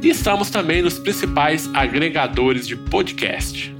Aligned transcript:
E 0.00 0.10
estamos 0.10 0.48
também 0.48 0.80
nos 0.80 0.96
principais 0.96 1.68
agregadores 1.74 2.68
de 2.68 2.76
podcast. 2.76 3.74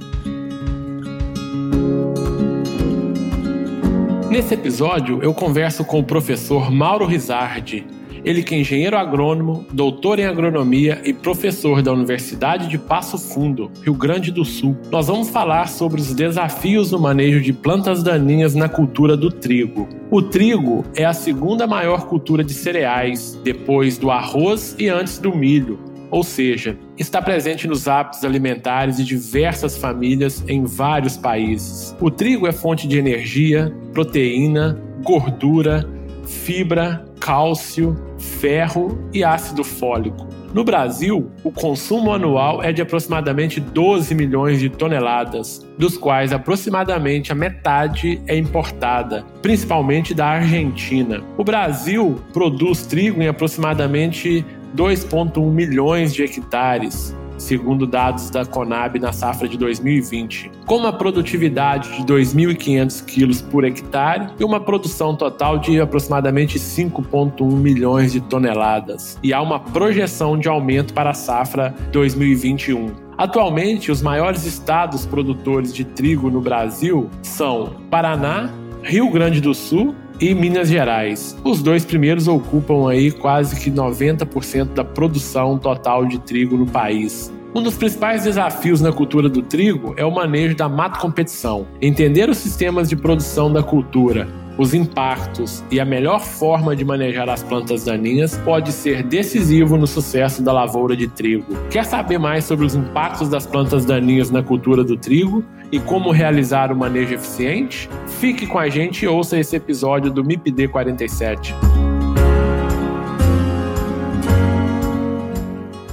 Nesse 4.29 4.53
episódio, 4.53 5.23
eu 5.23 5.33
converso 5.33 5.85
com 5.85 5.99
o 5.99 6.03
professor 6.03 6.69
Mauro 6.69 7.05
Rizardi, 7.05 7.85
ele 8.25 8.43
que 8.43 8.53
é 8.53 8.59
engenheiro 8.59 8.97
agrônomo, 8.97 9.65
doutor 9.71 10.19
em 10.19 10.25
agronomia 10.25 11.01
e 11.05 11.13
professor 11.13 11.81
da 11.81 11.93
Universidade 11.93 12.67
de 12.67 12.77
Passo 12.77 13.17
Fundo, 13.17 13.71
Rio 13.81 13.93
Grande 13.93 14.29
do 14.29 14.43
Sul. 14.43 14.77
Nós 14.91 15.07
vamos 15.07 15.29
falar 15.29 15.69
sobre 15.69 16.01
os 16.01 16.13
desafios 16.13 16.91
no 16.91 16.99
manejo 16.99 17.39
de 17.39 17.53
plantas 17.53 18.03
daninhas 18.03 18.55
na 18.55 18.67
cultura 18.67 19.15
do 19.15 19.31
trigo. 19.31 19.87
O 20.11 20.21
trigo 20.21 20.83
é 20.93 21.05
a 21.05 21.13
segunda 21.13 21.65
maior 21.65 22.07
cultura 22.07 22.43
de 22.43 22.53
cereais, 22.53 23.39
depois 23.41 23.97
do 23.97 24.11
arroz 24.11 24.75
e 24.77 24.89
antes 24.89 25.17
do 25.17 25.33
milho 25.33 25.88
ou 26.11 26.23
seja, 26.23 26.77
está 26.97 27.21
presente 27.21 27.67
nos 27.67 27.87
hábitos 27.87 28.23
alimentares 28.23 28.97
de 28.97 29.05
diversas 29.05 29.77
famílias 29.77 30.43
em 30.47 30.63
vários 30.63 31.17
países. 31.17 31.95
O 31.99 32.09
trigo 32.09 32.47
é 32.47 32.51
fonte 32.51 32.87
de 32.87 32.97
energia, 32.97 33.73
proteína, 33.93 34.81
gordura, 35.03 35.87
fibra, 36.25 37.05
cálcio, 37.19 37.95
ferro 38.17 38.97
e 39.13 39.23
ácido 39.23 39.63
fólico. 39.63 40.27
No 40.51 40.63
Brasil, 40.63 41.29
o 41.43 41.51
consumo 41.51 42.11
anual 42.11 42.63
é 42.63 42.71
de 42.71 42.81
aproximadamente 42.81 43.59
12 43.59 44.15
milhões 44.15 44.59
de 44.59 44.67
toneladas, 44.67 45.63
dos 45.77 45.95
quais 45.95 46.33
aproximadamente 46.33 47.31
a 47.31 47.35
metade 47.35 48.19
é 48.25 48.35
importada, 48.35 49.23
principalmente 49.43 50.11
da 50.11 50.25
Argentina. 50.25 51.21
O 51.37 51.43
Brasil 51.43 52.19
produz 52.33 52.87
trigo 52.87 53.21
em 53.21 53.27
aproximadamente 53.27 54.43
2,1 54.75 55.51
milhões 55.51 56.13
de 56.13 56.23
hectares, 56.23 57.15
segundo 57.37 57.87
dados 57.87 58.29
da 58.29 58.45
Conab 58.45 58.99
na 58.99 59.11
safra 59.11 59.47
de 59.47 59.57
2020, 59.57 60.51
com 60.65 60.77
uma 60.77 60.93
produtividade 60.93 61.89
de 61.97 62.03
2.500 62.03 63.05
quilos 63.05 63.41
por 63.41 63.63
hectare 63.63 64.27
e 64.39 64.43
uma 64.43 64.59
produção 64.59 65.15
total 65.15 65.57
de 65.57 65.79
aproximadamente 65.79 66.59
5,1 66.59 67.51
milhões 67.53 68.11
de 68.11 68.21
toneladas. 68.21 69.17
E 69.23 69.33
há 69.33 69.41
uma 69.41 69.59
projeção 69.59 70.37
de 70.37 70.47
aumento 70.47 70.93
para 70.93 71.11
a 71.11 71.13
safra 71.13 71.73
2021. 71.91 73.09
Atualmente, 73.17 73.91
os 73.91 74.01
maiores 74.01 74.45
estados 74.45 75.05
produtores 75.05 75.73
de 75.73 75.83
trigo 75.83 76.29
no 76.29 76.39
Brasil 76.39 77.09
são 77.21 77.73
Paraná, 77.89 78.49
Rio 78.81 79.09
Grande 79.11 79.41
do 79.41 79.53
Sul 79.53 79.93
e 80.19 80.33
Minas 80.35 80.67
Gerais. 80.67 81.37
Os 81.43 81.61
dois 81.61 81.85
primeiros 81.85 82.27
ocupam 82.27 82.89
aí 82.89 83.11
quase 83.11 83.59
que 83.59 83.71
90% 83.71 84.73
da 84.73 84.83
produção 84.83 85.57
total 85.57 86.05
de 86.05 86.19
trigo 86.19 86.57
no 86.57 86.67
país. 86.67 87.31
Um 87.55 87.63
dos 87.63 87.75
principais 87.75 88.23
desafios 88.23 88.79
na 88.79 88.91
cultura 88.91 89.27
do 89.27 89.41
trigo 89.41 89.95
é 89.97 90.05
o 90.05 90.11
manejo 90.11 90.55
da 90.55 90.69
mato 90.69 90.99
competição. 90.99 91.65
Entender 91.81 92.29
os 92.29 92.37
sistemas 92.37 92.87
de 92.87 92.95
produção 92.95 93.51
da 93.51 93.63
cultura, 93.63 94.27
os 94.59 94.73
impactos 94.73 95.63
e 95.71 95.79
a 95.79 95.85
melhor 95.85 96.19
forma 96.19 96.75
de 96.75 96.83
manejar 96.83 97.29
as 97.29 97.41
plantas 97.41 97.85
daninhas 97.85 98.35
pode 98.43 98.73
ser 98.73 99.03
decisivo 99.03 99.77
no 99.77 99.87
sucesso 99.87 100.43
da 100.43 100.51
lavoura 100.51 100.97
de 100.97 101.07
trigo. 101.07 101.55
Quer 101.69 101.85
saber 101.85 102.19
mais 102.19 102.43
sobre 102.43 102.65
os 102.65 102.75
impactos 102.75 103.29
das 103.29 103.47
plantas 103.47 103.85
daninhas 103.85 104.29
na 104.29 104.43
cultura 104.43 104.83
do 104.83 104.97
trigo 104.97 105.45
e 105.71 105.79
como 105.79 106.11
realizar 106.11 106.73
o 106.73 106.75
manejo 106.75 107.13
eficiente? 107.13 107.89
Fique 108.19 108.45
com 108.45 108.59
a 108.59 108.67
gente 108.67 109.05
e 109.05 109.07
ouça 109.07 109.39
esse 109.39 109.55
episódio 109.55 110.11
do 110.11 110.25
MIPD 110.25 110.67
47. 110.67 111.55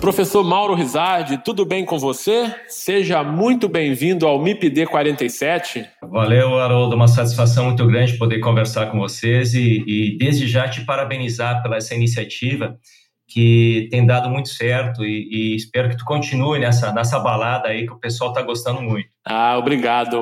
Professor 0.01 0.45
Mauro 0.45 0.75
Rizardi, 0.75 1.39
tudo 1.39 1.65
bem 1.65 1.85
com 1.85 1.99
você? 1.99 2.55
Seja 2.69 3.25
muito 3.25 3.69
bem-vindo 3.69 4.27
ao 4.27 4.41
MIPD 4.41 4.87
47. 4.87 5.89
Valeu, 6.03 6.59
Haroldo, 6.59 6.95
uma 6.95 7.09
satisfação 7.09 7.67
muito 7.67 7.87
grande 7.87 8.19
poder 8.19 8.39
conversar 8.41 8.91
com 8.91 8.99
vocês 8.99 9.55
e, 9.55 9.83
e 9.87 10.19
desde 10.19 10.47
já 10.47 10.69
te 10.69 10.85
parabenizar 10.85 11.63
pela 11.63 11.77
essa 11.77 11.95
iniciativa 11.95 12.79
que 13.27 13.89
tem 13.91 14.07
dado 14.07 14.31
muito 14.31 14.51
certo 14.51 15.05
e, 15.05 15.29
e, 15.31 15.57
espero 15.57 15.89
que 15.89 15.97
tu 15.97 16.05
continue 16.05 16.61
nessa, 16.61 16.93
nessa 16.93 17.19
balada 17.19 17.69
aí 17.69 17.87
que 17.87 17.93
o 17.93 17.99
pessoal 17.99 18.31
está 18.31 18.43
gostando 18.43 18.81
muito. 18.81 19.09
Ah, 19.29 19.59
obrigado, 19.59 20.17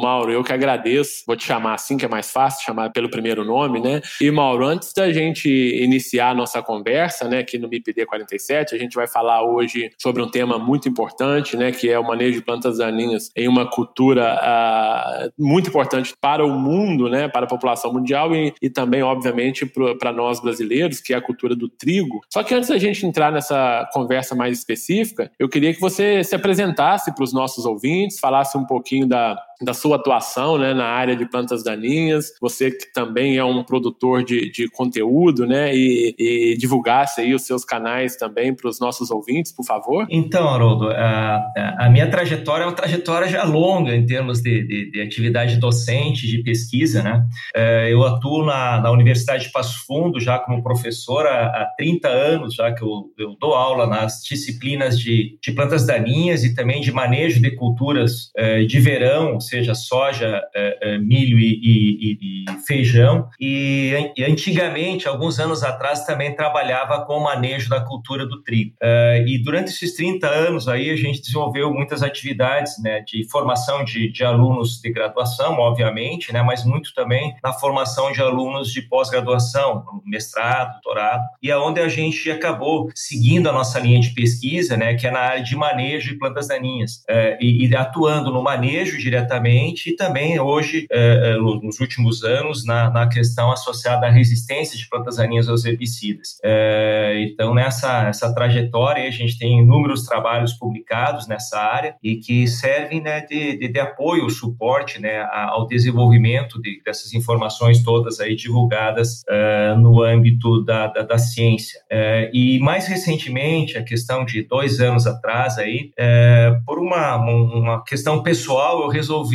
Mauro. 0.00 0.32
Eu 0.32 0.42
que 0.42 0.54
agradeço. 0.54 1.22
Vou 1.26 1.36
te 1.36 1.44
chamar 1.44 1.74
assim, 1.74 1.98
que 1.98 2.04
é 2.06 2.08
mais 2.08 2.32
fácil, 2.32 2.64
chamar 2.64 2.90
pelo 2.90 3.10
primeiro 3.10 3.44
nome, 3.44 3.78
né? 3.78 4.00
E, 4.18 4.30
Mauro, 4.30 4.64
antes 4.64 4.94
da 4.94 5.12
gente 5.12 5.46
iniciar 5.48 6.30
a 6.30 6.34
nossa 6.34 6.62
conversa, 6.62 7.28
né, 7.28 7.40
aqui 7.40 7.58
no 7.58 7.68
MIPD 7.68 8.06
47, 8.06 8.74
a 8.74 8.78
gente 8.78 8.94
vai 8.94 9.06
falar 9.06 9.42
hoje 9.42 9.90
sobre 9.98 10.22
um 10.22 10.30
tema 10.30 10.58
muito 10.58 10.88
importante, 10.88 11.58
né, 11.58 11.70
que 11.72 11.90
é 11.90 11.98
o 11.98 12.06
manejo 12.06 12.38
de 12.38 12.44
plantas 12.44 12.78
daninhas 12.78 13.28
em 13.36 13.46
uma 13.46 13.68
cultura 13.68 14.38
ah, 14.40 15.28
muito 15.38 15.68
importante 15.68 16.14
para 16.18 16.42
o 16.42 16.58
mundo, 16.58 17.10
né, 17.10 17.28
para 17.28 17.44
a 17.44 17.48
população 17.48 17.92
mundial 17.92 18.34
e, 18.34 18.54
e 18.62 18.70
também, 18.70 19.02
obviamente, 19.02 19.66
para 19.98 20.10
nós 20.10 20.40
brasileiros, 20.40 21.00
que 21.00 21.12
é 21.12 21.16
a 21.16 21.20
cultura 21.20 21.54
do 21.54 21.68
trigo. 21.68 22.20
Só 22.32 22.42
que 22.42 22.54
antes 22.54 22.70
da 22.70 22.78
gente 22.78 23.04
entrar 23.04 23.30
nessa 23.30 23.86
conversa 23.92 24.34
mais 24.34 24.56
específica, 24.56 25.30
eu 25.38 25.50
queria 25.50 25.74
que 25.74 25.80
você 25.80 26.24
se 26.24 26.34
apresentasse 26.34 27.14
para 27.14 27.24
os 27.24 27.32
nossos 27.34 27.66
ouvintes, 27.66 28.18
falar 28.18 28.37
falasse 28.38 28.56
um 28.56 28.64
pouquinho 28.64 29.06
da, 29.06 29.36
da 29.60 29.74
sua 29.74 29.96
atuação 29.96 30.56
né, 30.56 30.72
na 30.72 30.86
área 30.86 31.16
de 31.16 31.26
plantas 31.26 31.64
daninhas, 31.64 32.32
você 32.40 32.70
que 32.70 32.92
também 32.92 33.36
é 33.36 33.44
um 33.44 33.64
produtor 33.64 34.22
de, 34.22 34.50
de 34.50 34.68
conteúdo, 34.68 35.46
né, 35.46 35.74
e, 35.74 36.14
e 36.18 36.56
divulgasse 36.56 37.20
aí 37.20 37.34
os 37.34 37.42
seus 37.42 37.64
canais 37.64 38.16
também 38.16 38.54
para 38.54 38.68
os 38.68 38.78
nossos 38.78 39.10
ouvintes, 39.10 39.52
por 39.52 39.64
favor. 39.64 40.06
Então, 40.10 40.48
Haroldo, 40.48 40.90
a, 40.90 41.44
a, 41.78 41.90
minha 41.90 42.08
trajetória 42.08 42.64
é 42.64 42.66
uma 42.66 42.74
trajetória 42.74 43.28
já 43.28 43.44
longa 43.44 43.94
em 43.94 44.06
termos 44.06 44.40
de, 44.40 44.66
de, 44.66 44.90
de 44.92 45.00
atividade 45.00 45.56
docente, 45.56 46.26
de 46.26 46.42
pesquisa, 46.42 47.02
né, 47.02 47.26
é, 47.54 47.92
eu 47.92 48.04
atuo 48.04 48.44
na, 48.44 48.80
na 48.80 48.90
Universidade 48.90 49.44
de 49.44 49.52
Passo 49.52 49.84
Fundo 49.86 50.20
já 50.20 50.38
como 50.38 50.62
professor 50.62 51.26
há, 51.26 51.46
há 51.46 51.74
30 51.76 52.08
anos, 52.08 52.54
já 52.54 52.72
que 52.72 52.82
eu, 52.82 53.12
eu 53.18 53.36
dou 53.40 53.54
aula 53.54 53.86
nas 53.86 54.22
disciplinas 54.22 54.98
de, 54.98 55.38
de 55.42 55.52
plantas 55.52 55.84
daninhas 55.86 56.44
e 56.44 56.54
também 56.54 56.80
de 56.80 56.92
manejo 56.92 57.40
de 57.40 57.50
culturas 57.52 58.30
é, 58.36 58.64
de 58.64 58.78
verão, 58.80 59.40
seja 59.48 59.74
soja, 59.74 60.42
é, 60.54 60.78
é, 60.80 60.98
milho 60.98 61.38
e, 61.38 61.60
e, 61.62 62.18
e 62.20 62.66
feijão. 62.66 63.28
E, 63.40 64.12
e, 64.16 64.24
antigamente, 64.24 65.08
alguns 65.08 65.38
anos 65.38 65.62
atrás, 65.62 66.04
também 66.04 66.34
trabalhava 66.34 67.04
com 67.04 67.14
o 67.14 67.24
manejo 67.24 67.68
da 67.68 67.80
cultura 67.80 68.26
do 68.26 68.42
trigo. 68.42 68.74
É, 68.82 69.24
e 69.26 69.42
durante 69.42 69.70
esses 69.70 69.94
30 69.94 70.28
anos 70.28 70.68
aí, 70.68 70.90
a 70.90 70.96
gente 70.96 71.20
desenvolveu 71.20 71.72
muitas 71.72 72.02
atividades 72.02 72.74
né, 72.82 73.02
de 73.06 73.28
formação 73.30 73.84
de, 73.84 74.10
de 74.10 74.24
alunos 74.24 74.80
de 74.80 74.90
graduação, 74.92 75.54
obviamente, 75.58 76.32
né, 76.32 76.42
mas 76.42 76.64
muito 76.64 76.92
também 76.94 77.34
na 77.42 77.52
formação 77.52 78.12
de 78.12 78.20
alunos 78.20 78.72
de 78.72 78.82
pós-graduação, 78.82 79.84
mestrado, 80.04 80.72
doutorado, 80.72 81.24
e 81.42 81.50
aonde 81.50 81.80
a 81.80 81.88
gente 81.88 82.30
acabou 82.30 82.88
seguindo 82.94 83.48
a 83.48 83.52
nossa 83.52 83.78
linha 83.78 84.00
de 84.00 84.10
pesquisa, 84.10 84.76
né, 84.76 84.94
que 84.94 85.06
é 85.06 85.10
na 85.10 85.20
área 85.20 85.42
de 85.42 85.56
manejo 85.56 86.08
de 86.08 86.18
plantas 86.18 86.48
daninhas, 86.48 87.02
é, 87.08 87.38
e, 87.40 87.66
e 87.66 87.76
atuando 87.76 88.32
no 88.32 88.42
manejo 88.42 88.98
diretamente 88.98 89.37
diretamente 89.38 89.90
e 89.90 89.96
também 89.96 90.38
hoje, 90.38 90.86
é, 90.90 91.32
é 91.32 91.36
nos 91.36 91.80
últimos 91.80 92.24
anos, 92.24 92.64
na, 92.64 92.90
na, 92.90 93.08
questão 93.08 93.50
associada 93.50 94.06
à 94.06 94.10
resistência 94.10 94.76
de 94.76 94.88
plantas 94.88 95.16
daninhas 95.16 95.48
aos 95.48 95.64
herbicidas. 95.64 96.38
É, 96.44 97.26
então, 97.26 97.54
nessa 97.54 98.08
essa 98.08 98.34
trajetória, 98.34 99.06
a 99.06 99.10
gente 99.10 99.38
tem 99.38 99.60
inúmeros 99.60 100.04
trabalhos 100.04 100.52
publicados 100.52 101.26
nessa 101.26 101.58
área 101.58 101.94
e 102.02 102.16
que 102.16 102.46
servem 102.46 103.00
né, 103.00 103.20
de, 103.22 103.56
de, 103.56 103.68
de 103.68 103.80
apoio, 103.80 104.28
suporte 104.28 105.00
né, 105.00 105.26
ao 105.32 105.66
desenvolvimento 105.66 106.60
de, 106.60 106.82
dessas 106.84 107.14
informações 107.14 107.82
todas 107.82 108.20
aí 108.20 108.34
divulgadas 108.34 109.22
uh, 109.22 109.78
no 109.78 110.02
âmbito 110.02 110.64
da, 110.64 110.86
da, 110.88 111.02
da 111.02 111.18
ciência. 111.18 111.80
Uh, 111.90 112.30
e 112.32 112.58
mais 112.60 112.86
recentemente, 112.86 113.78
a 113.78 113.82
questão 113.82 114.24
de 114.24 114.42
dois 114.42 114.80
anos 114.80 115.06
atrás 115.06 115.58
aí, 115.58 115.90
uh, 115.98 116.64
por 116.64 116.78
uma, 116.78 117.16
uma 117.16 117.84
questão 117.84 118.22
pessoal, 118.22 118.82
eu 118.82 118.88
resolvi 118.88 119.27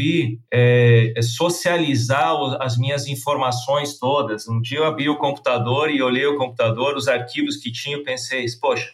socializar 1.21 2.33
as 2.59 2.77
minhas 2.77 3.07
informações 3.07 3.97
todas. 3.97 4.47
Um 4.47 4.61
dia 4.61 4.79
eu 4.79 4.85
abri 4.85 5.09
o 5.09 5.17
computador 5.17 5.89
e 5.89 6.01
olhei 6.01 6.25
o 6.25 6.37
computador, 6.37 6.95
os 6.95 7.07
arquivos 7.07 7.57
que 7.57 7.71
tinha, 7.71 8.03
pensei, 8.03 8.45
poxa, 8.59 8.91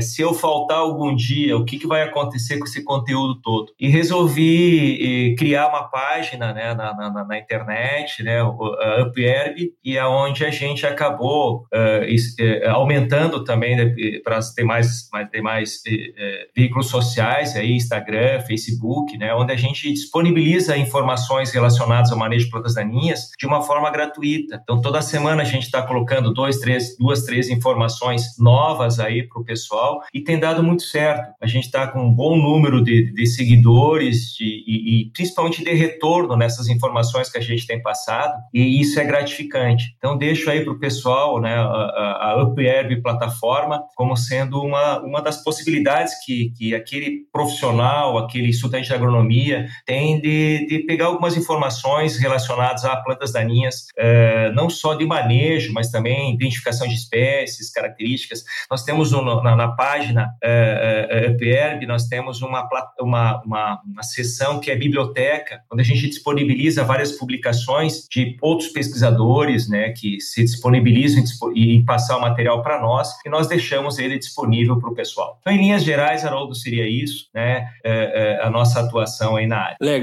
se 0.00 0.22
eu 0.22 0.34
faltar 0.34 0.78
algum 0.78 1.14
dia, 1.14 1.56
o 1.56 1.64
que, 1.64 1.78
que 1.78 1.86
vai 1.86 2.02
acontecer 2.02 2.58
com 2.58 2.64
esse 2.64 2.82
conteúdo 2.84 3.40
todo? 3.40 3.72
E 3.78 3.88
resolvi 3.88 5.34
criar 5.38 5.68
uma 5.68 5.84
página 5.84 6.52
né, 6.52 6.74
na, 6.74 6.94
na, 6.94 7.24
na 7.24 7.38
internet, 7.38 8.22
né, 8.22 8.40
a 8.40 9.10
e 9.84 9.96
é 9.96 10.00
a 10.00 10.50
gente 10.50 10.86
acabou 10.86 11.66
uh, 11.72 12.70
aumentando 12.70 13.44
também 13.44 13.76
né, 13.76 13.94
para 14.22 14.38
as 14.38 14.52
demais, 14.54 15.08
demais 15.32 15.76
uh, 15.76 16.52
veículos 16.54 16.88
sociais, 16.88 17.56
aí, 17.56 17.72
Instagram, 17.72 18.40
Facebook, 18.40 19.16
né, 19.18 19.34
onde 19.34 19.52
a 19.52 19.56
gente 19.56 19.90
disponibiliza 19.92 20.31
informações 20.76 21.52
relacionadas 21.52 22.12
ao 22.12 22.18
manejo 22.18 22.46
de 22.46 22.50
plantas 22.50 22.74
daninhas 22.74 23.30
de 23.38 23.46
uma 23.46 23.62
forma 23.62 23.90
gratuita. 23.90 24.60
Então, 24.62 24.80
toda 24.80 25.02
semana 25.02 25.42
a 25.42 25.44
gente 25.44 25.64
está 25.64 25.82
colocando 25.82 26.32
dois, 26.32 26.58
três, 26.58 26.96
duas, 26.98 27.24
três 27.24 27.48
informações 27.48 28.38
novas 28.38 28.98
aí 28.98 29.26
para 29.28 29.40
o 29.40 29.44
pessoal 29.44 30.00
e 30.12 30.22
tem 30.22 30.38
dado 30.38 30.62
muito 30.62 30.82
certo. 30.82 31.32
A 31.40 31.46
gente 31.46 31.64
está 31.64 31.86
com 31.86 32.00
um 32.00 32.12
bom 32.12 32.36
número 32.36 32.82
de, 32.82 33.12
de 33.12 33.26
seguidores 33.26 34.34
de, 34.38 34.64
e, 34.66 35.02
e 35.02 35.10
principalmente 35.10 35.64
de 35.64 35.72
retorno 35.72 36.36
nessas 36.36 36.68
informações 36.68 37.30
que 37.30 37.38
a 37.38 37.42
gente 37.42 37.66
tem 37.66 37.80
passado 37.82 38.32
e 38.52 38.80
isso 38.80 38.98
é 39.00 39.04
gratificante. 39.04 39.94
Então, 39.98 40.16
deixo 40.16 40.50
aí 40.50 40.62
para 40.64 40.72
o 40.72 40.78
pessoal 40.78 41.40
né, 41.40 41.54
a, 41.54 42.30
a 42.30 42.42
UpHerb 42.42 43.02
plataforma 43.02 43.82
como 43.94 44.16
sendo 44.16 44.60
uma, 44.60 45.00
uma 45.00 45.20
das 45.20 45.42
possibilidades 45.42 46.14
que, 46.24 46.52
que 46.56 46.74
aquele 46.74 47.26
profissional, 47.32 48.18
aquele 48.18 48.48
estudante 48.48 48.86
de 48.86 48.94
agronomia 48.94 49.66
tem 49.86 50.20
de, 50.22 50.66
de 50.66 50.78
pegar 50.80 51.06
algumas 51.06 51.36
informações 51.36 52.16
relacionadas 52.16 52.84
a 52.84 52.96
plantas 52.96 53.32
daninhas, 53.32 53.86
eh, 53.98 54.50
não 54.54 54.70
só 54.70 54.94
de 54.94 55.04
manejo, 55.04 55.72
mas 55.72 55.90
também 55.90 56.32
identificação 56.32 56.86
de 56.86 56.94
espécies, 56.94 57.70
características. 57.70 58.44
Nós 58.70 58.84
temos 58.84 59.12
um, 59.12 59.22
na, 59.42 59.56
na, 59.56 59.68
página 59.72 60.32
uh, 60.44 61.86
nós 61.86 62.06
temos 62.06 62.40
uma, 62.42 62.68
uma, 63.00 63.42
uma, 63.44 63.82
uma 63.84 64.02
seção 64.02 64.60
que 64.60 64.70
é 64.70 64.76
biblioteca, 64.76 65.60
onde 65.72 65.82
a 65.82 65.84
gente 65.84 66.08
disponibiliza 66.08 66.84
várias 66.84 67.12
publicações 67.12 68.06
de 68.10 68.36
outros 68.40 68.68
pesquisadores, 68.68 69.68
né, 69.68 69.90
que 69.90 70.20
se 70.20 70.42
disponibilizam 70.44 71.22
em 71.54 71.84
passar 71.84 72.16
o 72.16 72.20
material 72.20 72.62
para 72.62 72.80
nós 72.80 73.08
e 73.26 73.28
nós 73.28 73.48
deixamos 73.48 73.98
ele 73.98 74.18
disponível 74.18 74.78
para 74.78 74.90
o 74.90 74.94
pessoal. 74.94 75.38
Então, 75.40 75.52
em 75.52 75.58
linhas 75.58 75.82
gerais, 75.82 76.24
Haroldo, 76.24 76.54
seria 76.54 76.88
isso, 76.88 77.28
né, 77.34 77.66
a 78.40 78.50
nossa 78.50 78.80
atuação 78.80 79.36
aí 79.36 79.46
na 79.46 79.58
área. 79.58 79.76
Legal, 79.80 80.01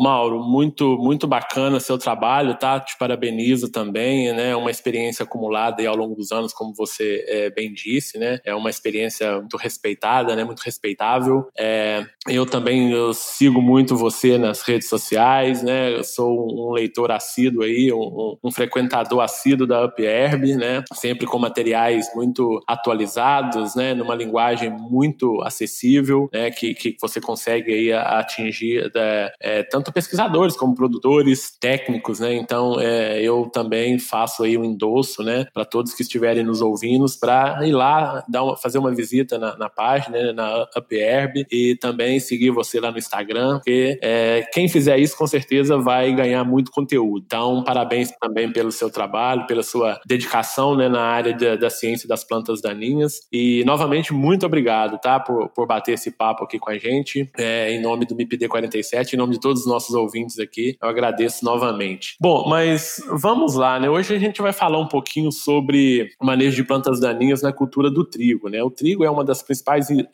Mauro, 0.00 0.42
muito, 0.42 0.96
muito 0.98 1.26
bacana 1.26 1.80
seu 1.80 1.98
trabalho, 1.98 2.54
tá? 2.54 2.80
Te 2.80 2.96
parabenizo 2.98 3.70
também, 3.70 4.32
né, 4.32 4.54
uma 4.56 4.70
experiência 4.70 5.24
acumulada 5.24 5.86
ao 5.86 5.96
longo 5.96 6.14
dos 6.14 6.32
anos, 6.32 6.52
como 6.52 6.74
você 6.74 7.24
é, 7.28 7.50
bem 7.50 7.72
disse, 7.72 8.18
né, 8.18 8.40
é 8.44 8.54
uma 8.54 8.70
experiência 8.70 9.38
muito 9.38 9.56
respeitada, 9.56 10.34
né, 10.34 10.44
muito 10.44 10.60
respeitável. 10.60 11.46
É, 11.58 12.04
eu 12.28 12.46
também 12.46 12.90
eu 12.90 13.12
sigo 13.12 13.60
muito 13.60 13.96
você 13.96 14.38
nas 14.38 14.62
redes 14.62 14.88
sociais, 14.88 15.62
né, 15.62 15.94
eu 15.94 16.04
sou 16.04 16.70
um 16.70 16.72
leitor 16.72 17.10
assíduo 17.10 17.62
aí, 17.62 17.92
um, 17.92 18.36
um 18.42 18.50
frequentador 18.50 19.20
assíduo 19.20 19.66
da 19.66 19.84
UpHerb, 19.84 20.56
né? 20.56 20.82
Sempre 20.94 21.26
com 21.26 21.38
materiais 21.38 22.10
muito 22.14 22.62
atualizados, 22.66 23.74
né? 23.74 23.94
Numa 23.94 24.14
linguagem 24.14 24.70
muito 24.70 25.42
acessível, 25.42 26.28
né? 26.32 26.50
Que, 26.50 26.74
que 26.74 26.96
você 27.00 27.20
consegue 27.20 27.72
aí 27.72 27.92
atingir 27.92 28.90
é, 29.40 29.62
tanto 29.62 29.92
pesquisadores 29.92 30.56
como 30.56 30.74
produtores, 30.74 31.56
técnicos, 31.60 32.20
né? 32.20 32.34
Então, 32.34 32.80
é, 32.80 33.20
eu 33.20 33.48
também 33.52 33.98
faço 33.98 34.42
aí 34.42 34.56
um 34.56 34.64
endosso, 34.64 35.22
né? 35.22 35.46
Para 35.52 35.64
todos 35.64 35.94
que 35.94 36.02
estiverem 36.02 36.44
nos 36.44 36.60
ouvindo, 36.60 37.06
para 37.20 37.66
ir 37.66 37.72
lá 37.72 38.24
dar 38.28 38.42
uma, 38.42 38.56
fazer 38.56 38.78
uma 38.78 38.94
visita 38.94 39.38
na, 39.38 39.56
na 39.56 39.68
página, 39.68 40.18
né, 40.18 40.32
na 40.32 40.66
UpHerb 40.76 41.46
e 41.50 41.76
também 41.76 42.18
seguir 42.18 42.50
você 42.50 42.80
lá 42.80 42.90
no 42.90 42.98
Instagram, 42.98 43.58
porque 43.58 43.98
é, 44.02 44.42
quem 44.52 44.68
fizer 44.68 44.98
isso 44.98 45.16
com 45.16 45.26
certeza 45.26 45.78
vai 45.78 46.12
ganhar 46.14 46.44
muito 46.44 46.70
conteúdo. 46.70 47.24
Então, 47.26 47.62
parabéns 47.64 48.10
também 48.20 48.52
pelo 48.52 48.72
seu 48.72 48.90
trabalho, 48.90 49.46
pela 49.46 49.62
sua 49.62 50.00
dedicação 50.06 50.76
né, 50.76 50.88
na 50.88 51.02
área 51.02 51.32
de, 51.32 51.56
da 51.56 51.70
ciência 51.70 52.08
das 52.08 52.24
plantas 52.24 52.60
daninhas. 52.60 53.20
E, 53.32 53.64
novamente, 53.64 54.12
muito 54.12 54.46
obrigado 54.46 54.98
tá, 54.98 55.20
por, 55.20 55.48
por 55.50 55.66
bater 55.66 55.92
esse 55.92 56.10
papo 56.10 56.44
aqui 56.44 56.58
com 56.58 56.70
a 56.70 56.78
gente. 56.78 57.30
É, 57.36 57.72
em 57.72 57.80
nome 57.80 58.06
do 58.06 58.14
MIPD 58.14 58.48
47, 58.48 59.15
em 59.16 59.18
nome 59.18 59.32
de 59.32 59.40
todos 59.40 59.62
os 59.62 59.66
nossos 59.66 59.94
ouvintes 59.94 60.38
aqui, 60.38 60.76
eu 60.80 60.88
agradeço 60.88 61.44
novamente. 61.44 62.16
Bom, 62.20 62.46
mas 62.48 63.02
vamos 63.10 63.54
lá, 63.54 63.80
né? 63.80 63.88
Hoje 63.88 64.14
a 64.14 64.18
gente 64.18 64.42
vai 64.42 64.52
falar 64.52 64.78
um 64.78 64.86
pouquinho 64.86 65.32
sobre 65.32 66.10
manejo 66.22 66.56
de 66.56 66.64
plantas 66.64 67.00
daninhas 67.00 67.42
na 67.42 67.52
cultura 67.52 67.90
do 67.90 68.04
trigo, 68.04 68.48
né? 68.48 68.62
O 68.62 68.70
trigo 68.70 69.04
é 69.04 69.10
uma 69.10 69.24
das 69.24 69.42
principais 69.42 69.88
uh, 69.88 70.04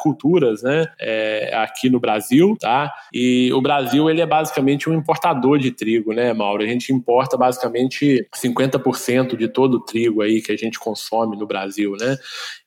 culturas, 0.00 0.62
né, 0.62 0.86
é, 1.00 1.54
aqui 1.54 1.88
no 1.88 1.98
Brasil, 1.98 2.56
tá? 2.60 2.92
E 3.12 3.50
o 3.52 3.62
Brasil, 3.62 4.10
ele 4.10 4.20
é 4.20 4.26
basicamente 4.26 4.88
um 4.88 4.94
importador 4.94 5.58
de 5.58 5.70
trigo, 5.70 6.12
né, 6.12 6.32
Mauro? 6.34 6.62
A 6.62 6.66
gente 6.66 6.92
importa 6.92 7.36
basicamente 7.36 8.26
50% 8.34 9.36
de 9.36 9.48
todo 9.48 9.74
o 9.74 9.80
trigo 9.80 10.20
aí 10.20 10.42
que 10.42 10.52
a 10.52 10.56
gente 10.56 10.78
consome 10.78 11.36
no 11.36 11.46
Brasil, 11.46 11.96
né? 11.98 12.16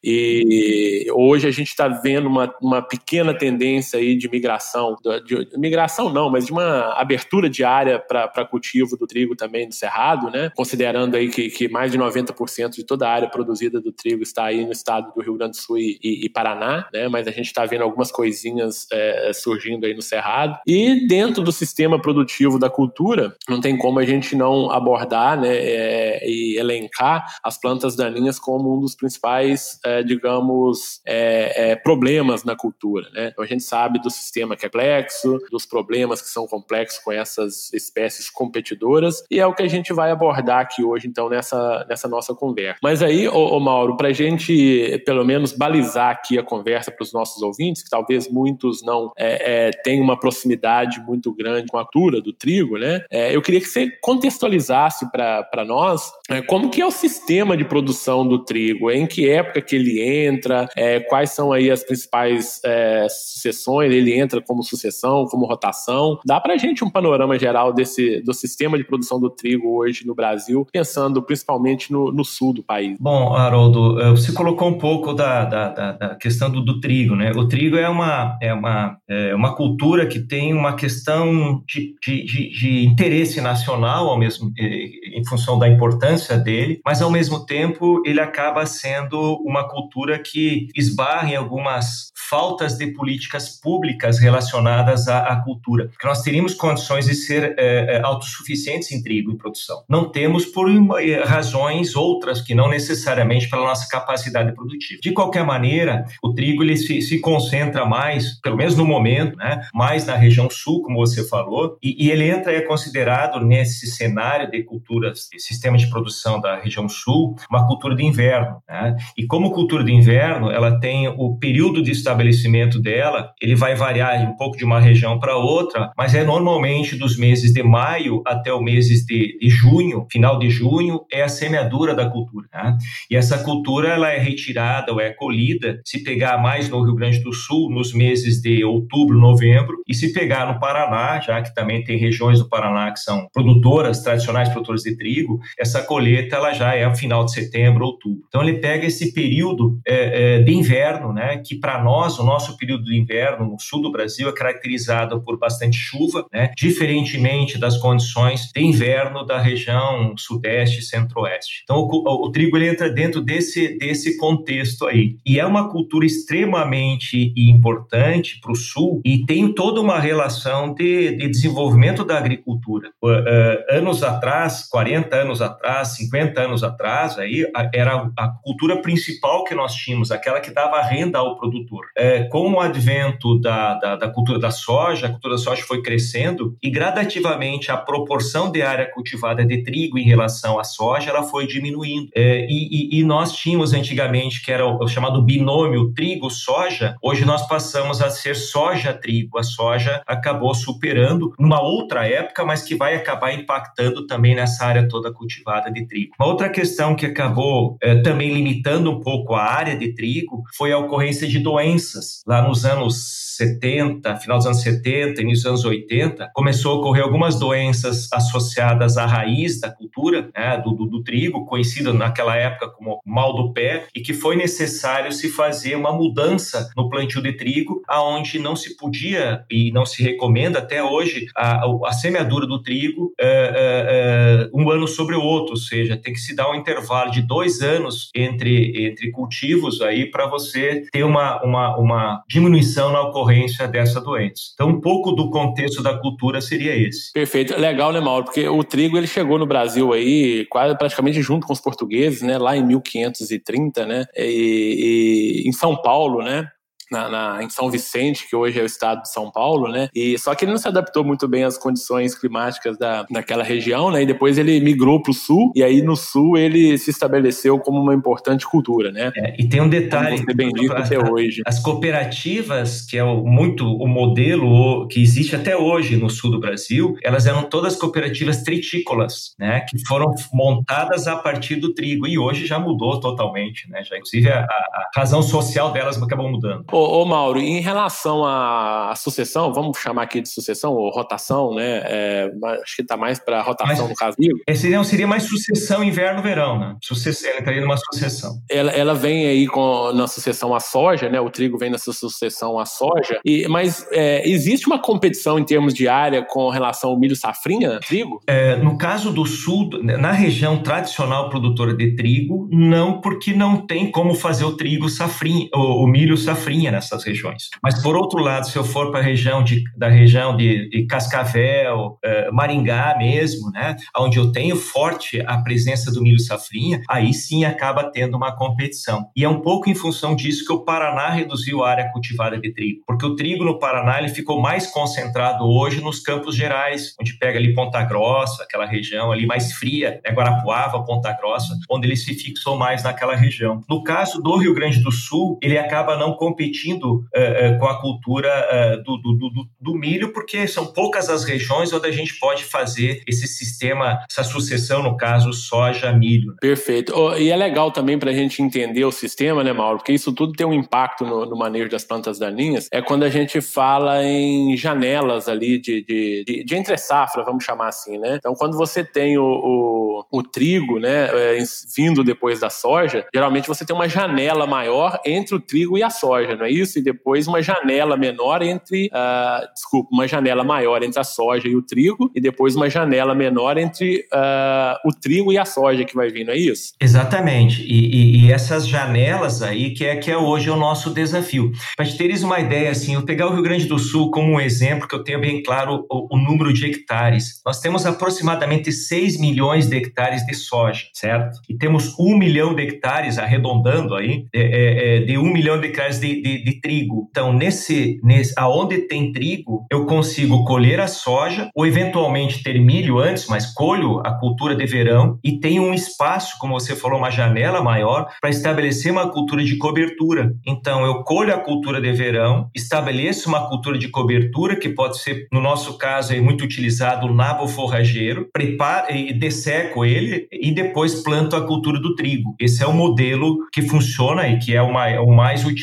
E 0.08 1.08
hoje 1.12 1.48
a 1.48 1.52
gente 1.52 1.70
está 1.70 1.88
vendo 1.88 2.28
uma, 2.28 2.54
uma 2.62 2.82
pequena 2.82 3.34
tendência 3.34 3.98
aí 3.98 4.16
de 4.16 4.30
migração, 4.30 4.96
de, 5.26 5.46
de 5.46 5.58
migração 5.58 6.14
não, 6.14 6.30
mas 6.30 6.46
de 6.46 6.52
uma 6.52 6.94
abertura 6.94 7.50
de 7.50 7.64
área 7.64 7.98
para 8.00 8.46
cultivo 8.46 8.96
do 8.96 9.08
trigo 9.08 9.36
também 9.36 9.66
no 9.66 9.74
Cerrado, 9.74 10.30
né? 10.30 10.52
Considerando 10.56 11.16
aí 11.16 11.30
que, 11.30 11.50
que 11.50 11.68
mais 11.68 11.92
de 11.92 11.98
90% 11.98 12.76
de 12.76 12.84
toda 12.84 13.08
a 13.08 13.12
área 13.12 13.28
produzida 13.28 13.82
do 13.82 13.92
trigo 13.92 14.22
está 14.22 14.46
aí 14.46 14.64
no 14.64 14.72
estado 14.72 15.12
do 15.14 15.22
Rio 15.22 15.36
Grande 15.36 15.52
do 15.52 15.58
Sul 15.58 15.80
e, 15.80 16.00
e, 16.04 16.26
e 16.26 16.30
Paraná, 16.30 16.88
né? 16.94 17.08
Mas 17.08 17.28
a 17.28 17.32
gente 17.32 17.48
está 17.48 17.66
vendo 17.66 17.82
algumas 17.84 18.12
coisinhas 18.12 18.86
é, 18.92 19.32
surgindo 19.34 19.86
aí 19.86 19.96
no 19.96 20.04
Cerrado. 20.04 20.60
E 20.68 21.08
dentro 21.08 21.44
do 21.44 21.52
sistema 21.52 22.00
produtivo 22.00 22.60
da 22.60 22.70
cultura, 22.70 23.36
não 23.50 23.60
tem 23.60 23.76
como 23.76 23.98
a 23.98 24.06
gente 24.06 24.36
não 24.36 24.70
abordar, 24.70 25.40
né? 25.40 25.56
É, 25.56 26.30
e 26.30 26.58
elencar 26.58 27.26
as 27.44 27.60
plantas 27.60 27.96
daninhas 27.96 28.38
como 28.38 28.78
um 28.78 28.80
dos 28.80 28.96
principais, 28.96 29.80
é, 29.84 29.95
digamos, 30.04 31.02
é, 31.06 31.72
é, 31.72 31.76
problemas 31.76 32.44
na 32.44 32.56
cultura. 32.56 33.10
Né? 33.12 33.30
Então 33.32 33.44
a 33.44 33.48
gente 33.48 33.64
sabe 33.64 34.00
do 34.00 34.10
sistema 34.10 34.56
que 34.56 34.66
é 34.66 34.70
complexo, 34.70 35.40
dos 35.52 35.66
problemas 35.66 36.22
que 36.22 36.30
são 36.30 36.46
complexos 36.48 37.04
com 37.04 37.12
essas 37.12 37.74
espécies 37.74 38.30
competidoras, 38.30 39.24
e 39.30 39.40
é 39.40 39.48
o 39.48 39.54
que 39.54 39.64
a 39.64 39.68
gente 39.68 39.94
vai 39.94 40.12
abordar 40.12 40.60
aqui 40.60 40.84
hoje, 40.84 41.08
então, 41.08 41.30
nessa, 41.30 41.86
nessa 41.90 42.08
nossa 42.08 42.34
conversa. 42.34 42.80
Mas 42.84 43.02
aí, 43.02 43.28
ô, 43.28 43.56
ô 43.56 43.60
Mauro, 43.60 43.98
para 43.98 44.10
a 44.10 44.14
gente, 44.14 45.02
pelo 45.06 45.24
menos, 45.26 45.52
balizar 45.52 46.12
aqui 46.12 46.38
a 46.38 46.44
conversa 46.44 46.92
para 46.92 47.04
os 47.04 47.14
nossos 47.14 47.42
ouvintes, 47.42 47.84
que 47.84 47.90
talvez 47.90 48.30
muitos 48.30 48.84
não 48.84 49.12
é, 49.18 49.68
é, 49.68 49.72
tenham 49.84 50.04
uma 50.04 50.20
proximidade 50.20 51.00
muito 51.02 51.34
grande 51.34 51.68
com 51.68 51.78
a 51.78 51.86
cultura 51.96 52.22
do 52.22 52.34
trigo, 52.34 52.78
né? 52.78 53.04
É, 53.10 53.36
eu 53.36 53.42
queria 53.42 53.62
que 53.62 53.68
você 53.68 53.90
contextualizasse 54.02 55.10
para 55.12 55.66
nós 55.66 56.12
é, 56.30 56.42
como 56.42 56.70
que 56.70 56.82
é 56.82 56.86
o 56.86 56.92
sistema 56.92 57.56
de 57.56 57.64
produção 57.64 58.28
do 58.28 58.44
trigo, 58.44 58.92
em 58.92 59.08
que 59.08 59.30
época 59.30 59.62
que 59.62 59.76
ele 59.76 59.85
entra, 60.02 60.68
é, 60.76 61.00
quais 61.00 61.32
são 61.32 61.52
aí 61.52 61.70
as 61.72 61.84
principais 61.84 62.60
é, 62.64 63.08
sucessões, 63.10 63.92
ele 63.92 64.18
entra 64.18 64.42
como 64.42 64.64
sucessão, 64.64 65.26
como 65.26 65.46
rotação. 65.46 66.20
Dá 66.26 66.40
para 66.40 66.54
a 66.54 66.58
gente 66.58 66.84
um 66.84 66.90
panorama 66.90 67.38
geral 67.38 67.74
desse 67.74 68.22
do 68.22 68.34
sistema 68.34 68.78
de 68.78 68.84
produção 68.84 69.20
do 69.20 69.30
trigo 69.30 69.78
hoje 69.78 70.06
no 70.06 70.16
Brasil, 70.16 70.68
pensando 70.72 71.22
principalmente 71.22 71.92
no, 71.92 72.12
no 72.12 72.24
sul 72.24 72.54
do 72.54 72.64
país. 72.64 72.98
Bom, 73.00 73.34
Haroldo, 73.34 74.00
é, 74.02 74.10
você 74.12 74.32
colocou 74.32 74.70
um 74.70 74.78
pouco 74.78 75.14
da, 75.14 75.46
da, 75.46 75.70
da, 75.70 75.92
da 75.92 76.16
questão 76.16 76.50
do, 76.50 76.64
do, 76.64 76.80
trigo, 76.80 77.16
né? 77.16 77.32
O 77.32 77.48
trigo 77.48 77.78
é 77.78 77.88
uma, 77.88 78.38
é 78.42 78.54
uma, 78.54 78.98
é 79.08 79.36
uma 79.36 79.56
cultura 79.56 80.06
que 80.06 80.20
tem 80.20 80.54
uma 80.54 80.76
questão 80.76 81.64
de, 81.68 81.96
de, 82.02 82.26
de, 82.26 82.50
de 82.52 82.86
interesse 82.86 83.42
nacional 83.42 84.10
ao 84.10 84.18
mesmo 84.18 84.52
em 84.58 85.26
função 85.26 85.58
da 85.58 85.68
importância 85.68 86.38
dele, 86.38 86.80
mas 86.86 87.02
ao 87.02 87.10
mesmo 87.10 87.46
tempo 87.46 88.02
ele 88.06 88.20
acaba 88.20 88.66
sendo 88.66 89.36
uma 89.46 89.65
cultura 89.68 90.20
que 90.20 90.68
esbarra 90.76 91.30
em 91.30 91.36
algumas 91.36 92.12
faltas 92.30 92.78
de 92.78 92.88
políticas 92.88 93.60
públicas 93.60 94.20
relacionadas 94.20 95.08
à, 95.08 95.20
à 95.20 95.44
cultura. 95.44 95.88
Porque 95.90 96.08
nós 96.08 96.22
teríamos 96.22 96.54
condições 96.54 97.06
de 97.06 97.14
ser 97.14 97.56
é, 97.58 98.02
autossuficientes 98.04 98.92
em 98.92 99.02
trigo 99.02 99.32
em 99.32 99.38
produção. 99.38 99.84
Não 99.90 100.10
temos 100.10 100.46
por 100.46 100.70
eh, 100.70 101.24
razões 101.24 101.96
outras 101.96 102.42
que 102.42 102.56
não 102.56 102.70
necessariamente 102.70 103.50
pela 103.50 103.64
nossa 103.64 103.88
capacidade 103.88 104.54
produtiva. 104.54 105.00
De 105.02 105.12
qualquer 105.12 105.46
maneira, 105.46 106.06
o 106.24 106.34
trigo 106.34 106.64
ele 106.64 106.78
se, 106.78 107.02
se 107.02 107.20
concentra 107.20 107.86
mais, 107.86 108.40
pelo 108.42 108.58
menos 108.58 108.76
no 108.76 108.86
momento, 108.86 109.36
né, 109.38 109.62
mais 109.74 110.06
na 110.06 110.16
região 110.16 110.50
sul, 110.50 110.82
como 110.82 110.98
você 110.98 111.28
falou, 111.28 111.78
e, 111.82 112.06
e 112.06 112.12
ele 112.12 112.30
entra 112.30 112.56
é 112.56 112.62
considerado 112.62 113.46
nesse 113.46 113.88
cenário 113.88 114.50
de 114.50 114.64
culturas, 114.64 115.28
de 115.32 115.40
sistema 115.40 115.78
de 115.78 115.90
produção 115.90 116.40
da 116.40 116.60
região 116.60 116.88
sul, 116.88 117.36
uma 117.50 117.68
cultura 117.68 117.96
de 117.96 118.04
inverno. 118.04 118.62
Né? 118.68 118.96
E 119.18 119.26
como 119.26 119.52
cultura 119.56 119.84
de 119.84 119.94
inverno, 119.94 120.52
ela 120.52 120.80
tem 120.80 121.08
o 121.08 121.38
período 121.40 121.82
de 121.82 121.92
estabelecimento 121.92 122.80
dela, 122.80 123.32
ele 123.42 123.56
vai 123.56 123.74
variar 123.74 124.22
um 124.30 124.36
pouco 124.36 124.58
de 124.58 124.66
uma 124.66 124.80
região 124.80 125.18
para 125.18 125.38
outra, 125.38 125.92
mas 125.98 126.14
é 126.14 126.24
normalmente 126.24 126.98
dos 126.98 127.18
meses 127.18 127.54
de 127.54 127.64
maio 127.64 128.22
até 128.28 128.54
o 128.54 128.62
meses 128.62 129.06
de, 129.06 129.38
de 129.40 129.50
junho, 129.50 130.06
final 130.12 130.38
de 130.38 130.50
junho, 130.50 131.00
é 131.12 131.24
a 131.24 131.30
semeadura 131.30 131.96
da 131.96 132.10
cultura. 132.10 132.48
Né? 132.54 132.78
E 133.10 133.16
essa 133.16 133.38
cultura 133.38 133.90
ela 133.90 134.12
é 134.12 134.20
retirada 134.20 134.92
ou 134.92 135.00
é 135.00 135.12
colhida, 135.12 135.80
se 135.86 136.04
pegar 136.04 136.38
mais 136.38 136.70
no 136.70 136.84
Rio 136.84 136.96
Grande 136.96 137.24
do 137.24 137.32
Sul, 137.32 137.72
nos 137.72 137.94
meses 137.94 138.42
de 138.42 138.64
outubro, 138.66 139.18
novembro, 139.18 139.78
e 139.88 139.94
se 139.94 140.12
pegar 140.12 140.52
no 140.52 140.60
Paraná, 140.60 141.22
já 141.22 141.42
que 141.42 141.54
também 141.56 141.84
tem 141.84 141.98
regiões 141.98 142.40
do 142.40 142.50
Paraná 142.50 142.92
que 142.92 143.00
são 143.00 143.28
produtoras, 143.34 144.02
tradicionais 144.02 144.50
produtoras 144.50 144.82
de 144.82 144.98
trigo, 144.98 145.40
essa 145.58 145.82
colheita 145.82 146.36
ela 146.36 146.52
já 146.52 146.76
é 146.76 146.94
final 146.94 147.24
de 147.24 147.32
setembro, 147.32 147.86
outubro. 147.86 148.26
Então 148.28 148.42
ele 148.42 148.60
pega 148.60 148.86
esse 148.86 149.14
período 149.14 149.45
é, 149.86 150.38
é, 150.38 150.42
de 150.42 150.54
inverno, 150.54 151.14
né, 151.14 151.42
que 151.46 151.56
para 151.56 151.84
nós, 151.84 152.18
o 152.20 152.24
nosso 152.24 152.58
período 152.58 152.84
de 152.86 152.98
inverno 152.98 153.46
no 153.46 153.60
sul 153.60 153.82
do 153.82 153.92
Brasil 153.92 154.28
é 154.30 154.34
caracterizado 154.34 155.22
por 155.22 155.38
bastante 155.38 155.78
chuva, 155.78 156.26
né, 156.34 156.52
diferentemente 156.58 157.58
das 157.58 157.78
condições 157.78 158.50
de 158.54 158.62
inverno 158.62 159.26
da 159.26 159.40
região 159.40 160.14
sudeste 160.18 160.80
e 160.80 160.84
centro-oeste. 160.84 161.62
Então 161.64 161.78
o, 161.78 161.88
o, 161.88 162.28
o 162.28 162.32
trigo 162.32 162.58
ele 162.58 162.70
entra 162.70 162.90
dentro 162.90 163.22
desse, 163.22 163.78
desse 163.78 164.18
contexto 164.18 164.86
aí. 164.88 165.18
E 165.26 165.40
é 165.40 165.46
uma 165.46 165.70
cultura 165.70 166.06
extremamente 166.06 167.34
importante 167.36 168.40
para 168.42 168.52
o 168.52 168.56
sul 168.56 169.02
e 169.06 169.26
tem 169.26 169.54
toda 169.54 169.82
uma 169.82 170.00
relação 170.00 170.74
de, 170.74 171.16
de 171.18 171.28
desenvolvimento 171.28 172.04
da 172.04 172.18
agricultura. 172.18 172.90
Uh, 173.04 173.76
anos 173.76 174.04
atrás, 174.04 174.68
40 174.70 175.16
anos 175.16 175.42
atrás, 175.42 175.96
50 175.96 176.42
anos 176.42 176.64
atrás, 176.64 177.18
aí 177.18 177.46
era 177.74 178.10
a 178.18 178.28
cultura 178.44 178.82
principal 178.82 179.35
que 179.44 179.56
nós 179.56 179.74
tínhamos, 179.74 180.12
aquela 180.12 180.40
que 180.40 180.52
dava 180.52 180.82
renda 180.82 181.20
ao 181.20 181.36
produtor. 181.36 181.86
Uh, 181.98 182.30
com 182.30 182.52
o 182.52 182.60
advento 182.60 183.40
da, 183.40 183.76
da, 183.76 183.96
da, 183.96 184.10
cultura 184.10 184.40
da 184.40 184.52
soja, 184.52 185.08
a 185.08 185.10
cultura 185.10 185.36
da 185.36 185.42
soja 185.42 185.64
foi 185.64 185.82
crescendo 185.82 186.56
e 186.62 186.70
gradativamente 186.70 187.72
a 187.72 187.78
proporção 187.78 188.52
de 188.52 188.62
área 188.62 188.90
cultivada 188.92 189.46
de 189.46 189.64
trigo 189.64 189.98
em 189.98 190.04
relação 190.04 190.60
à 190.60 190.64
soja 190.64 191.10
ela 191.10 191.24
foi 191.24 191.48
diminuindo. 191.48 192.08
Uh, 192.08 192.46
e, 192.50 192.98
e, 192.98 193.00
e, 193.00 193.04
nós 193.04 193.36
tínhamos 193.36 193.74
antigamente 193.74 194.44
que 194.44 194.52
era 194.52 194.66
o, 194.66 194.84
o 194.84 194.88
chamado 194.88 195.22
binômio 195.22 195.94
trigo-soja, 195.94 196.96
hoje 197.02 197.26
nós 197.26 197.48
passamos 197.48 198.02
a 198.02 198.10
ser 198.10 198.36
soja-trigo. 198.36 199.38
A 199.38 199.44
soja 199.44 200.02
acabou 200.06 200.54
superando 200.54 201.34
numa 201.40 201.62
outra 201.62 202.08
época, 202.08 202.46
mas 202.46 202.64
que 202.64 202.76
vai 202.76 202.96
acabar 202.96 203.34
impactando 203.34 204.06
também 204.08 204.36
nessa 204.36 204.66
área 204.66 204.88
toda 204.88 205.12
cultivada 205.12 205.72
de 205.72 205.88
trigo. 205.88 206.14
Uma 206.20 206.28
outra 206.28 206.50
questão 206.50 206.96
que 206.96 207.06
acabou 207.06 207.78
eh, 207.82 207.96
também 208.02 208.34
limitando 208.34 208.92
um 208.92 209.00
pouco 209.00 209.25
a 209.34 209.44
área 209.44 209.78
de 209.78 209.94
trigo 209.94 210.44
foi 210.56 210.72
a 210.72 210.78
ocorrência 210.78 211.28
de 211.28 211.40
doenças. 211.40 212.22
Lá 212.28 212.48
nos 212.48 212.66
anos 212.66 213.26
70, 213.38 214.16
final 214.18 214.38
dos 214.38 214.48
anos 214.48 214.62
70, 214.62 215.22
início 215.22 215.44
dos 215.44 215.64
anos 215.64 215.66
80, 215.66 216.32
começou 216.34 216.74
a 216.74 216.76
ocorrer 216.80 217.04
algumas 217.04 217.38
doenças 217.38 218.08
associadas 218.12 218.98
à 218.98 219.06
raiz 219.06 219.60
da 219.60 219.70
cultura, 219.70 220.30
né, 220.36 220.62
do, 220.64 220.72
do, 220.72 220.86
do, 220.86 221.04
trigo, 221.04 221.46
conhecido 221.46 221.94
naquela 221.94 222.36
época 222.36 222.70
como 222.70 223.02
mal 223.06 223.36
do 223.36 223.52
pé, 223.54 223.88
e 223.94 224.02
que 224.02 224.14
foi 224.14 224.36
necessário 224.36 225.12
se 225.12 225.30
fazer 225.30 225.76
uma 225.76 225.92
mudança 225.92 226.70
no 226.76 226.90
plantio 226.90 227.22
de 227.22 227.34
trigo, 227.34 227.82
aonde 227.88 228.40
não 228.40 228.56
se 228.56 228.76
podia 228.78 229.44
e 229.50 229.72
não 229.72 229.86
se 229.86 230.02
recomenda 230.02 230.60
até 230.60 230.84
hoje 230.84 231.28
a, 231.36 231.66
a 231.86 231.94
semeadura 231.94 232.48
do 232.48 232.62
trigo 232.62 233.14
é, 233.20 233.28
é, 233.28 234.46
é, 234.46 234.50
um 234.54 234.70
ano 234.70 234.88
sobre 234.88 235.16
o 235.16 235.22
outro, 235.22 235.52
ou 235.52 235.58
seja, 235.58 235.98
tem 235.98 236.14
que 236.14 236.20
se 236.20 236.36
dar 236.36 236.50
um 236.50 236.56
intervalo 236.56 237.12
de 237.12 237.22
dois 237.22 237.62
anos 237.62 238.10
entre, 238.16 238.88
entre 238.88 239.12
cultivos 239.16 239.82
aí 239.82 240.10
para 240.12 240.28
você 240.28 240.86
ter 240.92 241.04
uma, 241.04 241.42
uma, 241.44 241.78
uma 241.78 242.24
diminuição 242.30 242.92
na 242.92 243.02
ocorrência 243.02 243.68
dessa 243.68 244.02
doença. 244.02 244.52
Então, 244.54 244.68
um 244.68 244.82
pouco 244.82 245.12
do 245.12 245.30
contexto 245.30 245.82
da 245.82 245.98
cultura 245.98 246.42
seria 246.42 246.76
esse. 246.76 247.12
Perfeito, 247.14 247.60
legal, 247.60 247.92
né, 247.92 248.00
Mauro? 248.00 248.26
Porque 248.26 248.48
o 248.48 248.64
trigo 248.64 248.98
ele 248.98 249.08
chegou 249.08 249.40
no 249.40 249.46
Brasil 249.46 249.94
aí 249.94 250.46
quase 250.50 250.78
praticamente 250.78 251.22
junto 251.22 251.48
com 251.48 251.54
os 251.54 251.62
portugueses, 251.62 252.22
né, 252.22 252.38
lá 252.38 252.56
em 252.56 252.66
1530, 252.66 253.86
né, 253.86 254.06
e, 254.16 255.44
e 255.44 255.50
em 255.50 255.52
São 255.52 255.76
Paulo, 255.82 256.22
né, 256.22 256.48
na, 256.92 257.10
na, 257.10 257.44
em 257.44 257.50
São 257.50 257.70
Vicente, 257.70 258.28
que 258.28 258.36
hoje 258.36 258.60
é 258.60 258.64
o 258.64 258.66
estado 258.66 259.02
de 259.02 259.12
São 259.12 259.32
Paulo, 259.32 259.72
né? 259.72 259.90
E 259.94 260.18
só 260.18 260.34
que 260.36 260.46
ele 260.46 260.52
não 260.52 260.58
se 260.58 260.68
adaptou 260.68 261.04
muito 261.04 261.28
bem 261.28 261.44
às 261.44 261.58
condições 261.58 262.16
climáticas 262.16 262.78
da, 262.78 263.06
daquela 263.10 263.44
região, 263.44 263.92
né? 263.92 264.04
E 264.04 264.06
depois 264.06 264.38
ele 264.38 264.60
migrou 264.60 265.02
para 265.02 265.12
o 265.12 265.14
sul 265.14 265.52
e 265.56 265.64
aí 265.64 265.82
no 265.82 265.96
sul 265.96 266.38
ele 266.38 266.78
se 266.78 266.90
estabeleceu 266.90 267.60
como 267.60 267.80
uma 267.82 267.94
importante 267.94 268.46
cultura, 268.46 268.92
né? 268.92 269.12
É, 269.16 269.36
e 269.40 269.48
tem 269.48 269.62
um 269.62 269.70
detalhe, 269.70 270.24
como 270.24 270.36
bem 270.36 270.50
dito 270.50 270.74
até 270.74 271.00
hoje. 271.00 271.42
As 271.46 271.60
cooperativas, 271.60 272.82
que 272.82 272.98
é 272.98 273.04
o, 273.04 273.24
muito 273.24 273.66
o 273.66 273.88
modelo 273.88 274.88
que 274.88 275.02
existe 275.02 275.36
até 275.36 275.56
hoje 275.56 275.96
no 275.96 276.10
sul 276.10 276.32
do 276.32 276.40
Brasil, 276.40 276.96
elas 277.04 277.26
eram 277.26 277.44
todas 277.44 277.76
cooperativas 277.76 278.44
tritícolas, 278.44 279.34
né? 279.40 279.62
Que 279.62 279.78
foram 279.86 280.14
montadas 280.34 281.08
a 281.08 281.16
partir 281.16 281.56
do 281.56 281.74
trigo 281.74 282.08
e 282.08 282.18
hoje 282.18 282.46
já 282.46 282.60
mudou 282.60 283.00
totalmente, 283.00 283.70
né? 283.70 283.84
Já 283.84 283.98
inclusive 283.98 284.30
a, 284.30 284.42
a 284.42 284.90
razão 284.96 285.22
social 285.22 285.72
delas 285.72 286.02
acabou 286.02 286.30
mudando. 286.30 286.66
Ô, 286.76 287.02
ô, 287.02 287.06
Mauro, 287.06 287.40
em 287.40 287.62
relação 287.62 288.26
à 288.26 288.94
sucessão, 288.98 289.54
vamos 289.54 289.78
chamar 289.80 290.02
aqui 290.02 290.20
de 290.20 290.28
sucessão 290.28 290.74
ou 290.74 290.90
rotação, 290.90 291.56
né? 291.56 291.82
É, 291.86 292.30
acho 292.62 292.76
que 292.76 292.82
está 292.82 292.98
mais 292.98 293.18
para 293.18 293.42
rotação 293.42 293.78
Mas, 293.78 293.90
no 293.90 293.96
caso. 293.96 294.18
Esse 294.46 294.70
não 294.72 294.84
seria 294.84 295.08
mais 295.08 295.24
sucessão 295.24 295.82
inverno-verão, 295.82 296.60
né? 296.60 296.76
Sucessão, 296.84 297.30
ela 297.30 297.40
entraria 297.40 297.62
numa 297.62 297.78
sucessão. 297.78 298.34
Ela, 298.52 298.72
ela 298.72 298.94
vem 298.94 299.26
aí 299.26 299.48
com, 299.48 299.94
na 299.94 300.06
sucessão 300.06 300.54
à 300.54 300.60
soja, 300.60 301.08
né? 301.08 301.18
O 301.22 301.30
trigo 301.30 301.58
vem 301.58 301.70
nessa 301.70 301.94
sucessão 301.94 302.60
à 302.60 302.66
soja. 302.66 303.22
E, 303.24 303.48
mas 303.48 303.88
é, 303.94 304.30
existe 304.30 304.68
uma 304.68 304.78
competição 304.78 305.40
em 305.40 305.46
termos 305.46 305.74
de 305.74 305.88
área 305.88 306.26
com 306.26 306.50
relação 306.50 306.90
ao 306.90 307.00
milho 307.00 307.16
safrinha, 307.16 307.80
trigo? 307.88 308.20
É, 308.28 308.58
no 308.58 308.78
caso 308.78 309.14
do 309.14 309.26
sul, 309.26 309.70
na 309.82 310.12
região 310.12 310.62
tradicional 310.62 311.30
produtora 311.30 311.74
de 311.74 311.96
trigo, 311.96 312.50
não, 312.52 313.00
porque 313.00 313.34
não 313.34 313.66
tem 313.66 313.90
como 313.90 314.14
fazer 314.14 314.44
o 314.44 314.58
trigo 314.58 314.90
safrinha, 314.90 315.48
o, 315.56 315.86
o 315.86 315.88
milho 315.88 316.18
safrinha 316.18 316.65
nessas 316.72 317.04
regiões. 317.04 317.50
Mas 317.62 317.82
por 317.82 317.96
outro 317.96 318.20
lado, 318.20 318.48
se 318.48 318.58
eu 318.58 318.64
for 318.64 318.92
para 318.92 319.00
a 319.00 319.04
região 319.04 319.44
de, 319.44 319.64
da 319.78 319.88
região 319.88 320.36
de, 320.36 320.70
de 320.70 320.86
Cascavel, 320.86 321.98
uh, 322.04 322.34
Maringá 322.34 322.96
mesmo, 322.98 323.52
né, 323.52 323.76
onde 323.98 324.18
eu 324.18 324.32
tenho 324.32 324.56
forte 324.56 325.22
a 325.26 325.38
presença 325.38 325.92
do 325.92 326.02
milho 326.02 326.20
safrinha, 326.20 326.82
aí 326.90 327.14
sim 327.14 327.46
acaba 327.46 327.92
tendo 327.92 328.18
uma 328.18 328.36
competição. 328.36 329.06
E 329.16 329.24
é 329.24 329.30
um 329.30 329.42
pouco 329.42 329.70
em 329.70 329.76
função 329.76 330.16
disso 330.16 330.46
que 330.46 330.54
o 330.54 330.64
Paraná 330.64 331.10
reduziu 331.10 331.64
a 331.64 331.70
área 331.70 331.90
cultivada 331.92 332.40
de 332.40 332.54
trigo, 332.54 332.82
porque 332.86 333.06
o 333.06 333.16
trigo 333.16 333.44
no 333.44 333.60
Paraná 333.60 334.00
ele 334.00 334.10
ficou 334.10 334.42
mais 334.42 334.68
concentrado 334.68 335.46
hoje 335.46 335.82
nos 335.82 336.00
campos 336.00 336.36
gerais, 336.36 336.96
onde 337.00 337.18
pega 337.18 337.38
ali 337.38 337.54
Ponta 337.54 337.84
Grossa, 337.84 338.44
aquela 338.44 338.66
região 338.66 339.12
ali 339.12 339.26
mais 339.26 339.54
fria, 339.54 340.02
né, 340.06 340.14
Guarapuava, 340.14 340.84
Ponta 340.84 341.12
Grossa, 341.14 341.56
onde 341.70 341.88
ele 341.88 341.96
se 341.96 342.14
fixou 342.14 342.58
mais 342.58 342.84
naquela 342.84 343.16
região. 343.16 343.62
No 343.70 343.84
caso 343.84 344.22
do 344.22 344.38
Rio 344.38 344.54
Grande 344.54 344.80
do 344.80 344.92
Sul, 344.92 345.40
ele 345.42 345.58
acaba 345.58 345.98
não 345.98 346.14
competindo 346.14 346.55
competindo 346.56 346.84
uh, 346.84 347.00
uh, 347.02 347.60
com 347.60 347.68
a 347.68 347.82
cultura 347.82 348.30
uh, 348.30 348.84
do, 348.84 348.98
do, 348.98 349.30
do, 349.30 349.50
do, 349.60 349.76
milho, 349.76 350.14
porque 350.14 350.48
são 350.48 350.68
poucas 350.68 351.10
as 351.10 351.24
regiões 351.24 351.72
onde 351.74 351.88
a 351.88 351.92
gente 351.92 352.18
pode 352.20 352.44
fazer 352.44 353.04
esse 353.08 353.28
sistema, 353.28 354.00
essa 354.10 354.24
sucessão, 354.24 354.82
no 354.82 354.96
caso, 354.96 355.34
soja-milho. 355.34 356.32
Né? 356.32 356.38
Perfeito. 356.40 356.94
Oh, 356.96 357.16
e 357.16 357.30
é 357.30 357.36
legal 357.36 357.72
também 357.72 358.00
para 358.00 358.12
a 358.12 358.14
gente 358.14 358.42
entender 358.42 358.86
o 358.86 358.92
sistema, 358.92 359.44
né, 359.44 359.52
Mauro? 359.52 359.78
Porque 359.78 359.94
isso 359.94 360.14
tudo 360.14 360.34
tem 360.34 360.48
um 360.48 360.54
impacto 360.54 361.06
no, 361.06 361.26
no, 361.26 361.38
manejo 361.38 361.70
das 361.70 361.84
plantas 361.84 362.18
daninhas. 362.18 362.68
É 362.72 362.82
quando 362.82 363.04
a 363.04 363.10
gente 363.10 363.42
fala 363.42 364.04
em 364.04 364.56
janelas 364.56 365.28
ali 365.28 365.60
de, 365.60 365.84
de, 365.84 366.24
de, 366.26 366.44
de 366.44 366.56
entre-safra, 366.56 367.24
vamos 367.24 367.44
chamar 367.44 367.68
assim, 367.68 367.98
né? 367.98 368.16
Então, 368.16 368.34
quando 368.34 368.58
você 368.58 368.84
tem 368.84 369.18
o, 369.18 369.24
o 369.24 369.76
o 370.12 370.24
trigo, 370.24 370.80
né, 370.80 371.38
é, 371.38 371.44
vindo 371.76 372.04
depois 372.04 372.40
da 372.40 372.50
soja, 372.50 373.06
geralmente 373.14 373.48
você 373.48 373.66
tem 373.66 373.76
uma 373.76 373.88
janela 373.88 374.48
maior 374.48 375.00
entre 375.06 375.36
o 375.36 375.40
trigo 375.40 375.78
e 375.78 375.84
a 375.84 375.90
soja, 375.90 376.36
não 376.36 376.45
é 376.46 376.52
isso? 376.52 376.80
E 376.80 376.82
depois 376.82 377.28
uma 377.28 377.42
janela 377.42 377.98
menor 377.98 378.42
entre, 378.42 378.88
uh, 378.88 379.54
desculpa, 379.54 379.90
uma 379.92 380.08
janela 380.08 380.44
maior 380.44 380.84
entre 380.84 381.00
a 381.00 381.04
soja 381.04 381.48
e 381.48 381.56
o 381.56 381.62
trigo, 381.62 382.12
e 382.16 382.22
depois 382.22 382.56
uma 382.56 382.70
janela 382.70 383.14
menor 383.14 383.58
entre 383.58 384.06
uh, 384.14 384.88
o 384.88 384.92
trigo 384.92 385.32
e 385.32 385.38
a 385.38 385.46
soja 385.46 385.84
que 385.84 385.96
vai 385.96 386.10
vir, 386.10 386.28
é 386.30 386.38
isso? 386.38 386.74
Exatamente. 386.80 387.64
E, 387.64 387.96
e, 387.96 388.26
e 388.26 388.32
essas 388.32 388.68
janelas 388.68 389.42
aí 389.42 389.72
que 389.74 389.86
é 389.86 389.96
que 389.96 390.12
é 390.12 390.18
hoje 390.18 390.50
o 390.50 390.56
nosso 390.56 390.94
desafio. 390.94 391.52
Para 391.76 391.86
te 391.86 391.98
teres 391.98 392.24
uma 392.24 392.40
ideia, 392.40 392.72
assim, 392.72 392.96
eu 392.96 393.04
pegar 393.04 393.28
o 393.28 393.34
Rio 393.34 393.44
Grande 393.44 393.66
do 393.66 393.80
Sul 393.80 394.12
como 394.12 394.34
um 394.34 394.40
exemplo, 394.40 394.88
que 394.88 394.96
eu 394.96 395.04
tenho 395.04 395.20
bem 395.20 395.42
claro 395.44 395.86
o, 395.90 396.16
o 396.16 396.18
número 396.18 396.54
de 396.54 396.66
hectares. 396.66 397.42
Nós 397.46 397.60
temos 397.60 397.86
aproximadamente 397.86 398.72
6 398.72 399.20
milhões 399.20 399.68
de 399.68 399.78
hectares 399.78 400.26
de 400.26 400.34
soja, 400.34 400.86
certo? 400.94 401.40
E 401.50 401.56
temos 401.56 401.98
1 402.00 402.18
milhão 402.18 402.54
de 402.54 402.64
hectares, 402.64 403.18
arredondando 403.18 403.96
aí, 403.96 404.26
de, 404.34 404.40
é, 404.40 404.98
é, 404.98 405.00
de 405.02 405.18
1 405.18 405.24
milhão 405.34 405.60
de 405.60 405.68
hectares 405.68 406.00
de, 406.00 406.22
de, 406.22 406.35
de, 406.44 406.60
trigo. 406.60 407.08
Então, 407.10 407.34
nesse, 407.34 408.00
nesse, 408.04 408.34
aonde 408.38 408.88
tem 408.88 409.12
trigo, 409.12 409.66
eu 409.72 409.86
consigo 409.86 410.44
colher 410.46 410.80
a 410.80 410.88
soja, 410.88 411.50
ou 411.56 411.66
eventualmente 411.66 412.42
ter 412.42 412.60
milho 412.60 413.00
antes, 413.00 413.28
mas 413.28 413.54
colho 413.54 414.02
a 414.06 414.12
cultura 414.12 414.56
de 414.56 414.66
verão 414.66 415.20
e 415.24 415.40
tenho 415.40 415.64
um 415.64 415.74
espaço, 415.74 416.36
como 416.40 416.54
você 416.54 416.76
falou, 416.76 416.98
uma 416.98 417.12
janela 417.12 417.62
maior, 417.62 418.08
para 418.20 418.30
estabelecer 418.30 418.92
uma 418.92 419.12
cultura 419.12 419.44
de 419.44 419.58
cobertura. 419.58 420.34
Então, 420.46 420.86
eu 420.86 421.04
colho 421.04 421.34
a 421.34 421.40
cultura 421.40 421.82
de 421.82 421.92
verão, 421.92 422.50
estabeleço 422.56 423.30
uma 423.30 423.48
cultura 423.48 423.78
de 423.78 423.90
cobertura, 423.90 424.56
que 424.56 424.70
pode 424.70 424.98
ser, 425.00 425.28
no 425.32 425.42
nosso 425.42 425.78
caso, 425.78 426.14
é 426.14 426.20
muito 426.20 426.44
utilizado 426.44 427.08
o 427.08 427.14
nabo 427.14 427.48
forrageiro, 427.48 428.30
preparo 428.34 428.94
e 428.94 429.14
desseco 429.14 429.86
ele 429.86 430.28
e 430.32 430.52
depois 430.52 431.04
planto 431.04 431.36
a 431.36 431.46
cultura 431.46 431.80
do 431.80 431.96
trigo. 431.96 432.36
Esse 432.40 432.64
é 432.64 432.68
o 432.68 432.74
modelo 432.74 433.38
que 433.52 433.62
funciona 433.62 434.28
e 434.28 434.40
que 434.40 434.56
é 434.56 434.62
o 434.62 434.72
mais, 434.72 435.46
o 435.46 435.54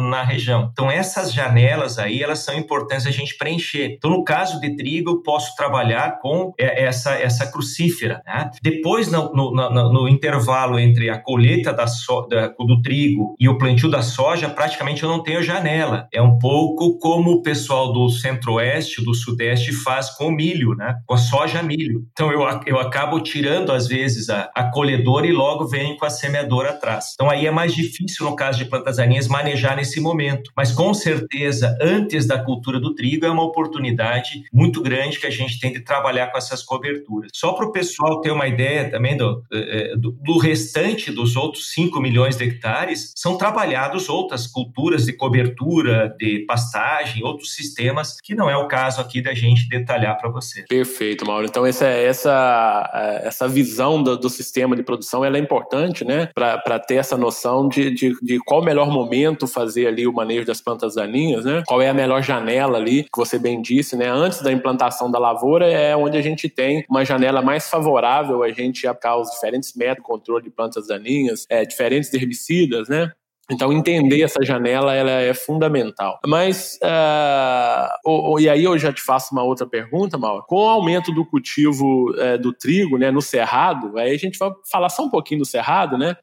na 0.00 0.22
região. 0.22 0.70
Então, 0.72 0.90
essas 0.90 1.32
janelas 1.32 1.98
aí, 1.98 2.22
elas 2.22 2.40
são 2.40 2.54
importantes 2.54 3.06
a 3.06 3.10
gente 3.10 3.36
preencher. 3.36 3.94
Então, 3.96 4.10
no 4.10 4.24
caso 4.24 4.60
de 4.60 4.76
trigo, 4.76 5.10
eu 5.10 5.22
posso 5.22 5.54
trabalhar 5.56 6.18
com 6.20 6.52
é, 6.58 6.84
essa, 6.84 7.14
essa 7.14 7.46
crucífera. 7.50 8.22
Né? 8.26 8.50
Depois, 8.62 9.10
no, 9.10 9.32
no, 9.32 9.50
no, 9.52 9.92
no, 9.92 10.08
intervalo 10.08 10.78
entre 10.78 11.10
a 11.10 11.18
colheita 11.18 11.72
da 11.72 11.86
so, 11.86 12.26
da, 12.28 12.48
do 12.48 12.80
trigo 12.82 13.34
e 13.38 13.48
o 13.48 13.58
plantio 13.58 13.90
da 13.90 14.02
soja, 14.02 14.48
praticamente 14.48 15.02
eu 15.02 15.08
não 15.08 15.22
tenho 15.22 15.42
janela. 15.42 16.08
É 16.12 16.22
um 16.22 16.38
pouco 16.38 16.98
como 16.98 17.32
o 17.32 17.42
pessoal 17.42 17.92
do 17.92 18.08
centro-oeste, 18.08 19.04
do 19.04 19.14
sudeste 19.14 19.72
faz 19.72 20.10
com 20.10 20.28
o 20.28 20.32
milho, 20.32 20.74
né? 20.74 20.96
com 21.06 21.14
a 21.14 21.18
soja 21.18 21.62
milho. 21.62 22.04
Então, 22.12 22.30
eu, 22.30 22.42
eu 22.66 22.78
acabo 22.78 23.20
tirando, 23.20 23.72
às 23.72 23.86
vezes, 23.86 24.28
a, 24.28 24.50
a 24.54 24.70
colhedora 24.70 25.26
e 25.26 25.32
logo 25.32 25.66
venho 25.66 25.96
com 25.96 26.04
a 26.04 26.10
semeadora 26.10 26.70
atrás. 26.70 27.12
Então, 27.14 27.30
aí 27.30 27.46
é 27.46 27.50
mais 27.50 27.74
difícil, 27.74 28.26
no 28.26 28.36
caso 28.36 28.58
de 28.58 28.64
plantas 28.64 28.96
daninhas, 28.96 29.28
manejar 29.28 29.76
nesse 29.84 30.00
momento. 30.00 30.50
Mas, 30.56 30.72
com 30.72 30.94
certeza, 30.94 31.76
antes 31.80 32.26
da 32.26 32.42
cultura 32.42 32.80
do 32.80 32.94
trigo, 32.94 33.26
é 33.26 33.30
uma 33.30 33.44
oportunidade 33.44 34.44
muito 34.52 34.80
grande 34.80 35.20
que 35.20 35.26
a 35.26 35.30
gente 35.30 35.60
tem 35.60 35.72
de 35.72 35.80
trabalhar 35.80 36.28
com 36.28 36.38
essas 36.38 36.62
coberturas. 36.62 37.30
Só 37.34 37.52
para 37.52 37.66
o 37.66 37.72
pessoal 37.72 38.20
ter 38.22 38.30
uma 38.30 38.48
ideia 38.48 38.90
também 38.90 39.16
do, 39.16 39.44
eh, 39.52 39.92
eh, 39.92 39.96
do, 39.96 40.12
do, 40.12 40.38
restante 40.38 41.10
dos 41.10 41.36
outros 41.36 41.72
5 41.72 42.00
milhões 42.00 42.36
de 42.36 42.44
hectares, 42.44 43.12
são 43.14 43.36
trabalhados 43.36 44.08
outras 44.08 44.46
culturas 44.46 45.04
de 45.04 45.12
cobertura, 45.12 46.14
de 46.18 46.40
pastagem, 46.46 47.22
outros 47.22 47.54
sistemas, 47.54 48.16
que 48.22 48.34
não 48.34 48.48
é 48.48 48.56
o 48.56 48.66
caso 48.66 49.00
aqui 49.00 49.20
da 49.20 49.34
gente 49.34 49.68
detalhar 49.68 50.16
para 50.16 50.30
você. 50.30 50.64
Perfeito, 50.68 51.26
Mauro. 51.26 51.46
Então, 51.46 51.66
essa, 51.66 51.86
essa, 51.86 52.90
eh, 52.94 53.28
essa 53.28 53.46
visão 53.46 54.02
do, 54.02 54.16
do 54.16 54.30
sistema 54.30 54.74
de 54.74 54.82
produção 54.82 55.24
ela 55.24 55.36
é 55.36 55.40
importante, 55.40 56.04
né, 56.04 56.30
para 56.34 56.78
ter 56.78 56.94
essa 56.94 57.16
noção 57.16 57.68
de, 57.68 57.90
de, 57.90 58.14
de 58.22 58.38
qual 58.38 58.62
o 58.62 58.64
melhor 58.64 58.90
momento 58.90 59.46
fazer 59.46 59.73
ali 59.76 60.06
o 60.06 60.12
manejo 60.12 60.46
das 60.46 60.60
plantas 60.60 60.94
daninhas, 60.94 61.44
né? 61.44 61.62
Qual 61.66 61.80
é 61.80 61.88
a 61.88 61.94
melhor 61.94 62.22
janela 62.22 62.78
ali, 62.78 63.04
que 63.04 63.16
você 63.16 63.38
bem 63.38 63.60
disse, 63.60 63.96
né? 63.96 64.08
Antes 64.08 64.42
da 64.42 64.52
implantação 64.52 65.10
da 65.10 65.18
lavoura 65.18 65.66
é 65.66 65.96
onde 65.96 66.16
a 66.16 66.22
gente 66.22 66.48
tem 66.48 66.84
uma 66.88 67.04
janela 67.04 67.42
mais 67.42 67.68
favorável 67.68 68.42
a 68.42 68.50
gente 68.50 68.86
aplicar 68.86 69.16
os 69.16 69.30
diferentes 69.30 69.74
métodos 69.74 70.02
de 70.02 70.02
controle 70.02 70.44
de 70.44 70.50
plantas 70.50 70.86
daninhas, 70.86 71.46
é, 71.48 71.64
diferentes 71.64 72.12
herbicidas, 72.12 72.88
né? 72.88 73.12
Então, 73.50 73.72
entender 73.72 74.22
essa 74.22 74.42
janela 74.42 74.94
ela 74.94 75.10
é 75.10 75.34
fundamental. 75.34 76.18
Mas, 76.26 76.78
uh, 76.82 78.38
e 78.38 78.48
aí 78.48 78.64
eu 78.64 78.78
já 78.78 78.92
te 78.92 79.02
faço 79.02 79.34
uma 79.34 79.42
outra 79.42 79.66
pergunta, 79.66 80.16
Mauro. 80.16 80.44
Com 80.48 80.56
o 80.56 80.68
aumento 80.68 81.12
do 81.12 81.26
cultivo 81.26 82.10
uh, 82.12 82.38
do 82.38 82.52
trigo 82.54 82.96
né, 82.96 83.10
no 83.10 83.20
cerrado, 83.20 83.98
aí 83.98 84.14
a 84.14 84.18
gente 84.18 84.38
vai 84.38 84.50
falar 84.70 84.88
só 84.88 85.04
um 85.04 85.10
pouquinho 85.10 85.40
do 85.40 85.46
cerrado, 85.46 85.98
né? 85.98 86.16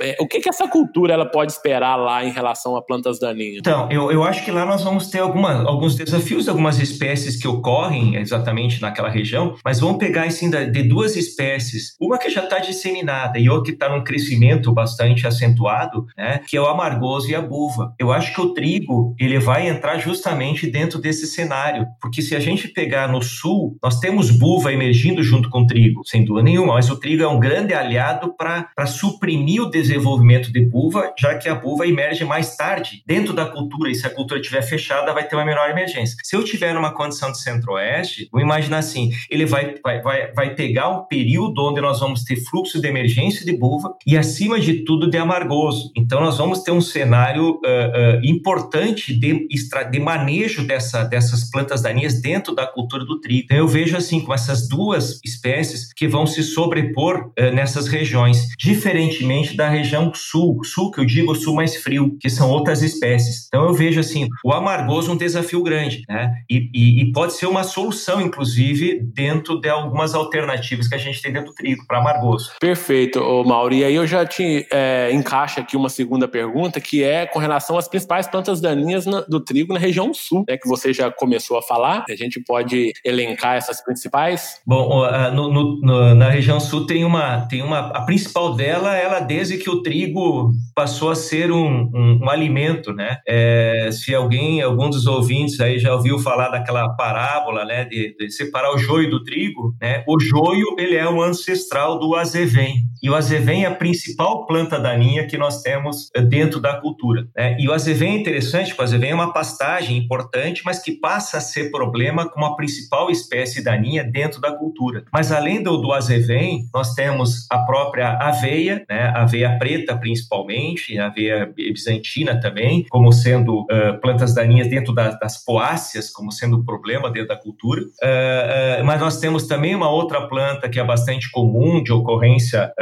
É, 0.00 0.16
o 0.18 0.26
que, 0.26 0.40
que 0.40 0.48
essa 0.48 0.66
cultura 0.66 1.12
ela 1.12 1.26
pode 1.26 1.52
esperar 1.52 1.96
lá 1.96 2.24
em 2.24 2.30
relação 2.30 2.76
a 2.76 2.82
plantas 2.82 3.18
daninhas? 3.18 3.58
Então, 3.58 3.88
eu, 3.90 4.10
eu 4.10 4.24
acho 4.24 4.44
que 4.44 4.50
lá 4.50 4.64
nós 4.64 4.82
vamos 4.82 5.08
ter 5.08 5.18
alguma, 5.18 5.62
alguns 5.64 5.94
desafios, 5.94 6.48
algumas 6.48 6.78
espécies 6.78 7.36
que 7.36 7.46
ocorrem 7.46 8.16
exatamente 8.16 8.80
naquela 8.80 9.08
região, 9.08 9.54
mas 9.64 9.80
vamos 9.80 9.98
pegar 9.98 10.24
assim 10.24 10.50
de 10.50 10.82
duas 10.82 11.16
espécies, 11.16 11.94
uma 12.00 12.18
que 12.18 12.30
já 12.30 12.44
está 12.44 12.58
disseminada 12.58 13.38
e 13.38 13.48
outra 13.48 13.62
que 13.64 13.70
está 13.72 13.88
num 13.88 14.02
crescimento 14.02 14.72
bastante 14.72 15.26
acentuado, 15.26 16.06
né, 16.16 16.40
que 16.48 16.56
é 16.56 16.60
o 16.60 16.66
amargoso 16.66 17.30
e 17.30 17.34
a 17.34 17.40
buva. 17.40 17.94
Eu 17.98 18.12
acho 18.12 18.34
que 18.34 18.40
o 18.40 18.52
trigo 18.52 19.14
ele 19.18 19.38
vai 19.38 19.68
entrar 19.68 19.98
justamente 19.98 20.66
dentro 20.66 21.00
desse 21.00 21.26
cenário, 21.26 21.86
porque 22.00 22.22
se 22.22 22.34
a 22.34 22.40
gente 22.40 22.68
pegar 22.68 23.08
no 23.08 23.22
sul, 23.22 23.76
nós 23.82 24.00
temos 24.00 24.30
buva 24.30 24.72
emergindo 24.72 25.22
junto 25.22 25.48
com 25.48 25.66
trigo, 25.66 26.02
sem 26.04 26.24
dúvida 26.24 26.44
nenhuma, 26.44 26.74
mas 26.74 26.90
o 26.90 26.98
trigo 26.98 27.22
é 27.22 27.28
um 27.28 27.38
grande 27.38 27.74
aliado 27.74 28.34
para 28.36 28.86
suprimir 28.86 29.62
o 29.62 29.70
desenvolvimento 29.82 30.52
de 30.52 30.60
buva, 30.60 31.12
já 31.18 31.36
que 31.36 31.48
a 31.48 31.54
buva 31.54 31.86
emerge 31.86 32.24
mais 32.24 32.56
tarde 32.56 33.02
dentro 33.06 33.32
da 33.32 33.46
cultura, 33.46 33.90
e 33.90 33.94
se 33.94 34.06
a 34.06 34.10
cultura 34.10 34.40
estiver 34.40 34.62
fechada, 34.62 35.12
vai 35.12 35.26
ter 35.26 35.36
uma 35.36 35.44
menor 35.44 35.68
emergência. 35.70 36.16
Se 36.22 36.36
eu 36.36 36.44
tiver 36.44 36.72
numa 36.74 36.94
condição 36.94 37.30
de 37.30 37.40
centro-oeste, 37.40 38.28
vou 38.32 38.40
imaginar 38.40 38.78
assim, 38.78 39.10
ele 39.30 39.44
vai, 39.44 39.74
vai, 39.82 40.00
vai, 40.00 40.32
vai 40.32 40.54
pegar 40.54 40.88
um 40.88 41.04
período 41.04 41.62
onde 41.62 41.80
nós 41.80 42.00
vamos 42.00 42.24
ter 42.24 42.36
fluxo 42.36 42.80
de 42.80 42.88
emergência 42.88 43.44
de 43.44 43.56
buva 43.56 43.94
e, 44.06 44.16
acima 44.16 44.58
de 44.58 44.84
tudo, 44.84 45.10
de 45.10 45.18
amargoso. 45.18 45.90
Então, 45.96 46.20
nós 46.20 46.38
vamos 46.38 46.62
ter 46.62 46.70
um 46.70 46.80
cenário 46.80 47.52
uh, 47.52 47.56
uh, 47.56 48.20
importante 48.24 49.18
de, 49.18 49.46
de 49.90 50.00
manejo 50.00 50.66
dessa, 50.66 51.04
dessas 51.04 51.50
plantas 51.50 51.82
daninhas 51.82 52.20
dentro 52.20 52.54
da 52.54 52.66
cultura 52.66 53.04
do 53.04 53.20
trigo. 53.20 53.44
Então, 53.44 53.56
eu 53.56 53.68
vejo 53.68 53.96
assim, 53.96 54.20
com 54.20 54.32
essas 54.32 54.68
duas 54.68 55.20
espécies 55.24 55.92
que 55.92 56.06
vão 56.06 56.26
se 56.26 56.42
sobrepor 56.42 57.32
uh, 57.38 57.54
nessas 57.54 57.88
regiões, 57.88 58.48
diferentemente 58.58 59.56
da 59.56 59.68
região 59.72 60.12
sul, 60.14 60.62
sul 60.64 60.90
que 60.90 61.00
eu 61.00 61.04
digo, 61.04 61.34
sul 61.34 61.54
mais 61.54 61.76
frio, 61.76 62.16
que 62.20 62.30
são 62.30 62.50
outras 62.50 62.82
espécies. 62.82 63.46
Então 63.48 63.64
eu 63.64 63.74
vejo 63.74 64.00
assim, 64.00 64.28
o 64.44 64.52
amargoso 64.52 65.12
um 65.12 65.16
desafio 65.16 65.62
grande, 65.62 66.02
né? 66.08 66.32
E, 66.48 66.70
e, 66.74 67.02
e 67.02 67.12
pode 67.12 67.34
ser 67.34 67.46
uma 67.46 67.64
solução, 67.64 68.20
inclusive, 68.20 69.00
dentro 69.14 69.60
de 69.60 69.68
algumas 69.68 70.14
alternativas 70.14 70.88
que 70.88 70.94
a 70.94 70.98
gente 70.98 71.20
tem 71.20 71.32
dentro 71.32 71.50
do 71.50 71.54
trigo 71.54 71.84
para 71.86 71.98
amargoso. 71.98 72.50
Perfeito, 72.60 73.20
Mauro. 73.44 73.74
E 73.74 73.84
aí 73.84 73.94
eu 73.94 74.06
já 74.06 74.24
te 74.24 74.66
é, 74.70 75.10
encaixa 75.12 75.60
aqui 75.60 75.76
uma 75.76 75.88
segunda 75.88 76.28
pergunta, 76.28 76.80
que 76.80 77.02
é 77.02 77.26
com 77.26 77.38
relação 77.38 77.76
às 77.76 77.88
principais 77.88 78.26
plantas 78.26 78.60
daninhas 78.60 79.06
na, 79.06 79.20
do 79.22 79.40
trigo 79.40 79.72
na 79.72 79.78
região 79.78 80.12
sul, 80.14 80.44
né? 80.48 80.56
Que 80.56 80.68
você 80.68 80.92
já 80.92 81.10
começou 81.10 81.58
a 81.58 81.62
falar. 81.62 82.04
A 82.08 82.16
gente 82.16 82.40
pode 82.40 82.92
elencar 83.04 83.56
essas 83.56 83.82
principais? 83.82 84.60
Bom, 84.66 85.02
no, 85.34 85.52
no, 85.52 85.80
no, 85.80 86.14
na 86.14 86.28
região 86.28 86.60
sul 86.60 86.86
tem 86.86 87.04
uma, 87.04 87.46
tem 87.46 87.62
uma, 87.62 87.88
a 87.88 88.02
principal 88.02 88.54
dela, 88.54 88.96
ela 88.96 89.20
desde 89.20 89.58
que 89.62 89.70
o 89.70 89.82
trigo 89.82 90.52
passou 90.74 91.10
a 91.10 91.14
ser 91.14 91.52
um, 91.52 91.90
um, 91.94 92.20
um 92.22 92.30
alimento, 92.30 92.92
né? 92.92 93.18
É, 93.26 93.90
se 93.92 94.14
alguém, 94.14 94.60
algum 94.60 94.90
dos 94.90 95.06
ouvintes 95.06 95.60
aí 95.60 95.78
já 95.78 95.94
ouviu 95.94 96.18
falar 96.18 96.48
daquela 96.48 96.88
parábola, 96.90 97.64
né, 97.64 97.84
de, 97.84 98.14
de, 98.16 98.30
separar 98.30 98.74
o 98.74 98.78
joio 98.78 99.10
do 99.10 99.22
trigo, 99.22 99.74
né? 99.80 100.02
O 100.06 100.18
joio 100.18 100.74
ele 100.78 100.96
é 100.96 101.08
o 101.08 101.22
ancestral 101.22 101.98
do 101.98 102.14
azevém 102.14 102.92
e 103.02 103.10
o 103.10 103.16
azevém 103.16 103.64
é 103.64 103.66
a 103.66 103.74
principal 103.74 104.46
planta 104.46 104.78
daninha 104.78 105.26
que 105.26 105.36
nós 105.36 105.60
temos 105.60 106.08
eh, 106.14 106.22
dentro 106.22 106.60
da 106.60 106.80
cultura. 106.80 107.26
Né? 107.36 107.56
E 107.58 107.68
o 107.68 107.72
azevém 107.72 108.14
é 108.14 108.20
interessante, 108.20 108.68
porque 108.68 108.82
o 108.82 108.84
azevém 108.84 109.10
é 109.10 109.14
uma 109.14 109.32
pastagem 109.32 109.96
importante, 109.98 110.62
mas 110.64 110.78
que 110.80 110.92
passa 110.92 111.38
a 111.38 111.40
ser 111.40 111.72
problema 111.72 112.28
como 112.28 112.46
a 112.46 112.54
principal 112.54 113.10
espécie 113.10 113.64
daninha 113.64 114.04
dentro 114.04 114.40
da 114.40 114.52
cultura. 114.52 115.04
Mas 115.12 115.32
além 115.32 115.60
do, 115.60 115.78
do 115.78 115.92
azevém, 115.92 116.68
nós 116.72 116.94
temos 116.94 117.44
a 117.50 117.58
própria 117.58 118.16
aveia, 118.18 118.84
né? 118.88 119.12
aveia 119.16 119.51
preta 119.58 119.96
principalmente, 119.96 120.98
a 120.98 121.06
aveia 121.06 121.52
bizantina 121.54 122.40
também, 122.40 122.84
como 122.88 123.12
sendo 123.12 123.62
uh, 123.62 124.00
plantas 124.00 124.34
daninhas 124.34 124.68
dentro 124.68 124.94
da, 124.94 125.10
das 125.10 125.42
poáceas, 125.44 126.10
como 126.10 126.32
sendo 126.32 126.58
um 126.58 126.64
problema 126.64 127.10
dentro 127.10 127.28
da 127.28 127.36
cultura. 127.36 127.82
Uh, 127.82 128.82
uh, 128.82 128.84
mas 128.84 129.00
nós 129.00 129.18
temos 129.18 129.46
também 129.46 129.74
uma 129.74 129.90
outra 129.90 130.26
planta 130.28 130.68
que 130.68 130.80
é 130.80 130.84
bastante 130.84 131.30
comum 131.30 131.82
de 131.82 131.92
ocorrência 131.92 132.72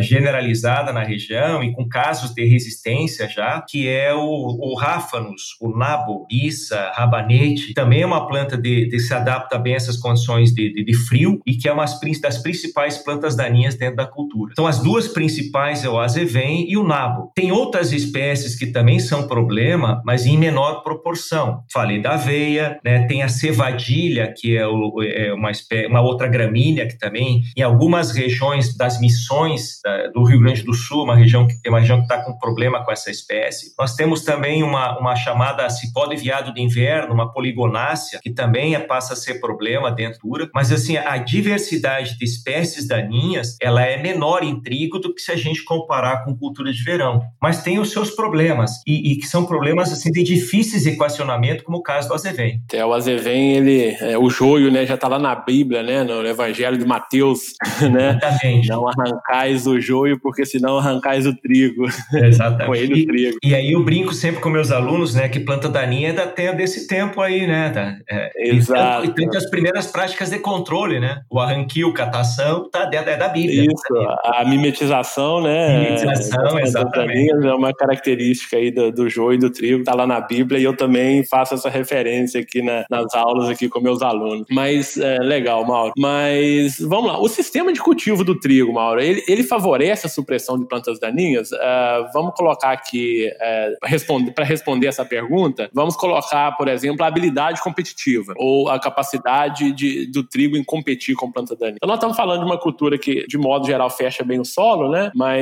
generalizada 0.00 0.92
na 0.92 1.02
região 1.02 1.62
e 1.62 1.72
com 1.72 1.88
casos 1.88 2.32
de 2.34 2.44
resistência 2.44 3.28
já, 3.28 3.60
que 3.60 3.88
é 3.88 4.14
o, 4.14 4.20
o 4.20 4.74
ráfanos, 4.74 5.56
o 5.60 5.76
nabo, 5.76 6.26
issa, 6.30 6.92
rabanete, 6.94 7.74
também 7.74 8.02
é 8.02 8.06
uma 8.06 8.26
planta 8.26 8.56
de, 8.56 8.88
de 8.88 8.98
se 9.00 9.14
adapta 9.14 9.58
bem 9.58 9.74
a 9.74 9.76
essas 9.76 9.96
condições 9.96 10.52
de, 10.52 10.72
de, 10.72 10.84
de, 10.84 10.94
frio 10.94 11.40
e 11.46 11.54
que 11.54 11.68
é 11.68 11.72
uma 11.72 11.84
das 12.22 12.38
principais 12.38 12.98
plantas 12.98 13.36
daninhas 13.36 13.74
dentro 13.74 13.96
da 13.96 14.06
cultura. 14.06 14.52
Então, 14.52 14.66
as 14.66 14.78
duas 14.78 15.08
principais 15.08 15.65
é 15.84 15.88
o 15.88 15.98
azevém 15.98 16.70
e 16.70 16.76
o 16.76 16.84
nabo. 16.84 17.32
Tem 17.34 17.50
outras 17.50 17.92
espécies 17.92 18.56
que 18.56 18.66
também 18.66 18.98
são 18.98 19.26
problema, 19.26 20.02
mas 20.04 20.26
em 20.26 20.36
menor 20.36 20.82
proporção. 20.82 21.62
Falei 21.72 22.00
da 22.00 22.14
aveia, 22.14 22.78
né? 22.84 23.06
tem 23.06 23.22
a 23.22 23.28
cevadilha, 23.28 24.32
que 24.36 24.56
é, 24.56 24.66
o, 24.66 25.02
é 25.02 25.32
uma, 25.32 25.50
espé 25.50 25.86
uma 25.86 26.00
outra 26.00 26.28
gramínea 26.28 26.86
que 26.86 26.98
também, 26.98 27.42
em 27.56 27.62
algumas 27.62 28.10
regiões 28.10 28.76
das 28.76 29.00
missões 29.00 29.80
da, 29.82 30.08
do 30.08 30.22
Rio 30.24 30.40
Grande 30.40 30.62
do 30.62 30.74
Sul, 30.74 31.04
uma 31.04 31.16
região 31.16 31.46
que 31.46 31.56
é 31.64 31.70
uma 31.70 31.80
região 31.80 31.98
que 31.98 32.04
está 32.04 32.22
com 32.22 32.38
problema 32.38 32.84
com 32.84 32.92
essa 32.92 33.10
espécie. 33.10 33.72
Nós 33.78 33.94
temos 33.94 34.22
também 34.22 34.62
uma, 34.62 34.98
uma 34.98 35.16
chamada 35.16 35.68
cipó 35.70 36.06
de 36.06 36.16
viado 36.16 36.52
de 36.52 36.60
inverno, 36.60 37.12
uma 37.12 37.32
poligonácea, 37.32 38.20
que 38.22 38.30
também 38.30 38.74
é, 38.74 38.78
passa 38.78 39.14
a 39.14 39.16
ser 39.16 39.40
problema 39.40 39.90
dentro 39.90 40.16
mas 40.54 40.72
assim, 40.72 40.96
a 40.96 41.16
diversidade 41.18 42.18
de 42.18 42.24
espécies 42.24 42.86
daninhas, 42.86 43.56
ela 43.60 43.82
é 43.82 44.00
menor 44.00 44.42
em 44.42 44.60
trigo 44.60 44.98
do 44.98 45.14
que 45.14 45.20
se 45.20 45.32
a 45.32 45.36
gente 45.36 45.55
comparar 45.64 46.24
com 46.24 46.36
cultura 46.36 46.72
de 46.72 46.82
verão. 46.82 47.22
Mas 47.40 47.62
tem 47.62 47.78
os 47.78 47.90
seus 47.90 48.10
problemas, 48.10 48.72
e, 48.86 49.12
e 49.12 49.16
que 49.16 49.26
são 49.26 49.44
problemas 49.44 49.92
assim 49.92 50.10
de 50.10 50.22
difíceis 50.22 50.86
equacionamento, 50.86 51.64
como 51.64 51.78
o 51.78 51.82
caso 51.82 52.08
do 52.08 52.14
azevém. 52.14 52.62
É, 52.72 52.84
o 52.84 52.92
azevém, 52.92 53.56
ele, 53.56 53.96
é, 54.00 54.18
o 54.18 54.28
joio, 54.30 54.70
né, 54.70 54.86
já 54.86 54.94
está 54.94 55.08
lá 55.08 55.18
na 55.18 55.34
Bíblia, 55.34 55.82
né, 55.82 56.02
no 56.02 56.26
Evangelho 56.26 56.78
de 56.78 56.86
Mateus, 56.86 57.54
né? 57.92 58.10
Exatamente. 58.10 58.68
Não 58.68 58.88
arrancais 58.88 59.66
o 59.66 59.80
joio, 59.80 60.18
porque 60.20 60.44
senão 60.44 60.78
arrancais 60.78 61.26
o 61.26 61.34
trigo. 61.36 61.86
Exatamente. 62.12 62.66
com 62.66 62.74
ele 62.74 63.02
o 63.02 63.06
trigo. 63.06 63.38
E, 63.42 63.54
aí 63.54 63.72
eu 63.72 63.84
brinco 63.84 64.12
sempre 64.12 64.40
com 64.40 64.48
meus 64.48 64.70
alunos, 64.70 65.14
né, 65.14 65.28
que 65.28 65.40
planta 65.40 65.68
daninha 65.68 66.10
ainda 66.10 66.26
tem 66.26 66.54
desse 66.54 66.86
tempo 66.86 67.20
aí, 67.20 67.46
né? 67.46 67.70
Da, 67.70 67.96
é, 68.08 68.30
Exato. 68.54 69.04
E 69.04 69.08
tanto, 69.08 69.20
e 69.20 69.24
tanto 69.24 69.38
as 69.38 69.50
primeiras 69.50 69.86
práticas 69.86 70.30
de 70.30 70.38
controle, 70.38 71.00
né? 71.00 71.20
O 71.30 71.40
arranquio, 71.40 71.92
catação, 71.92 72.68
tá 72.70 72.84
dentro 72.84 73.10
é 73.10 73.16
da 73.16 73.28
Bíblia. 73.28 73.62
Isso, 73.62 74.08
a 74.24 74.44
mimetização, 74.44 75.40
né? 75.40 75.45
Mimetização, 75.46 76.58
é, 76.58 76.62
exatamente. 76.62 77.46
É 77.46 77.54
uma 77.54 77.72
característica 77.72 78.56
aí 78.56 78.70
do, 78.70 78.90
do 78.92 79.08
joio 79.08 79.36
e 79.36 79.38
do 79.38 79.50
trigo, 79.50 79.84
tá 79.84 79.94
lá 79.94 80.06
na 80.06 80.20
Bíblia, 80.20 80.58
e 80.60 80.64
eu 80.64 80.76
também 80.76 81.24
faço 81.24 81.54
essa 81.54 81.68
referência 81.68 82.40
aqui 82.40 82.62
na, 82.62 82.84
nas 82.90 83.14
aulas 83.14 83.48
aqui 83.48 83.68
com 83.68 83.80
meus 83.80 84.02
alunos. 84.02 84.46
Mas, 84.50 84.96
é, 84.96 85.18
legal, 85.18 85.64
Mauro. 85.64 85.92
Mas, 85.96 86.78
vamos 86.80 87.12
lá, 87.12 87.20
o 87.20 87.28
sistema 87.28 87.72
de 87.72 87.80
cultivo 87.80 88.24
do 88.24 88.38
trigo, 88.38 88.72
Mauro, 88.72 89.00
ele, 89.00 89.22
ele 89.28 89.42
favorece 89.42 90.06
a 90.06 90.10
supressão 90.10 90.58
de 90.58 90.66
plantas 90.66 90.98
daninhas? 90.98 91.50
Uh, 91.52 92.10
vamos 92.12 92.34
colocar 92.34 92.72
aqui, 92.72 93.28
uh, 93.36 93.78
para 93.80 93.88
responder, 93.88 94.34
responder 94.38 94.86
essa 94.86 95.04
pergunta, 95.04 95.68
vamos 95.72 95.96
colocar, 95.96 96.52
por 96.56 96.68
exemplo, 96.68 97.04
a 97.04 97.08
habilidade 97.08 97.60
competitiva, 97.62 98.34
ou 98.36 98.68
a 98.68 98.78
capacidade 98.78 99.72
de, 99.72 100.10
do 100.10 100.22
trigo 100.22 100.56
em 100.56 100.64
competir 100.64 101.14
com 101.14 101.30
planta 101.30 101.54
daninha. 101.56 101.76
Então, 101.76 101.88
nós 101.88 101.96
estamos 101.96 102.16
falando 102.16 102.40
de 102.40 102.46
uma 102.46 102.58
cultura 102.58 102.98
que, 102.98 103.26
de 103.26 103.38
modo 103.38 103.66
geral, 103.66 103.90
fecha 103.90 104.24
bem 104.24 104.40
o 104.40 104.44
solo, 104.44 104.90
né? 104.90 105.10
Mas 105.14 105.35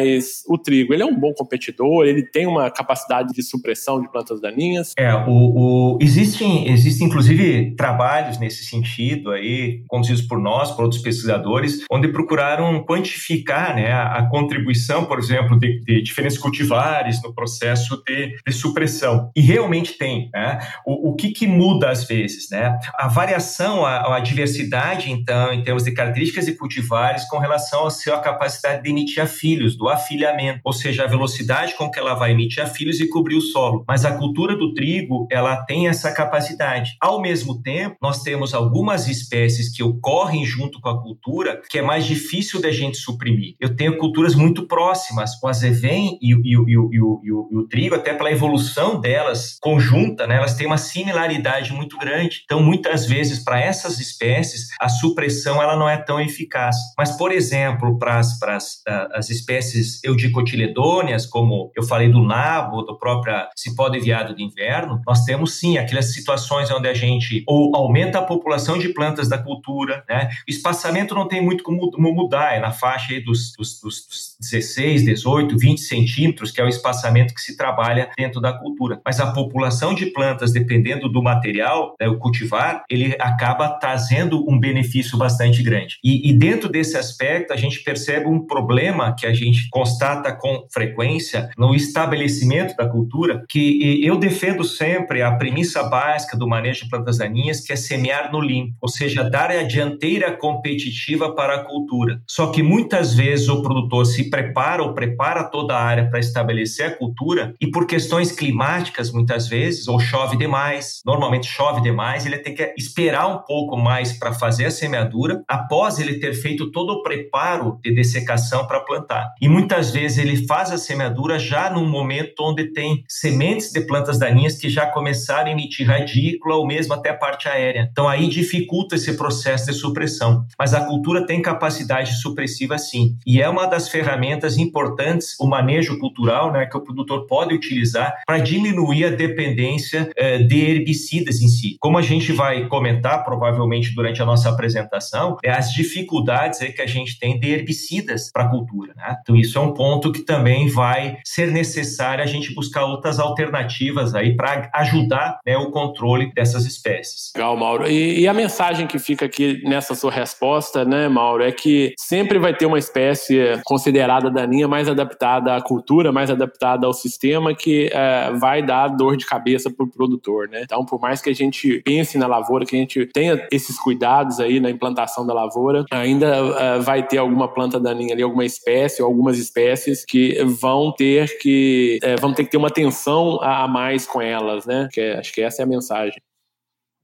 o 0.46 0.58
trigo, 0.58 0.92
ele 0.92 1.02
é 1.02 1.06
um 1.06 1.18
bom 1.18 1.32
competidor, 1.32 2.06
ele 2.06 2.22
tem 2.22 2.46
uma 2.46 2.70
capacidade 2.70 3.32
de 3.32 3.42
supressão 3.42 4.00
de 4.00 4.10
plantas 4.10 4.40
daninhas. 4.40 4.92
É, 4.96 5.14
o, 5.14 5.28
o, 5.28 5.98
existem, 6.00 6.70
existem, 6.70 7.06
inclusive, 7.06 7.74
trabalhos 7.76 8.38
nesse 8.38 8.64
sentido 8.64 9.30
aí, 9.30 9.82
conduzidos 9.88 10.22
por 10.22 10.38
nós, 10.38 10.70
por 10.70 10.82
outros 10.82 11.02
pesquisadores, 11.02 11.84
onde 11.90 12.08
procuraram 12.08 12.84
quantificar 12.84 13.74
né, 13.74 13.92
a, 13.92 14.18
a 14.18 14.28
contribuição, 14.28 15.04
por 15.04 15.18
exemplo, 15.18 15.58
de, 15.58 15.80
de, 15.80 16.02
diferentes 16.02 16.38
cultivares 16.38 17.22
no 17.22 17.34
processo 17.34 18.02
de, 18.06 18.36
de 18.46 18.52
supressão. 18.52 19.30
E 19.34 19.40
realmente 19.40 19.96
tem. 19.98 20.30
Né? 20.32 20.58
O, 20.86 21.10
o 21.10 21.14
que, 21.14 21.30
que 21.30 21.46
muda 21.46 21.90
às 21.90 22.04
vezes? 22.04 22.50
Né? 22.50 22.76
A 22.96 23.08
variação, 23.08 23.84
a, 23.84 24.16
a 24.16 24.20
diversidade, 24.20 25.10
então, 25.10 25.52
em 25.52 25.62
termos 25.62 25.84
de 25.84 25.92
características 25.92 26.46
de 26.46 26.52
cultivares 26.52 27.24
com 27.28 27.38
relação 27.38 27.86
à 27.86 27.90
sua 27.90 28.18
capacidade 28.18 28.82
de 28.82 28.90
emitir 28.90 29.22
a 29.22 29.26
filhos, 29.26 29.76
do 29.76 29.83
afilhamento, 29.88 30.60
ou 30.64 30.72
seja, 30.72 31.04
a 31.04 31.08
velocidade 31.08 31.74
com 31.74 31.90
que 31.90 31.98
ela 31.98 32.14
vai 32.14 32.32
emitir 32.32 32.62
a 32.62 32.66
filhos 32.66 33.00
e 33.00 33.08
cobrir 33.08 33.36
o 33.36 33.40
solo. 33.40 33.84
Mas 33.86 34.04
a 34.04 34.16
cultura 34.16 34.56
do 34.56 34.74
trigo, 34.74 35.26
ela 35.30 35.64
tem 35.64 35.88
essa 35.88 36.12
capacidade. 36.12 36.92
Ao 37.00 37.20
mesmo 37.20 37.62
tempo, 37.62 37.96
nós 38.02 38.22
temos 38.22 38.54
algumas 38.54 39.08
espécies 39.08 39.74
que 39.74 39.82
ocorrem 39.82 40.44
junto 40.44 40.80
com 40.80 40.88
a 40.88 41.02
cultura 41.02 41.62
que 41.70 41.78
é 41.78 41.82
mais 41.82 42.06
difícil 42.06 42.60
da 42.60 42.70
gente 42.70 42.98
suprimir. 42.98 43.54
Eu 43.60 43.74
tenho 43.74 43.96
culturas 43.98 44.34
muito 44.34 44.66
próximas, 44.66 45.30
o 45.42 45.48
azevém 45.48 46.18
e, 46.20 46.32
e, 46.32 46.54
e, 46.54 46.72
e 46.72 47.32
o 47.58 47.68
trigo, 47.68 47.94
até 47.94 48.14
pela 48.14 48.30
evolução 48.30 49.00
delas 49.00 49.56
conjunta, 49.60 50.26
né, 50.26 50.36
elas 50.36 50.54
têm 50.54 50.66
uma 50.66 50.78
similaridade 50.78 51.72
muito 51.72 51.98
grande. 51.98 52.42
Então, 52.44 52.62
muitas 52.62 53.06
vezes, 53.06 53.42
para 53.42 53.60
essas 53.60 53.98
espécies, 53.98 54.68
a 54.80 54.88
supressão 54.88 55.62
ela 55.62 55.76
não 55.76 55.88
é 55.88 55.96
tão 55.96 56.20
eficaz. 56.20 56.76
Mas, 56.96 57.16
por 57.16 57.32
exemplo, 57.32 57.98
para 57.98 58.18
as, 58.18 58.38
para 58.38 58.56
as, 58.56 58.82
as 59.12 59.30
espécies 59.30 59.63
eudicotiledôneas, 60.04 61.26
como 61.26 61.70
eu 61.76 61.82
falei 61.82 62.08
do 62.08 62.22
nabo, 62.22 62.82
do 62.82 62.98
próprio 62.98 63.34
cipó 63.56 63.88
de 63.88 64.00
viado 64.00 64.34
de 64.34 64.42
inverno, 64.42 65.00
nós 65.06 65.24
temos 65.24 65.58
sim 65.58 65.78
aquelas 65.78 66.12
situações 66.12 66.70
onde 66.70 66.88
a 66.88 66.94
gente 66.94 67.42
ou 67.46 67.74
aumenta 67.74 68.18
a 68.18 68.22
população 68.22 68.78
de 68.78 68.88
plantas 68.88 69.28
da 69.28 69.38
cultura, 69.38 70.04
né? 70.08 70.30
O 70.48 70.50
espaçamento 70.50 71.14
não 71.14 71.28
tem 71.28 71.42
muito 71.42 71.62
como, 71.62 71.90
mudar, 72.14 72.54
é 72.54 72.60
na 72.60 72.72
faixa 72.72 73.14
dos, 73.20 73.52
dos, 73.56 73.80
dos 73.80 74.36
16, 74.40 75.04
18, 75.04 75.56
20 75.58 75.80
centímetros, 75.80 76.50
que 76.50 76.60
é 76.60 76.64
o 76.64 76.68
espaçamento 76.68 77.34
que 77.34 77.40
se 77.40 77.56
trabalha 77.56 78.10
dentro 78.16 78.40
da 78.40 78.52
cultura. 78.52 79.00
Mas 79.04 79.20
a 79.20 79.32
população 79.32 79.94
de 79.94 80.06
plantas, 80.06 80.52
dependendo 80.52 81.08
do 81.08 81.22
material, 81.22 81.94
né, 82.00 82.08
o 82.08 82.18
cultivar, 82.18 82.84
ele 82.88 83.14
acaba 83.20 83.68
trazendo 83.68 84.44
um 84.48 84.58
benefício 84.58 85.18
bastante 85.18 85.62
grande. 85.62 85.98
E, 86.02 86.30
e 86.30 86.32
dentro 86.32 86.68
desse 86.68 86.96
aspecto, 86.96 87.52
a 87.52 87.56
gente 87.56 87.82
percebe 87.82 88.26
um 88.26 88.46
problema 88.46 89.14
que 89.16 89.26
a 89.26 89.32
gente 89.32 89.53
constata 89.70 90.32
com 90.32 90.66
frequência 90.72 91.50
no 91.56 91.74
estabelecimento 91.74 92.76
da 92.76 92.88
cultura, 92.88 93.44
que 93.48 94.04
eu 94.04 94.16
defendo 94.16 94.64
sempre 94.64 95.22
a 95.22 95.32
premissa 95.32 95.82
básica 95.82 96.36
do 96.36 96.48
manejo 96.48 96.84
de 96.84 96.90
plantas 96.90 97.18
daninhas, 97.18 97.60
que 97.60 97.72
é 97.72 97.76
semear 97.76 98.32
no 98.32 98.40
limpo, 98.40 98.74
ou 98.80 98.88
seja, 98.88 99.28
dar 99.28 99.50
a 99.50 99.62
dianteira 99.62 100.32
competitiva 100.36 101.34
para 101.34 101.56
a 101.56 101.64
cultura. 101.64 102.20
Só 102.28 102.48
que 102.48 102.62
muitas 102.62 103.14
vezes 103.14 103.48
o 103.48 103.62
produtor 103.62 104.06
se 104.06 104.30
prepara 104.30 104.82
ou 104.82 104.94
prepara 104.94 105.44
toda 105.44 105.74
a 105.74 105.82
área 105.82 106.08
para 106.08 106.18
estabelecer 106.18 106.86
a 106.86 106.96
cultura 106.96 107.54
e 107.60 107.70
por 107.70 107.86
questões 107.86 108.32
climáticas, 108.32 109.10
muitas 109.12 109.48
vezes, 109.48 109.88
ou 109.88 109.98
chove 109.98 110.36
demais, 110.36 111.00
normalmente 111.04 111.46
chove 111.46 111.80
demais, 111.80 112.26
ele 112.26 112.38
tem 112.38 112.54
que 112.54 112.74
esperar 112.76 113.26
um 113.26 113.38
pouco 113.38 113.76
mais 113.76 114.12
para 114.12 114.32
fazer 114.32 114.66
a 114.66 114.70
semeadura, 114.70 115.42
após 115.48 115.98
ele 115.98 116.18
ter 116.18 116.34
feito 116.34 116.70
todo 116.70 116.90
o 116.90 117.02
preparo 117.02 117.78
de 117.82 117.92
dessecação 117.94 118.66
para 118.66 118.80
plantar. 118.80 119.32
E 119.44 119.48
muitas 119.48 119.90
vezes 119.90 120.16
ele 120.16 120.46
faz 120.46 120.70
a 120.70 120.78
semeadura 120.78 121.38
já 121.38 121.68
num 121.68 121.86
momento 121.86 122.32
onde 122.40 122.72
tem 122.72 123.04
sementes 123.06 123.70
de 123.70 123.82
plantas 123.82 124.18
daninhas 124.18 124.56
que 124.56 124.70
já 124.70 124.86
começaram 124.86 125.48
a 125.48 125.52
emitir 125.52 125.86
radícula 125.86 126.54
ou 126.54 126.66
mesmo 126.66 126.94
até 126.94 127.10
a 127.10 127.14
parte 127.14 127.46
aérea. 127.46 127.86
Então 127.92 128.08
aí 128.08 128.26
dificulta 128.26 128.94
esse 128.94 129.18
processo 129.18 129.66
de 129.66 129.74
supressão. 129.74 130.46
Mas 130.58 130.72
a 130.72 130.86
cultura 130.86 131.26
tem 131.26 131.42
capacidade 131.42 132.14
supressiva 132.22 132.78
sim. 132.78 133.18
E 133.26 133.42
é 133.42 133.46
uma 133.46 133.66
das 133.66 133.86
ferramentas 133.90 134.56
importantes, 134.56 135.36
o 135.38 135.46
manejo 135.46 135.98
cultural, 135.98 136.50
né, 136.50 136.64
que 136.64 136.78
o 136.78 136.80
produtor 136.80 137.26
pode 137.26 137.54
utilizar 137.54 138.22
para 138.26 138.38
diminuir 138.38 139.04
a 139.04 139.10
dependência 139.10 140.10
eh, 140.16 140.38
de 140.38 140.58
herbicidas 140.58 141.42
em 141.42 141.48
si. 141.48 141.76
Como 141.80 141.98
a 141.98 142.02
gente 142.02 142.32
vai 142.32 142.66
comentar 142.66 143.22
provavelmente 143.22 143.94
durante 143.94 144.22
a 144.22 144.24
nossa 144.24 144.48
apresentação, 144.48 145.36
é 145.44 145.50
as 145.50 145.70
dificuldades 145.70 146.62
aí 146.62 146.72
que 146.72 146.80
a 146.80 146.86
gente 146.86 147.18
tem 147.18 147.38
de 147.38 147.50
herbicidas 147.50 148.30
para 148.32 148.44
a 148.44 148.48
cultura. 148.48 148.94
Né? 148.96 149.16
Então 149.20 149.33
isso 149.36 149.58
é 149.58 149.60
um 149.60 149.72
ponto 149.72 150.12
que 150.12 150.22
também 150.22 150.68
vai 150.68 151.18
ser 151.24 151.50
necessário 151.50 152.22
a 152.22 152.26
gente 152.26 152.54
buscar 152.54 152.84
outras 152.84 153.18
alternativas 153.18 154.14
aí 154.14 154.36
para 154.36 154.70
ajudar 154.74 155.38
né, 155.46 155.56
o 155.56 155.70
controle 155.70 156.32
dessas 156.34 156.64
espécies. 156.64 157.32
Legal, 157.34 157.56
Mauro. 157.56 157.88
E, 157.88 158.20
e, 158.20 158.28
a 158.28 158.34
mensagem 158.34 158.86
que 158.86 158.98
fica 158.98 159.26
aqui 159.26 159.62
nessa 159.64 159.94
sua 159.94 160.10
resposta, 160.10 160.84
né, 160.84 161.08
Mauro, 161.08 161.42
é 161.42 161.52
que 161.52 161.94
sempre 161.98 162.38
vai 162.38 162.54
ter 162.54 162.66
uma 162.66 162.78
espécie 162.78 163.60
considerada 163.64 164.30
daninha 164.30 164.68
mais 164.68 164.88
adaptada 164.88 165.56
à 165.56 165.62
cultura, 165.62 166.12
mais 166.12 166.30
adaptada 166.30 166.86
ao 166.86 166.92
sistema, 166.92 167.54
que 167.54 167.90
é, 167.92 168.32
vai 168.32 168.64
dar 168.64 168.88
dor 168.88 169.16
de 169.16 169.26
cabeça 169.26 169.70
para 169.70 169.84
o 169.84 169.90
produtor, 169.90 170.48
né? 170.48 170.62
Então, 170.64 170.84
por 170.84 171.00
mais 171.00 171.20
que 171.20 171.30
a 171.30 171.34
gente 171.34 171.82
pense 171.84 172.18
na 172.18 172.26
lavoura, 172.26 172.64
que 172.64 172.76
a 172.76 172.78
gente 172.78 173.06
tenha 173.06 173.46
esses 173.50 173.78
cuidados 173.78 174.40
aí 174.40 174.60
na 174.60 174.70
implantação 174.70 175.26
da 175.26 175.34
lavoura, 175.34 175.84
ainda 175.90 176.26
é, 176.26 176.78
vai 176.78 177.06
ter 177.06 177.18
alguma 177.18 177.48
planta 177.48 177.80
daninha 177.80 178.14
ali, 178.14 178.22
alguma 178.22 178.44
espécie 178.44 179.02
ou 179.02 179.08
algumas 179.24 179.38
espécies 179.38 180.04
que 180.04 180.42
vão 180.44 180.92
ter 180.92 181.38
que 181.38 181.98
é, 182.02 182.16
vão 182.16 182.34
ter 182.34 182.44
que 182.44 182.50
ter 182.50 182.56
uma 182.58 182.68
atenção 182.68 183.40
a 183.42 183.66
mais 183.66 184.06
com 184.06 184.20
elas, 184.20 184.66
né? 184.66 184.88
Que 184.92 185.00
é, 185.00 185.18
acho 185.18 185.32
que 185.32 185.40
essa 185.40 185.62
é 185.62 185.64
a 185.64 185.66
mensagem. 185.66 186.20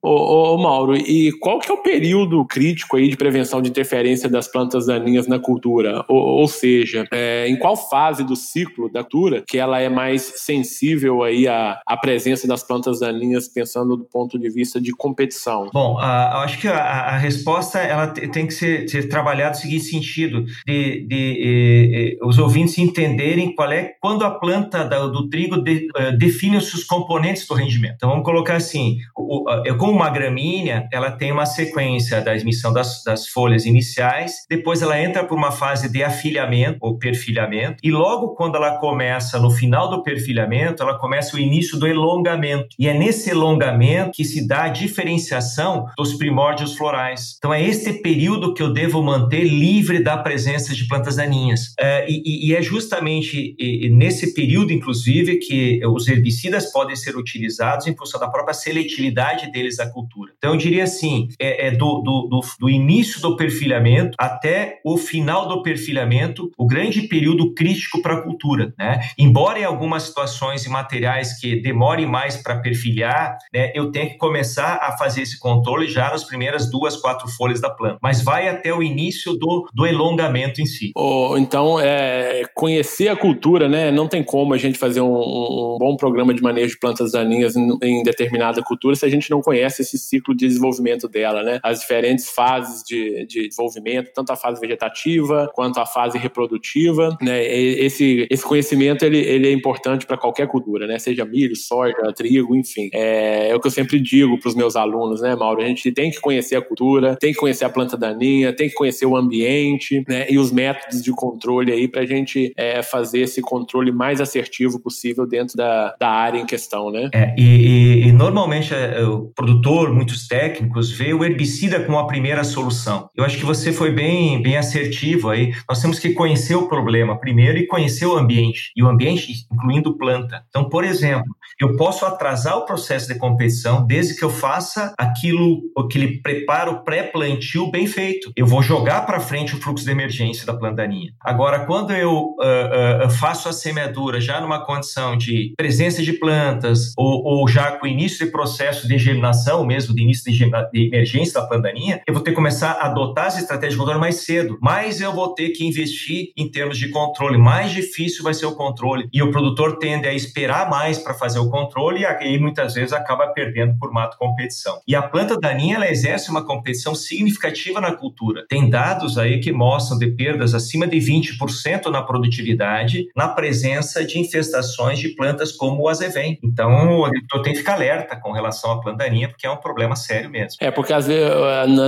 Ô, 0.02 0.54
ô, 0.54 0.58
Mauro, 0.58 0.96
e 0.96 1.30
qual 1.40 1.58
que 1.58 1.70
é 1.70 1.74
o 1.74 1.82
período 1.82 2.42
crítico 2.46 2.96
aí 2.96 3.08
de 3.08 3.16
prevenção 3.16 3.60
de 3.60 3.68
interferência 3.68 4.30
das 4.30 4.48
plantas 4.48 4.86
daninhas 4.86 5.26
na 5.26 5.38
cultura? 5.38 6.04
Ou, 6.08 6.40
ou 6.40 6.48
seja, 6.48 7.06
é, 7.12 7.46
em 7.46 7.58
qual 7.58 7.76
fase 7.76 8.24
do 8.24 8.34
ciclo 8.34 8.90
da 8.90 9.02
cultura 9.02 9.42
que 9.46 9.58
ela 9.58 9.80
é 9.80 9.88
mais 9.88 10.22
sensível 10.36 11.22
aí 11.22 11.46
à, 11.46 11.80
à 11.86 11.96
presença 11.96 12.46
das 12.46 12.62
plantas 12.62 13.00
daninhas, 13.00 13.48
pensando 13.48 13.96
do 13.96 14.04
ponto 14.04 14.38
de 14.38 14.48
vista 14.48 14.80
de 14.80 14.92
competição? 14.92 15.68
Bom, 15.72 15.96
uh, 15.96 16.38
acho 16.44 16.58
que 16.58 16.68
a, 16.68 16.78
a, 16.78 17.18
resposta 17.18 17.78
ela 17.78 18.06
tem 18.06 18.46
que 18.46 18.54
ser, 18.54 18.88
ser 18.88 19.08
trabalhada 19.08 19.50
no 19.50 19.56
seguinte 19.56 19.84
sentido, 19.84 20.44
de, 20.66 21.06
de, 21.06 22.18
os 22.22 22.38
ouvintes 22.38 22.78
entenderem 22.78 23.54
qual 23.54 23.70
é, 23.70 23.92
quando 24.00 24.24
a 24.24 24.30
planta 24.30 24.84
da, 24.84 25.06
do 25.06 25.28
trigo 25.28 25.56
uh, 25.56 26.16
define 26.16 26.56
os 26.56 26.70
seus 26.70 26.84
componentes 26.84 27.46
do 27.46 27.54
rendimento. 27.54 27.94
Então 27.96 28.08
vamos 28.08 28.24
colocar 28.24 28.56
assim, 28.56 28.98
o, 29.16 29.50
o, 29.50 29.76
como 29.76 29.89
uma 29.90 30.10
gramínea, 30.10 30.88
ela 30.92 31.10
tem 31.10 31.32
uma 31.32 31.46
sequência 31.46 32.20
da 32.20 32.36
emissão 32.36 32.72
das, 32.72 33.02
das 33.04 33.28
folhas 33.28 33.66
iniciais, 33.66 34.44
depois 34.48 34.82
ela 34.82 35.00
entra 35.00 35.24
por 35.24 35.36
uma 35.36 35.52
fase 35.52 35.90
de 35.90 36.02
afilhamento 36.02 36.78
ou 36.80 36.98
perfilhamento, 36.98 37.76
e 37.82 37.90
logo 37.90 38.34
quando 38.34 38.56
ela 38.56 38.78
começa 38.78 39.38
no 39.38 39.50
final 39.50 39.90
do 39.90 40.02
perfilhamento, 40.02 40.82
ela 40.82 40.98
começa 40.98 41.36
o 41.36 41.38
início 41.38 41.78
do 41.78 41.86
elongamento. 41.86 42.68
E 42.78 42.88
é 42.88 42.94
nesse 42.94 43.30
elongamento 43.30 44.12
que 44.12 44.24
se 44.24 44.46
dá 44.46 44.64
a 44.64 44.68
diferenciação 44.68 45.86
dos 45.96 46.14
primórdios 46.14 46.76
florais. 46.76 47.36
Então 47.38 47.52
é 47.52 47.62
este 47.62 47.92
período 47.94 48.54
que 48.54 48.62
eu 48.62 48.72
devo 48.72 49.02
manter 49.02 49.44
livre 49.44 50.02
da 50.02 50.16
presença 50.16 50.74
de 50.74 50.86
plantas 50.86 51.16
daninhas. 51.16 51.74
É, 51.78 52.06
e, 52.08 52.48
e, 52.48 52.54
é 52.54 52.62
justamente 52.62 53.54
nesse 53.90 54.34
período, 54.34 54.72
inclusive, 54.72 55.36
que 55.36 55.80
os 55.86 56.08
herbicidas 56.08 56.70
podem 56.72 56.96
ser 56.96 57.16
utilizados 57.16 57.86
em 57.86 57.96
função 57.96 58.20
da 58.20 58.28
própria 58.28 58.54
seletividade 58.54 59.50
deles 59.50 59.79
à 59.80 59.90
cultura. 59.90 60.32
Então 60.36 60.52
eu 60.52 60.56
diria 60.56 60.84
assim, 60.84 61.28
é, 61.38 61.68
é 61.68 61.70
do, 61.70 62.00
do, 62.00 62.28
do, 62.28 62.40
do 62.58 62.68
início 62.68 63.20
do 63.20 63.36
perfilhamento 63.36 64.16
até 64.18 64.80
o 64.84 64.96
final 64.96 65.48
do 65.48 65.62
perfilhamento, 65.62 66.50
o 66.56 66.66
grande 66.66 67.02
período 67.02 67.54
crítico 67.54 68.02
para 68.02 68.14
a 68.14 68.22
cultura. 68.22 68.72
Né? 68.78 69.00
Embora 69.18 69.58
em 69.58 69.64
algumas 69.64 70.04
situações 70.04 70.64
e 70.64 70.68
materiais 70.68 71.38
que 71.38 71.60
demorem 71.60 72.06
mais 72.06 72.36
para 72.36 72.60
perfilhar, 72.60 73.36
né, 73.52 73.72
eu 73.74 73.90
tenho 73.90 74.10
que 74.10 74.16
começar 74.16 74.78
a 74.82 74.96
fazer 74.96 75.22
esse 75.22 75.38
controle 75.38 75.88
já 75.88 76.10
nas 76.10 76.24
primeiras 76.24 76.70
duas, 76.70 76.96
quatro 76.96 77.28
folhas 77.28 77.60
da 77.60 77.70
planta. 77.70 77.98
Mas 78.02 78.22
vai 78.22 78.48
até 78.48 78.72
o 78.72 78.82
início 78.82 79.34
do, 79.34 79.68
do 79.72 79.86
elongamento 79.86 80.60
em 80.60 80.66
si. 80.66 80.92
Oh, 80.96 81.36
então, 81.36 81.78
é, 81.80 82.42
conhecer 82.54 83.08
a 83.08 83.16
cultura, 83.16 83.68
né? 83.68 83.90
Não 83.90 84.08
tem 84.08 84.22
como 84.22 84.54
a 84.54 84.58
gente 84.58 84.78
fazer 84.78 85.00
um, 85.00 85.14
um 85.14 85.78
bom 85.78 85.96
programa 85.96 86.34
de 86.34 86.42
manejo 86.42 86.74
de 86.74 86.78
plantas 86.78 87.12
daninhas 87.12 87.56
em, 87.56 87.78
em, 87.82 88.02
determinada 88.02 88.62
cultura 88.62 88.94
se 88.94 89.04
a 89.04 89.08
gente 89.08 89.30
não 89.30 89.40
conhece 89.40 89.69
esse 89.78 89.98
ciclo 89.98 90.34
de 90.34 90.46
desenvolvimento 90.46 91.08
dela, 91.08 91.42
né? 91.42 91.60
As 91.62 91.80
diferentes 91.80 92.28
fases 92.28 92.82
de, 92.82 93.26
de 93.26 93.48
desenvolvimento, 93.48 94.10
tanto 94.14 94.32
a 94.32 94.36
fase 94.36 94.60
vegetativa 94.60 95.50
quanto 95.54 95.78
a 95.80 95.86
fase 95.86 96.18
reprodutiva, 96.18 97.16
né? 97.20 97.44
Esse, 97.44 98.26
esse 98.30 98.44
conhecimento 98.44 99.04
ele, 99.04 99.18
ele 99.18 99.48
é 99.48 99.52
importante 99.52 100.06
para 100.06 100.16
qualquer 100.16 100.46
cultura, 100.46 100.86
né? 100.86 100.98
Seja 100.98 101.24
milho, 101.24 101.56
soja, 101.56 101.94
trigo, 102.14 102.56
enfim. 102.56 102.90
É, 102.92 103.48
é 103.50 103.54
o 103.54 103.60
que 103.60 103.66
eu 103.66 103.70
sempre 103.70 104.00
digo 104.00 104.38
para 104.38 104.48
os 104.48 104.54
meus 104.54 104.76
alunos, 104.76 105.20
né, 105.20 105.34
Mauro? 105.34 105.62
A 105.62 105.66
gente 105.66 105.90
tem 105.92 106.10
que 106.10 106.20
conhecer 106.20 106.56
a 106.56 106.62
cultura, 106.62 107.16
tem 107.16 107.32
que 107.32 107.38
conhecer 107.38 107.64
a 107.64 107.70
planta 107.70 107.96
daninha, 107.96 108.52
tem 108.52 108.68
que 108.68 108.74
conhecer 108.74 109.06
o 109.06 109.16
ambiente, 109.16 110.04
né? 110.08 110.26
E 110.28 110.38
os 110.38 110.50
métodos 110.52 111.02
de 111.02 111.12
controle 111.12 111.72
aí 111.72 111.88
para 111.88 112.02
a 112.02 112.06
gente 112.06 112.52
é, 112.56 112.82
fazer 112.82 113.20
esse 113.20 113.40
controle 113.40 113.92
mais 113.92 114.20
assertivo 114.20 114.80
possível 114.80 115.26
dentro 115.26 115.56
da, 115.56 115.94
da 115.98 116.08
área 116.08 116.38
em 116.38 116.46
questão, 116.46 116.90
né? 116.90 117.08
É, 117.12 117.34
e, 117.36 117.42
e, 117.42 118.08
e, 118.08 118.12
normalmente 118.12 118.74
é, 118.74 119.02
o 119.02 119.30
produtor, 119.34 119.59
muitos 119.92 120.26
técnicos, 120.26 120.90
vê 120.90 121.12
o 121.12 121.24
herbicida 121.24 121.80
como 121.80 121.98
a 121.98 122.06
primeira 122.06 122.44
solução. 122.44 123.08
Eu 123.16 123.24
acho 123.24 123.38
que 123.38 123.44
você 123.44 123.72
foi 123.72 123.90
bem, 123.90 124.42
bem 124.42 124.56
assertivo 124.56 125.28
aí. 125.28 125.54
Nós 125.68 125.80
temos 125.80 125.98
que 125.98 126.10
conhecer 126.12 126.54
o 126.54 126.68
problema 126.68 127.18
primeiro 127.18 127.58
e 127.58 127.66
conhecer 127.66 128.06
o 128.06 128.16
ambiente. 128.16 128.72
E 128.76 128.82
o 128.82 128.88
ambiente 128.88 129.46
incluindo 129.52 129.96
planta. 129.96 130.44
Então, 130.48 130.68
por 130.68 130.84
exemplo, 130.84 131.34
eu 131.60 131.76
posso 131.76 132.06
atrasar 132.06 132.56
o 132.56 132.64
processo 132.64 133.06
de 133.06 133.18
competição 133.18 133.86
desde 133.86 134.16
que 134.16 134.24
eu 134.24 134.30
faça 134.30 134.94
aquilo, 134.98 135.60
aquele 135.76 136.20
preparo 136.22 136.82
pré-plantio 136.82 137.70
bem 137.70 137.86
feito. 137.86 138.32
Eu 138.34 138.46
vou 138.46 138.62
jogar 138.62 139.04
para 139.04 139.20
frente 139.20 139.54
o 139.54 139.60
fluxo 139.60 139.84
de 139.84 139.90
emergência 139.90 140.46
da 140.46 140.54
planta 140.54 140.76
daninha. 140.76 141.12
Agora, 141.20 141.66
quando 141.66 141.92
eu 141.92 142.36
uh, 142.38 143.06
uh, 143.06 143.10
faço 143.10 143.48
a 143.48 143.52
semeadura 143.52 144.20
já 144.20 144.40
numa 144.40 144.64
condição 144.64 145.16
de 145.16 145.52
presença 145.56 146.02
de 146.02 146.12
plantas 146.14 146.92
ou, 146.96 147.22
ou 147.24 147.48
já 147.48 147.72
com 147.72 147.86
início 147.86 148.24
de 148.24 148.32
processo 148.32 148.88
de 148.88 148.96
germinação, 148.96 149.49
mesmo 149.64 149.94
de 149.94 150.02
início 150.02 150.32
de, 150.32 150.44
emergência 150.86 151.40
da 151.40 151.56
daninha, 151.58 152.00
eu 152.06 152.14
vou 152.14 152.22
ter 152.22 152.30
que 152.30 152.36
começar 152.36 152.72
a 152.72 152.86
adotar 152.86 153.26
as 153.26 153.38
estratégias 153.38 153.74
de 153.74 153.78
controle 153.78 154.00
mais 154.00 154.16
cedo. 154.24 154.58
Mas 154.60 155.00
eu 155.00 155.12
vou 155.12 155.34
ter 155.34 155.50
que 155.50 155.66
investir 155.66 156.32
em 156.36 156.50
termos 156.50 156.78
de 156.78 156.88
controle. 156.88 157.38
Mais 157.38 157.72
difícil 157.72 158.22
vai 158.22 158.34
ser 158.34 158.46
o 158.46 158.54
controle. 158.54 159.08
E 159.12 159.22
o 159.22 159.30
produtor 159.30 159.78
tende 159.78 160.08
a 160.08 160.14
esperar 160.14 160.68
mais 160.68 160.98
para 160.98 161.14
fazer 161.14 161.38
o 161.38 161.50
controle 161.50 162.00
e 162.00 162.06
aí 162.06 162.38
muitas 162.38 162.74
vezes 162.74 162.92
acaba 162.92 163.28
perdendo 163.28 163.76
por 163.78 163.92
mato 163.92 164.16
competição. 164.16 164.80
E 164.86 164.94
a 164.94 165.02
planta 165.02 165.38
daninha 165.38 165.76
ela 165.76 165.90
exerce 165.90 166.30
uma 166.30 166.44
competição 166.44 166.94
significativa 166.94 167.80
na 167.80 167.92
cultura. 167.92 168.44
Tem 168.48 168.68
dados 168.68 169.18
aí 169.18 169.40
que 169.40 169.52
mostram 169.52 169.98
de 169.98 170.08
perdas 170.08 170.54
acima 170.54 170.86
de 170.86 170.98
20% 170.98 171.86
na 171.90 172.02
produtividade 172.02 173.08
na 173.16 173.28
presença 173.28 174.04
de 174.04 174.18
infestações 174.18 174.98
de 174.98 175.10
plantas 175.10 175.52
como 175.52 175.82
o 175.82 175.88
azevém. 175.88 176.38
Então 176.42 176.98
o 176.98 177.04
agricultor 177.04 177.42
tem 177.42 177.52
que 177.52 177.60
ficar 177.60 177.74
alerta 177.74 178.16
com 178.16 178.32
relação 178.32 178.72
à 178.72 178.80
planta 178.80 179.00
daninha 179.00 179.28
porque 179.40 179.46
é 179.46 179.50
um 179.50 179.56
problema 179.56 179.96
sério 179.96 180.28
mesmo. 180.28 180.58
É 180.60 180.70
porque 180.70 180.92
às 180.92 181.06
vezes, 181.06 181.24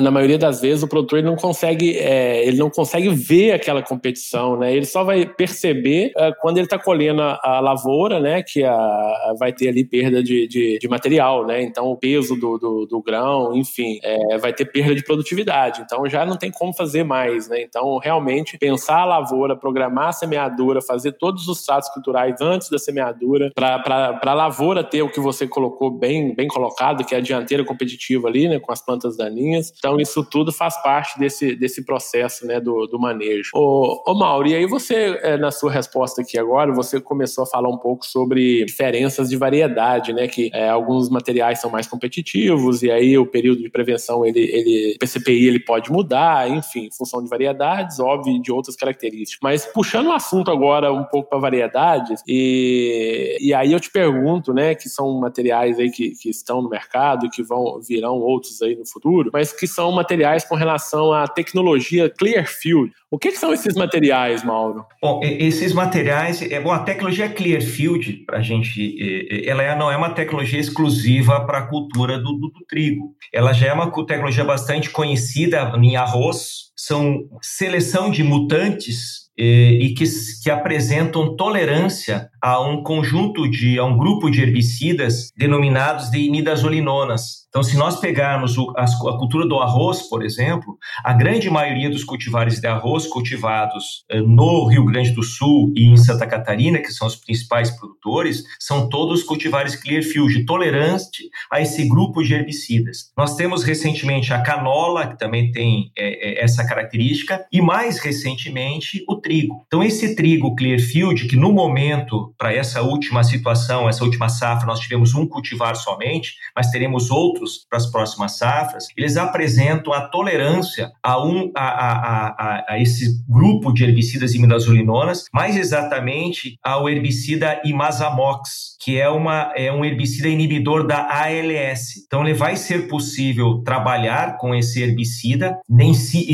na 0.03 0.11
maioria 0.11 0.39
das 0.39 0.63
vezes 0.63 0.83
o 0.83 0.89
produtor 0.89 1.19
ele 1.19 1.29
não 1.29 1.37
consegue 1.37 1.99
é, 1.99 2.47
ele 2.47 2.57
não 2.57 2.71
consegue 2.71 3.11
ver 3.11 3.53
aquela 3.53 3.83
competição, 3.83 4.57
né? 4.57 4.75
Ele 4.75 4.87
só 4.87 5.05
vai 5.05 5.27
perceber 5.27 6.13
é, 6.17 6.33
quando 6.41 6.57
ele 6.57 6.65
está 6.65 6.79
colhendo 6.79 7.21
a, 7.21 7.39
a 7.43 7.61
lavoura, 7.61 8.19
né, 8.19 8.43
que 8.43 8.65
a, 8.65 9.35
vai 9.39 9.53
ter 9.53 9.69
ali 9.69 9.85
perda 9.85 10.23
de, 10.23 10.49
de, 10.49 10.79
de 10.79 10.89
material, 10.89 11.47
né, 11.47 11.63
então 11.63 11.87
o 11.87 11.97
peso 11.97 12.37
do, 12.37 12.57
do, 12.57 12.87
do 12.87 13.03
grão, 13.03 13.55
enfim, 13.55 13.99
é, 14.03 14.39
vai 14.39 14.53
ter 14.53 14.65
perda 14.67 14.95
de 14.95 15.05
produtividade, 15.05 15.83
então 15.83 16.07
já 16.07 16.25
não 16.25 16.37
tem 16.37 16.51
como 16.51 16.73
fazer 16.73 17.05
mais, 17.05 17.49
né, 17.49 17.63
então 17.63 17.99
realmente 17.99 18.57
pensar 18.57 19.01
a 19.01 19.05
lavoura, 19.05 19.57
programar 19.57 20.09
a 20.09 20.13
semeadura, 20.13 20.81
fazer 20.81 21.13
todos 21.13 21.49
os 21.49 21.65
tratos 21.65 21.91
culturais 21.91 22.41
antes 22.41 22.71
da 22.71 22.79
semeadura, 22.79 23.51
para 23.55 24.21
a 24.23 24.35
lavoura 24.35 24.83
ter 24.83 25.03
o 25.03 25.11
que 25.11 25.21
você 25.21 25.47
colocou 25.47 25.91
bem, 25.91 26.35
bem 26.35 26.49
colocado, 26.49 27.05
que 27.05 27.15
é 27.15 27.19
a 27.19 27.21
dianteira 27.33 27.65
competitiva 27.65 28.29
ali, 28.29 28.49
né, 28.49 28.59
com 28.59 28.73
as 28.73 28.85
plantas 28.85 29.17
daninhas, 29.17 29.73
então 29.77 29.99
isso 29.99 30.25
tudo 30.25 30.53
faz 30.53 30.81
parte 30.83 31.19
desse, 31.19 31.55
desse 31.57 31.85
processo, 31.85 32.47
né, 32.47 32.61
do, 32.61 32.87
do 32.87 32.99
manejo. 32.99 33.51
Ô, 33.55 34.03
ô 34.07 34.15
Mauro, 34.15 34.49
e 34.49 34.55
aí 34.55 34.67
você, 34.67 35.19
é, 35.23 35.37
na 35.37 35.51
sua 35.51 35.71
resposta 35.71 36.23
aqui 36.23 36.39
agora, 36.39 36.73
você 36.73 37.01
começou 37.01 37.45
a 37.45 37.47
falar 37.47 37.69
um 37.69 37.79
pouco 37.79 38.05
sobre 38.07 38.65
diferenças 38.65 39.29
de 39.29 39.37
variedade, 39.37 40.13
né? 40.13 40.29
Que 40.29 40.51
é, 40.53 40.69
alguns 40.69 41.09
materiais 41.09 41.61
são 41.61 41.71
mais 41.71 41.87
competitivos 41.87 42.83
e 42.83 42.91
aí 42.91 43.17
o 43.17 43.27
período 43.27 43.63
de 43.63 43.71
prevenção, 43.71 44.25
ele, 44.25 44.41
ele, 44.41 44.97
PCPI, 44.99 45.47
ele 45.47 45.61
pode 45.61 45.91
mudar, 45.91 46.49
enfim, 46.51 46.87
em 46.87 46.93
função 46.93 47.23
de 47.23 47.29
variedades, 47.29 47.99
óbvio, 47.99 48.41
de 48.41 48.53
outras 48.53 48.77
características. 48.77 49.39
Mas 49.43 49.67
puxando 49.67 50.09
o 50.09 50.13
assunto 50.13 50.51
agora 50.51 50.93
um 50.93 51.05
pouco 51.05 51.31
para 51.31 51.39
variedades, 51.39 52.23
e, 52.27 53.39
e 53.41 53.55
aí 53.55 53.73
eu 53.73 53.81
te 53.81 53.91
pergunto, 53.91 54.53
né, 54.53 54.75
que 54.75 54.89
são 54.89 55.21
materiais 55.21 55.79
aí 55.79 55.91
que, 55.91 56.11
que 56.11 56.31
estão 56.31 56.63
no 56.63 56.69
mercado 56.69 57.22
que 57.31 57.43
vão 57.43 57.81
virão 57.81 58.15
outros 58.19 58.61
aí 58.63 58.77
no 58.77 58.87
futuro, 58.87 59.31
mas 59.33 59.53
que 59.53 59.67
são 59.67 59.91
materiais 59.93 60.45
com 60.45 60.55
relação 60.55 61.13
à 61.13 61.27
tecnologia 61.27 62.09
Clearfield. 62.11 62.93
O 63.11 63.19
que, 63.19 63.31
que 63.31 63.39
são 63.39 63.53
esses 63.53 63.75
materiais, 63.75 64.43
Mauro? 64.43 64.87
Bom, 65.01 65.21
esses 65.23 65.73
materiais, 65.73 66.41
é, 66.41 66.59
bom, 66.59 66.73
a 66.73 66.79
tecnologia 66.79 67.29
Clearfield, 67.29 68.25
para 68.25 68.39
a 68.39 68.43
gente, 68.43 68.97
é, 68.99 69.37
é, 69.37 69.49
ela 69.49 69.63
é, 69.63 69.77
não 69.77 69.91
é 69.91 69.97
uma 69.97 70.11
tecnologia 70.11 70.59
exclusiva 70.59 71.45
para 71.45 71.59
a 71.59 71.67
cultura 71.67 72.17
do, 72.19 72.33
do, 72.33 72.49
do, 72.49 72.65
trigo. 72.67 73.15
Ela 73.33 73.53
já 73.53 73.67
é 73.67 73.73
uma 73.73 73.91
tecnologia 74.07 74.45
bastante 74.45 74.89
conhecida 74.89 75.73
em 75.77 75.97
arroz, 75.97 76.73
são 76.75 77.29
seleção 77.43 78.11
de 78.11 78.23
mutantes 78.23 79.23
e 79.37 79.95
que, 79.97 80.05
que, 80.43 80.51
apresentam 80.51 81.37
tolerância 81.37 82.31
a 82.43 82.61
um 82.61 82.83
conjunto 82.83 83.49
de, 83.49 83.79
a 83.79 83.85
um 83.85 83.97
grupo 83.97 84.31
de 84.31 84.41
herbicidas 84.41 85.31
denominados 85.37 86.11
de 86.11 86.19
imidazolinonas. 86.19 87.43
Então, 87.49 87.63
se 87.63 87.77
nós 87.77 88.01
pegarmos 88.01 88.57
o, 88.57 88.73
a, 88.79 88.85
a, 88.85 89.19
cultura 89.19 89.47
do 89.47 89.59
arroz, 89.59 90.09
por 90.09 90.25
exemplo, 90.25 90.79
a 91.05 91.13
grande 91.13 91.51
maioria 91.51 91.91
dos 91.91 92.03
cultivares 92.03 92.59
de 92.59 92.67
arroz 92.67 93.07
cultivados 93.07 94.05
eh, 94.11 94.23
no 94.23 94.67
Rio 94.67 94.87
Grande 94.87 95.11
do 95.11 95.23
Sul 95.23 95.71
e 95.77 95.85
em 95.85 95.99
Santa 95.99 96.27
Catarina, 96.27 96.79
que 96.79 96.91
são 96.91 97.07
os 97.07 97.15
principais 97.15 97.71
produtores, 97.71 98.43
são 98.59 98.89
todos 98.89 99.23
cultivares 99.23 99.77
Clearfield, 99.77 100.47
tolerante 100.47 101.29
a 101.51 101.61
esse 101.61 101.87
grupo 101.87 102.23
de 102.23 102.33
herbicidas. 102.33 103.13
Nós 103.19 103.37
temos 103.37 103.65
recentemente 103.65 104.33
a 104.33 104.41
canola, 104.41 105.07
que 105.07 105.19
também 105.19 105.53
tem 105.53 105.93
é, 105.97 106.43
essa 106.43 106.63
essa 106.63 106.67
característica, 106.67 107.45
e 107.53 107.61
mais 107.61 107.99
recentemente 107.99 109.05
o 109.09 109.17
trigo. 109.17 109.65
Então, 109.67 109.83
esse 109.83 110.15
trigo 110.15 110.55
Clearfield, 110.55 111.27
que 111.27 111.37
no 111.37 111.53
momento, 111.53 112.32
para 112.43 112.53
essa 112.53 112.83
última 112.83 113.23
situação, 113.23 113.89
essa 113.89 114.03
última 114.03 114.29
safra, 114.29 114.67
nós 114.67 114.81
tivemos 114.81 115.15
um 115.15 115.25
cultivar 115.25 115.77
somente, 115.77 116.35
mas 116.57 116.73
teremos 116.73 117.09
outros 117.09 117.65
para 117.71 117.77
as 117.77 117.87
próximas 117.87 118.37
safras, 118.37 118.89
eles 118.97 119.17
apresentam 119.17 119.93
a 119.93 120.09
tolerância 120.09 120.91
a, 121.01 121.25
um, 121.25 121.53
a, 121.55 121.69
a, 121.69 122.27
a, 122.27 122.65
a 122.71 122.81
esse 122.81 123.23
grupo 123.29 123.73
de 123.73 123.85
herbicidas 123.85 124.35
imidazolinonas, 124.35 125.27
mais 125.33 125.57
exatamente 125.57 126.59
ao 126.65 126.89
herbicida 126.89 127.63
imazamox, 127.65 128.73
que 128.83 128.99
é, 128.99 129.09
uma, 129.09 129.53
é 129.55 129.71
um 129.73 129.85
herbicida 129.85 130.27
inibidor 130.27 130.85
da 130.85 131.07
ALS. 131.13 132.03
Então, 132.05 132.27
ele 132.27 132.35
vai 132.35 132.57
ser 132.57 132.89
possível 132.89 133.63
trabalhar 133.65 134.37
com 134.39 134.53
esse 134.53 134.83
herbicida 134.83 135.57
nem 135.71 135.95
se, 135.95 136.27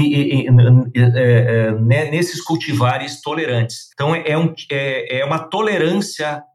nesses 2.10 2.40
cultivares 2.40 3.20
tolerantes. 3.20 3.88
Então, 3.92 4.14
é, 4.14 4.38
um, 4.38 4.54
é, 4.70 5.18
é 5.18 5.24
uma 5.26 5.40
tolerância, 5.40 5.97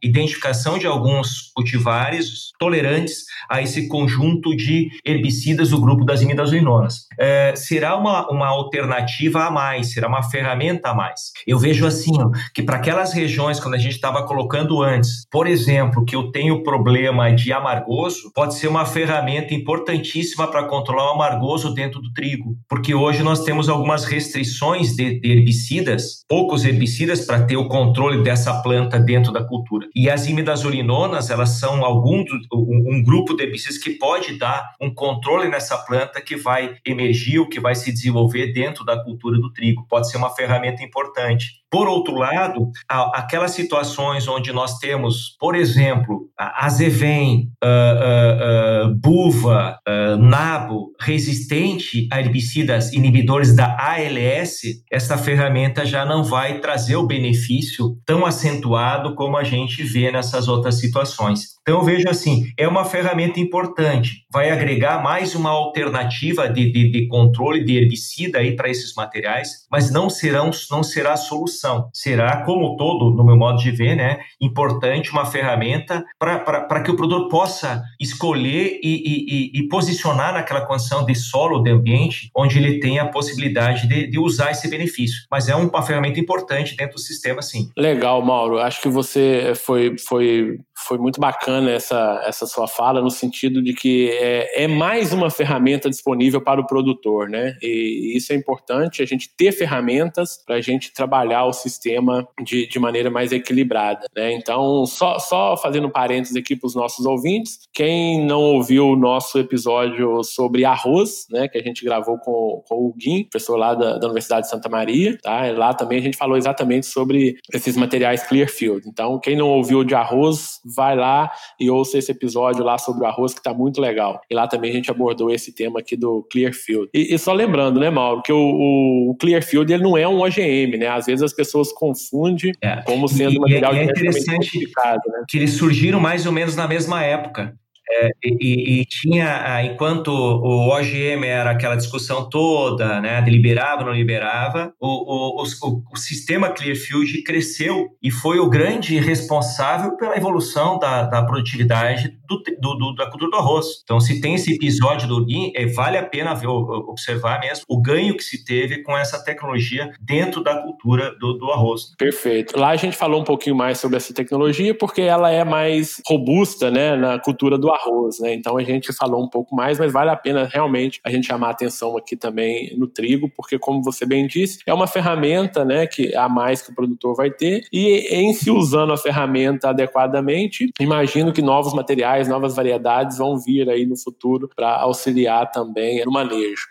identificação 0.02 0.78
de 0.78 0.88
alguns 0.88 1.52
cultivares 1.54 2.52
tolerantes 2.60 3.24
a 3.50 3.62
esse 3.62 3.88
conjunto 3.88 4.56
de 4.56 4.90
herbicidas 5.06 5.70
do 5.70 5.80
grupo 5.80 6.06
das 6.06 6.22
imidazolinonas. 6.22 7.08
É, 7.20 7.56
será 7.56 7.96
uma, 7.96 8.30
uma 8.30 8.48
alternativa 8.48 9.46
a 9.46 9.52
mais, 9.52 9.94
será 9.94 10.08
uma 10.08 10.24
ferramenta 10.24 10.90
a 10.90 10.96
mais. 10.96 11.32
Eu 11.46 11.60
vejo 11.60 11.86
assim, 11.86 12.12
que 12.54 12.64
para 12.64 12.78
aquelas 12.78 13.14
regiões, 13.14 13.60
quando 13.60 13.76
a 13.76 13.80
gente 13.80 13.94
estava 13.94 14.26
colocando 14.26 14.82
antes, 14.82 15.26
por 15.32 15.48
exemplo, 15.48 16.06
que 16.06 16.16
eu 16.16 16.32
tenho 16.32 16.64
problema 16.64 17.32
de 17.32 17.52
amargoso, 17.52 18.32
pode 18.34 18.56
ser 18.56 18.68
uma 18.68 18.86
ferramenta 18.86 19.54
importantíssima 19.54 20.48
para 20.48 20.66
controlar 20.66 21.12
o 21.12 21.16
amargoso 21.16 21.74
dentro 21.74 22.02
do 22.02 22.12
trigo, 22.14 22.56
porque 22.68 22.94
hoje 22.94 23.24
nós 23.24 23.44
temos 23.44 23.70
algumas 23.70 24.06
restrições 24.06 24.96
de, 24.96 25.20
de 25.20 25.32
herbicidas, 25.32 26.24
poucos 26.28 26.66
herbicidas 26.66 27.26
para 27.26 27.44
ter 27.44 27.58
o 27.58 27.68
controle 27.68 28.24
dessa 28.24 28.62
planta 28.62 29.00
dentro 29.00 29.23
da 29.32 29.44
cultura. 29.44 29.88
E 29.96 30.10
as 30.10 30.28
imidazolinonas, 30.28 31.30
elas 31.30 31.60
são 31.60 31.84
algum 31.84 32.24
um, 32.54 32.96
um 32.96 33.04
grupo 33.04 33.36
de 33.36 33.44
herbicidas 33.44 33.78
que 33.78 33.92
pode 33.92 34.38
dar 34.38 34.64
um 34.82 34.94
controle 34.94 35.48
nessa 35.48 35.78
planta 35.78 36.22
que 36.22 36.36
vai 36.36 36.76
emergir, 36.86 37.40
ou 37.40 37.48
que 37.48 37.60
vai 37.60 37.76
se 37.76 37.92
desenvolver 37.92 38.54
dentro 38.54 38.84
da 38.84 39.02
cultura 39.04 39.38
do 39.38 39.52
trigo. 39.54 39.86
Pode 39.88 40.10
ser 40.10 40.18
uma 40.18 40.30
ferramenta 40.30 40.84
importante. 40.84 41.63
Por 41.74 41.88
outro 41.88 42.14
lado, 42.14 42.70
aquelas 42.88 43.50
situações 43.50 44.28
onde 44.28 44.54
nós 44.54 44.78
temos, 44.78 45.36
por 45.40 45.56
exemplo, 45.56 46.30
azevém, 46.38 47.50
uh, 47.64 48.86
uh, 48.86 48.92
uh, 48.92 48.96
buva, 48.96 49.80
nabo 50.20 50.94
resistente 51.00 52.08
a 52.12 52.20
herbicidas 52.20 52.94
inibidores 52.94 53.56
da 53.56 53.76
ALS, 53.78 54.62
essa 54.92 55.18
ferramenta 55.18 55.84
já 55.84 56.06
não 56.06 56.24
vai 56.24 56.60
trazer 56.60 56.96
o 56.96 57.08
benefício 57.08 57.98
tão 58.06 58.26
acentuado 58.26 59.16
como 59.16 59.36
a 59.36 59.44
gente 59.44 59.84
vê 59.84 60.12
nessas 60.12 60.48
outras 60.48 60.80
situações. 60.80 61.54
Então, 61.62 61.84
vejo 61.84 62.10
assim, 62.10 62.46
é 62.58 62.68
uma 62.68 62.84
ferramenta 62.84 63.40
importante, 63.40 64.26
vai 64.32 64.50
agregar 64.50 65.02
mais 65.02 65.34
uma 65.34 65.50
alternativa 65.50 66.50
de, 66.50 66.72
de, 66.72 66.92
de 66.92 67.08
controle 67.08 67.64
de 67.64 67.78
herbicida 67.78 68.40
para 68.56 68.70
esses 68.70 68.94
materiais, 68.96 69.66
mas 69.72 69.90
não, 69.90 70.10
serão, 70.10 70.52
não 70.70 70.84
será 70.84 71.14
a 71.14 71.18
solução. 71.18 71.63
Será, 71.94 72.44
como 72.44 72.76
todo, 72.78 73.16
no 73.16 73.24
meu 73.24 73.38
modo 73.38 73.58
de 73.58 73.72
ver, 73.72 73.96
né, 73.96 74.20
importante 74.40 75.12
uma 75.12 75.26
ferramenta 75.26 76.04
para 76.20 76.82
que 76.82 76.92
o 76.92 76.96
produtor 76.96 77.30
possa 77.30 77.84
escolher 78.00 78.80
e, 78.84 79.52
e, 79.54 79.60
e, 79.60 79.68
posicionar 79.68 80.34
naquela 80.34 80.62
condição 80.62 81.06
de 81.06 81.16
solo, 81.16 81.62
de 81.62 81.72
ambiente, 81.72 82.30
onde 82.36 82.58
ele 82.58 82.80
tem 82.80 83.00
a 83.00 83.08
possibilidade 83.08 83.88
de, 83.88 84.08
de 84.08 84.20
usar 84.20 84.52
esse 84.52 84.70
benefício. 84.70 85.26
Mas 85.30 85.48
é 85.48 85.56
uma 85.56 85.82
ferramenta 85.82 86.20
importante 86.20 86.76
dentro 86.76 86.96
do 86.96 87.02
sistema, 87.02 87.42
sim. 87.42 87.70
Legal, 87.78 88.22
Mauro. 88.22 88.60
Acho 88.60 88.82
que 88.82 88.90
você 88.90 89.54
foi, 89.56 89.98
foi 89.98 90.58
foi 90.88 90.98
muito 90.98 91.20
bacana 91.20 91.72
essa, 91.72 92.22
essa 92.26 92.46
sua 92.46 92.68
fala, 92.68 93.02
no 93.02 93.10
sentido 93.10 93.62
de 93.62 93.74
que 93.74 94.10
é, 94.12 94.64
é, 94.64 94.68
mais 94.68 95.14
uma 95.14 95.30
ferramenta 95.30 95.90
disponível 95.90 96.42
para 96.42 96.60
o 96.60 96.68
produtor, 96.68 97.30
né? 97.30 97.56
E 97.62 98.14
isso 98.16 98.34
é 98.34 98.36
importante, 98.36 99.02
a 99.02 99.06
gente 99.06 99.30
ter 99.36 99.52
ferramentas 99.52 100.44
para 100.46 100.56
a 100.56 100.62
gente 100.62 100.94
trabalhar 100.94 101.46
o 101.46 101.53
sistema 101.54 102.28
de, 102.44 102.68
de 102.68 102.80
maneira 102.80 103.10
mais 103.10 103.32
equilibrada, 103.32 104.08
né? 104.16 104.34
Então, 104.34 104.86
só, 104.86 105.20
só 105.20 105.56
fazendo 105.58 105.90
parênteses 105.90 106.36
aqui 106.36 106.56
para 106.56 106.68
os 106.68 106.76
nossos 106.76 107.06
ouvintes, 107.06 107.60
quem 107.74 108.26
não 108.26 108.42
ouviu 108.42 108.88
o 108.88 108.96
nosso 108.96 109.40
episódio 109.40 110.24
sobre 110.24 110.66
arroz, 110.66 111.26
né, 111.30 111.48
que 111.48 111.58
a 111.58 111.62
gente 111.62 111.84
gravou 111.84 112.18
com, 112.18 112.64
com 112.68 112.76
o 112.76 112.94
Guim, 112.94 113.24
professor 113.24 113.58
lá 113.58 113.74
da, 113.74 113.98
da 113.98 114.06
Universidade 114.06 114.44
de 114.44 114.50
Santa 114.50 114.70
Maria, 114.70 115.18
tá? 115.22 115.52
Lá 115.52 115.74
também 115.74 116.00
a 116.00 116.02
gente 116.02 116.18
falou 116.18 116.38
exatamente 116.38 116.86
sobre 116.86 117.38
esses 117.54 117.76
materiais 117.76 118.24
Clearfield. 118.28 118.88
Então, 118.88 119.20
quem 119.20 119.36
não 119.36 119.50
ouviu 119.50 119.84
de 119.84 119.96
arroz, 119.96 120.60
vai 120.76 120.96
lá 120.96 121.32
e 121.60 121.70
ouça 121.70 121.98
esse 121.98 122.12
episódio 122.12 122.64
lá 122.64 122.78
sobre 122.78 123.04
o 123.04 123.08
arroz, 123.08 123.34
que 123.34 123.40
está 123.40 123.54
muito 123.54 123.80
legal. 123.80 124.22
E 124.30 124.36
lá 124.36 124.48
também 124.48 124.72
a 124.72 124.74
gente 124.74 124.90
abordou 124.90 125.30
esse 125.32 125.54
tema 125.54 125.80
aqui 125.80 125.96
do 125.96 126.26
Clearfield. 126.32 126.90
E, 126.94 127.14
e 127.14 127.20
só 127.20 127.34
lembrando, 127.34 127.80
né, 127.80 127.90
Mauro, 127.90 128.22
que 128.22 128.32
o, 128.32 129.10
o, 129.10 129.16
Clearfield 129.20 129.72
ele 129.72 129.84
não 129.84 129.98
é 129.98 130.08
um 130.08 130.22
OGM, 130.22 130.78
né? 130.78 130.88
Às 130.88 131.06
vezes 131.06 131.24
as 131.24 131.34
pessoas 131.34 131.43
confundem 131.72 132.54
é. 132.62 132.82
como 132.84 133.08
sendo 133.08 133.36
e, 133.36 133.40
material 133.40 133.76
e 133.76 133.80
é 133.80 133.84
interessante 133.84 134.60
né? 134.60 135.24
que 135.28 135.38
eles 135.38 135.54
surgiram 135.54 136.00
mais 136.00 136.26
ou 136.26 136.32
menos 136.32 136.56
na 136.56 136.68
mesma 136.68 137.04
época. 137.04 137.56
É, 138.04 138.12
e, 138.24 138.82
e, 138.82 138.86
tinha, 138.86 139.42
ah, 139.46 139.64
enquanto 139.64 140.10
o 140.10 140.70
OGM 140.70 141.26
era 141.26 141.52
aquela 141.52 141.76
discussão 141.76 142.30
toda, 142.30 143.00
né, 143.00 143.24
liberava 143.28 143.82
ou 143.82 143.88
não 143.88 143.94
liberava, 143.94 144.74
o, 144.80 145.42
o, 145.42 145.44
o, 145.44 145.84
o, 145.94 145.98
sistema 145.98 146.50
Clearfield 146.50 147.24
cresceu 147.24 147.90
e 148.02 148.12
foi 148.12 148.40
o 148.40 148.50
grande 148.50 149.00
responsável 149.00 149.96
pela 149.96 150.18
evolução 150.18 150.78
da, 150.78 151.04
da 151.04 151.24
produtividade 151.24 152.18
do, 152.28 152.42
do, 152.60 152.76
do, 152.76 152.96
da 152.96 153.10
cultura 153.10 153.32
do 153.32 153.38
arroz. 153.38 153.66
Então, 153.84 154.00
se 154.00 154.20
tem 154.20 154.36
esse 154.36 154.54
episódio 154.54 155.08
do 155.08 155.20
Lean, 155.20 155.52
é, 155.56 155.66
vale 155.68 155.98
a 155.98 156.04
pena 156.04 156.34
ver, 156.34 156.48
observar 156.48 157.40
mesmo 157.40 157.64
o 157.68 157.82
ganho 157.82 158.18
que 158.18 158.24
se 158.24 158.44
teve 158.44 158.84
com 158.84 158.98
essa 158.98 159.24
tecnologia 159.24 159.92
dentro 160.02 160.44
da 160.44 160.62
cultura 160.62 161.16
do, 161.20 161.34
do 161.34 161.52
arroz. 161.52 161.96
Perfeito. 161.98 162.60
Lá 162.60 162.70
a 162.70 162.76
gente 162.76 162.98
falou 162.98 163.22
um 163.22 163.24
pouquinho 163.24 163.56
mais 163.56 163.80
sobre 163.80 163.98
essa 163.98 164.14
tecnologia 164.14 164.76
porque 164.76 165.02
ela 165.02 165.32
é 165.32 165.44
mais 165.44 166.02
robusta 166.08 166.70
né, 166.70 166.96
na 166.96 167.20
cultura 167.20 167.58
do 167.58 167.70
arroz, 167.70 167.93
né? 168.20 168.34
Então 168.34 168.58
a 168.58 168.64
gente 168.64 168.94
falou 168.94 169.24
um 169.24 169.30
pouco 169.30 169.56
mais, 169.56 169.80
mas 169.80 169.92
vale 169.92 170.10
a 170.10 170.16
pena 170.16 170.50
realmente 170.52 171.00
a 171.04 171.10
gente 171.10 171.28
chamar 171.28 171.50
atenção 171.52 171.98
aqui 171.98 172.16
também 172.16 172.76
no 172.78 172.88
trigo, 172.88 173.30
porque 173.36 173.58
como 173.58 173.82
você 173.82 174.06
bem 174.06 174.28
disse, 174.28 174.60
é 174.66 174.74
uma 174.74 174.88
ferramenta, 174.88 175.64
né, 175.64 175.88
que 175.88 176.16
a 176.16 176.28
mais 176.28 176.62
que 176.62 176.72
o 176.72 176.76
produtor 176.76 177.16
vai 177.16 177.30
ter 177.30 177.64
e 177.72 178.08
em 178.10 178.34
se 178.34 178.52
usando 178.52 178.94
a 178.94 178.98
ferramenta 178.98 179.70
adequadamente, 179.70 180.72
imagino 180.80 181.32
que 181.32 181.42
novos 181.42 181.74
materiais, 181.74 182.28
novas 182.28 182.56
variedades 182.56 183.18
vão 183.18 183.38
vir 183.38 183.70
aí 183.70 183.86
no 183.86 183.98
futuro 183.98 184.50
para 184.56 184.76
auxiliar 184.82 185.52
também 185.52 186.04
no 186.06 186.12
manejo. 186.12 186.68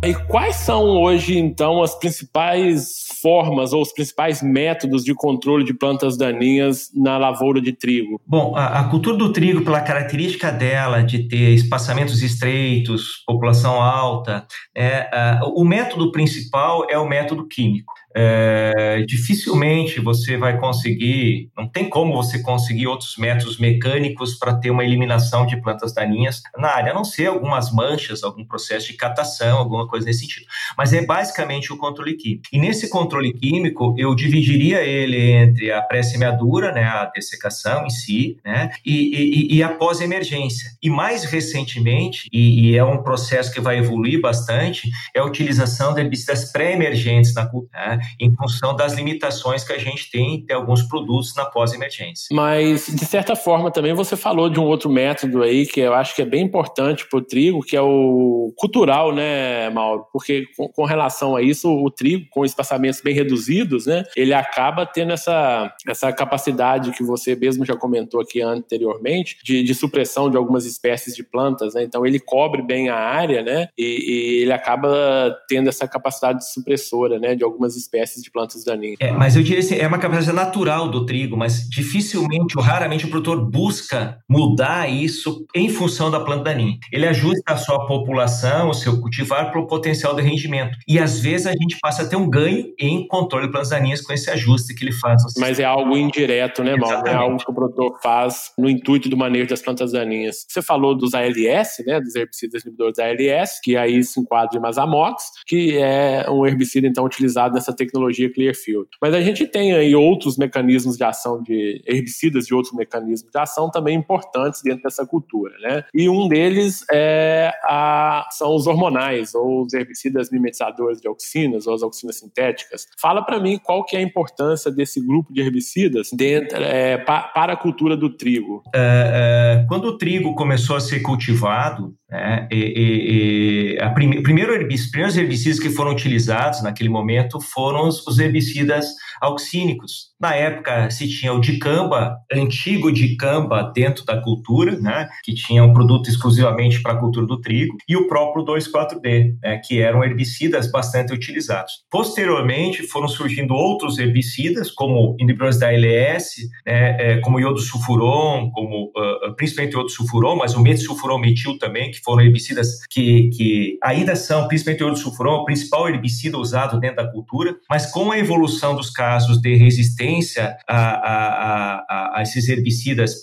E 0.00 0.14
quais 0.14 0.54
são 0.54 0.84
hoje, 0.84 1.36
então, 1.36 1.82
as 1.82 1.94
principais 1.98 3.08
formas 3.20 3.72
ou 3.72 3.82
os 3.82 3.92
principais 3.92 4.40
métodos 4.40 5.02
de 5.02 5.12
controle 5.12 5.64
de 5.64 5.74
plantas 5.74 6.16
daninhas 6.16 6.88
na 6.94 7.18
lavoura 7.18 7.60
de 7.60 7.72
trigo? 7.72 8.20
Bom, 8.24 8.54
a, 8.54 8.80
a 8.80 8.84
cultura 8.84 9.16
do 9.16 9.32
trigo, 9.32 9.64
pela 9.64 9.80
característica 9.80 10.52
dela 10.52 11.02
de 11.02 11.26
ter 11.26 11.52
espaçamentos 11.52 12.22
estreitos, 12.22 13.24
população 13.26 13.82
alta, 13.82 14.46
é, 14.74 15.40
o 15.42 15.64
método 15.64 16.12
principal 16.12 16.86
é 16.88 16.96
o 16.96 17.08
método 17.08 17.48
químico 17.48 17.92
é, 18.20 19.04
dificilmente 19.06 20.00
você 20.00 20.36
vai 20.36 20.58
conseguir, 20.58 21.52
não 21.56 21.68
tem 21.68 21.88
como 21.88 22.12
você 22.12 22.40
conseguir 22.40 22.88
outros 22.88 23.16
métodos 23.16 23.58
mecânicos 23.58 24.34
para 24.34 24.56
ter 24.56 24.70
uma 24.70 24.84
eliminação 24.84 25.46
de 25.46 25.56
plantas 25.60 25.94
daninhas 25.94 26.42
na 26.56 26.68
área, 26.68 26.90
a 26.90 26.94
não 26.94 27.04
ser 27.04 27.26
algumas 27.26 27.72
manchas, 27.72 28.24
algum 28.24 28.44
processo 28.44 28.88
de 28.88 28.94
catação, 28.94 29.58
alguma 29.58 29.86
coisa 29.86 30.06
nesse 30.06 30.22
sentido. 30.22 30.46
Mas 30.76 30.92
é 30.92 31.06
basicamente 31.06 31.72
o 31.72 31.76
controle 31.76 32.16
químico. 32.16 32.42
E 32.52 32.58
nesse 32.58 32.90
controle 32.90 33.32
químico, 33.32 33.94
eu 33.96 34.12
dividiria 34.16 34.82
ele 34.82 35.30
entre 35.30 35.70
a 35.70 35.80
pré-semeadura, 35.80 36.72
né, 36.72 36.82
a 36.82 37.04
dessecação 37.14 37.86
em 37.86 37.90
si, 37.90 38.38
né, 38.44 38.70
e, 38.84 39.52
e, 39.52 39.56
e 39.56 39.62
a 39.62 39.68
pós-emergência. 39.68 40.72
E 40.82 40.90
mais 40.90 41.22
recentemente, 41.22 42.28
e, 42.32 42.72
e, 42.72 42.76
é 42.76 42.82
um 42.82 43.00
processo 43.00 43.52
que 43.52 43.60
vai 43.60 43.78
evoluir 43.78 44.20
bastante, 44.20 44.90
é 45.14 45.20
a 45.20 45.24
utilização 45.24 45.94
de 45.94 46.00
herbicidas 46.00 46.50
pré-emergentes 46.50 47.32
na 47.32 47.46
cultura. 47.46 47.68
Né? 47.72 48.07
Em 48.20 48.34
função 48.34 48.74
das 48.74 48.94
limitações 48.94 49.64
que 49.64 49.72
a 49.72 49.78
gente 49.78 50.10
tem 50.10 50.44
em 50.48 50.52
alguns 50.52 50.82
produtos 50.82 51.34
na 51.34 51.44
pós-emergência. 51.44 52.28
Mas, 52.32 52.86
de 52.86 53.04
certa 53.04 53.34
forma, 53.34 53.70
também 53.70 53.92
você 53.92 54.16
falou 54.16 54.48
de 54.48 54.60
um 54.60 54.64
outro 54.64 54.90
método 54.90 55.42
aí 55.42 55.66
que 55.66 55.80
eu 55.80 55.94
acho 55.94 56.14
que 56.14 56.22
é 56.22 56.24
bem 56.24 56.42
importante 56.42 57.06
para 57.08 57.18
o 57.18 57.22
trigo, 57.22 57.60
que 57.60 57.76
é 57.76 57.82
o 57.82 58.52
cultural, 58.56 59.14
né, 59.14 59.70
Mauro? 59.70 60.06
Porque 60.12 60.46
com, 60.56 60.68
com, 60.68 60.84
relação 60.84 61.36
a 61.36 61.42
isso, 61.42 61.68
o 61.70 61.90
trigo, 61.90 62.26
com 62.30 62.44
espaçamentos 62.44 63.00
bem 63.00 63.14
reduzidos, 63.14 63.86
né, 63.86 64.04
ele 64.16 64.32
acaba 64.32 64.86
tendo 64.86 65.12
essa, 65.12 65.74
essa 65.86 66.12
capacidade 66.12 66.92
que 66.92 67.02
você 67.02 67.34
mesmo 67.34 67.64
já 67.64 67.76
comentou 67.76 68.20
aqui 68.20 68.40
anteriormente, 68.40 69.38
de, 69.44 69.62
de 69.62 69.74
supressão 69.74 70.30
de 70.30 70.36
algumas 70.36 70.64
espécies 70.64 71.14
de 71.14 71.22
plantas, 71.22 71.74
né? 71.74 71.82
Então 71.82 72.04
ele 72.04 72.18
cobre 72.18 72.62
bem 72.62 72.88
a 72.88 72.96
área, 72.96 73.42
né? 73.42 73.68
E, 73.76 73.84
e 73.84 74.42
ele 74.42 74.52
acaba 74.52 75.36
tendo 75.48 75.68
essa 75.68 75.86
capacidade 75.86 76.50
supressora, 76.50 77.18
né, 77.18 77.34
de 77.34 77.44
algumas 77.44 77.76
espécies 77.76 77.87
de 78.22 78.30
plantas 78.30 78.64
daninhas. 78.64 78.96
É, 79.00 79.12
mas 79.12 79.36
eu 79.36 79.42
diria 79.42 79.60
assim, 79.60 79.76
é 79.76 79.86
uma 79.86 79.98
capacidade 79.98 80.36
natural 80.36 80.88
do 80.88 81.04
trigo, 81.04 81.36
mas 81.36 81.68
dificilmente 81.68 82.56
ou 82.56 82.62
raramente 82.62 83.06
o 83.06 83.10
produtor 83.10 83.50
busca 83.50 84.18
mudar 84.28 84.90
isso 84.90 85.46
em 85.54 85.68
função 85.68 86.10
da 86.10 86.20
planta 86.20 86.44
daninha. 86.44 86.78
Ele 86.92 87.06
ajusta 87.06 87.42
a 87.46 87.56
sua 87.56 87.86
população, 87.86 88.70
o 88.70 88.74
seu 88.74 89.00
cultivar 89.00 89.50
para 89.50 89.60
o 89.60 89.66
potencial 89.66 90.14
de 90.14 90.22
rendimento. 90.22 90.76
E 90.86 90.98
às 90.98 91.20
vezes 91.20 91.46
a 91.46 91.52
gente 91.52 91.78
passa 91.80 92.02
a 92.02 92.06
ter 92.06 92.16
um 92.16 92.28
ganho 92.28 92.72
em 92.78 93.06
controle 93.06 93.46
de 93.46 93.52
plantas 93.52 93.70
daninhas 93.70 94.00
com 94.00 94.12
esse 94.12 94.30
ajuste 94.30 94.74
que 94.74 94.84
ele 94.84 94.92
faz. 94.92 95.22
Mas 95.38 95.58
é 95.58 95.64
algo 95.64 95.96
indireto, 95.96 96.62
né, 96.62 96.76
Mal? 96.76 97.06
É 97.06 97.14
algo 97.14 97.38
que 97.38 97.50
o 97.50 97.54
produtor 97.54 97.98
faz 98.02 98.52
no 98.58 98.68
intuito 98.68 99.08
do 99.08 99.16
manejo 99.16 99.48
das 99.48 99.62
plantas 99.62 99.92
daninhas. 99.92 100.44
Você 100.48 100.62
falou 100.62 100.96
dos 100.96 101.14
ALS, 101.14 101.84
né, 101.86 102.00
dos 102.00 102.14
herbicidas 102.14 102.62
inibidores 102.62 102.98
ALS, 102.98 103.60
que 103.62 103.76
aí 103.76 104.02
se 104.02 104.20
enquadra 104.20 104.58
em 104.58 104.60
Mazamox, 104.62 105.24
que 105.46 105.76
é 105.78 106.26
um 106.30 106.46
herbicida 106.46 106.86
então 106.86 107.04
utilizado 107.04 107.54
nessa 107.54 107.72
tecnologia 107.78 108.32
Clearfield. 108.32 108.88
Mas 109.00 109.14
a 109.14 109.20
gente 109.20 109.46
tem 109.46 109.72
aí 109.72 109.94
outros 109.94 110.36
mecanismos 110.36 110.96
de 110.96 111.04
ação 111.04 111.42
de 111.42 111.82
herbicidas 111.86 112.46
de 112.46 112.54
outros 112.54 112.74
mecanismos 112.74 113.30
de 113.30 113.38
ação 113.38 113.70
também 113.70 113.96
importantes 113.96 114.62
dentro 114.62 114.82
dessa 114.82 115.06
cultura, 115.06 115.54
né? 115.60 115.84
E 115.94 116.08
um 116.08 116.28
deles 116.28 116.84
é 116.92 117.50
a, 117.64 118.28
são 118.30 118.54
os 118.54 118.66
hormonais 118.66 119.34
ou 119.34 119.62
os 119.62 119.72
herbicidas 119.72 120.30
mimetizadores 120.30 121.00
de 121.00 121.08
auxinas 121.08 121.66
ou 121.66 121.74
as 121.74 121.82
auxinas 121.82 122.18
sintéticas. 122.18 122.86
Fala 123.00 123.22
para 123.22 123.40
mim 123.40 123.58
qual 123.58 123.84
que 123.84 123.96
é 123.96 124.00
a 124.00 124.02
importância 124.02 124.70
desse 124.70 125.00
grupo 125.04 125.32
de 125.32 125.40
herbicidas 125.40 126.10
dentro, 126.12 126.58
é, 126.62 126.98
pa, 126.98 127.22
para 127.22 127.52
a 127.52 127.56
cultura 127.56 127.96
do 127.96 128.10
trigo. 128.10 128.62
É, 128.74 129.60
é, 129.62 129.66
quando 129.68 129.86
o 129.86 129.98
trigo 129.98 130.34
começou 130.34 130.76
a 130.76 130.80
ser 130.80 131.00
cultivado, 131.00 131.94
né, 132.10 132.48
e, 132.50 133.76
e, 133.76 133.78
e 133.78 134.22
primeiro 134.22 134.52
os 134.66 134.86
primeiros 134.86 135.16
herbicidas 135.16 135.60
que 135.60 135.70
foram 135.70 135.92
utilizados 135.92 136.62
naquele 136.62 136.88
momento 136.88 137.40
foram 137.40 137.86
os, 137.86 138.06
os 138.06 138.18
herbicidas 138.18 138.86
auxínicos. 139.20 140.08
Na 140.20 140.34
época 140.34 140.90
se 140.90 141.08
tinha 141.08 141.32
o 141.32 141.40
dicamba, 141.40 142.16
antigo 142.32 142.90
dicamba 142.90 143.72
dentro 143.74 144.04
da 144.04 144.20
cultura, 144.20 144.78
né, 144.80 145.08
que 145.22 145.34
tinha 145.34 145.62
um 145.62 145.72
produto 145.72 146.08
exclusivamente 146.08 146.82
para 146.82 146.92
a 146.92 146.96
cultura 146.96 147.26
do 147.26 147.40
trigo, 147.40 147.76
e 147.88 147.96
o 147.96 148.08
próprio 148.08 148.44
2,4-D, 148.44 149.36
né, 149.42 149.60
que 149.64 149.80
eram 149.80 150.02
herbicidas 150.02 150.70
bastante 150.70 151.12
utilizados. 151.12 151.72
Posteriormente 151.90 152.82
foram 152.84 153.08
surgindo 153.08 153.54
outros 153.54 153.98
herbicidas, 153.98 154.70
como 154.70 155.16
inibidores 155.20 155.58
da 155.58 155.72
LS, 155.72 156.48
né, 156.66 156.96
é, 156.98 157.20
como 157.20 157.38
iodo 157.38 157.60
sulfuron, 157.60 158.50
como 158.50 158.90
uh, 158.96 159.34
principalmente 159.36 159.74
iodo 159.74 159.88
sulfuron, 159.88 160.36
mas 160.36 160.54
o 160.54 160.60
metsulfuron 160.60 161.18
metil 161.18 161.58
também, 161.58 161.90
que 161.98 162.04
foram 162.04 162.22
herbicidas 162.22 162.84
que, 162.88 163.30
que 163.30 163.78
ainda 163.82 164.16
são, 164.16 164.48
principalmente 164.48 164.82
o 164.82 164.88
iodo 164.88 164.98
sulfuron, 164.98 165.40
o 165.40 165.44
principal 165.44 165.88
herbicida 165.88 166.38
usado 166.38 166.78
dentro 166.80 166.96
da 166.96 167.10
cultura, 167.10 167.56
mas 167.68 167.86
com 167.86 168.10
a 168.10 168.18
evolução 168.18 168.74
dos 168.74 168.90
casos 168.90 169.40
de 169.40 169.56
resistência 169.56 170.56
a, 170.66 170.76
a, 170.76 171.84
a, 171.88 172.18
a 172.18 172.22
esses 172.22 172.48
herbicidas, 172.48 173.22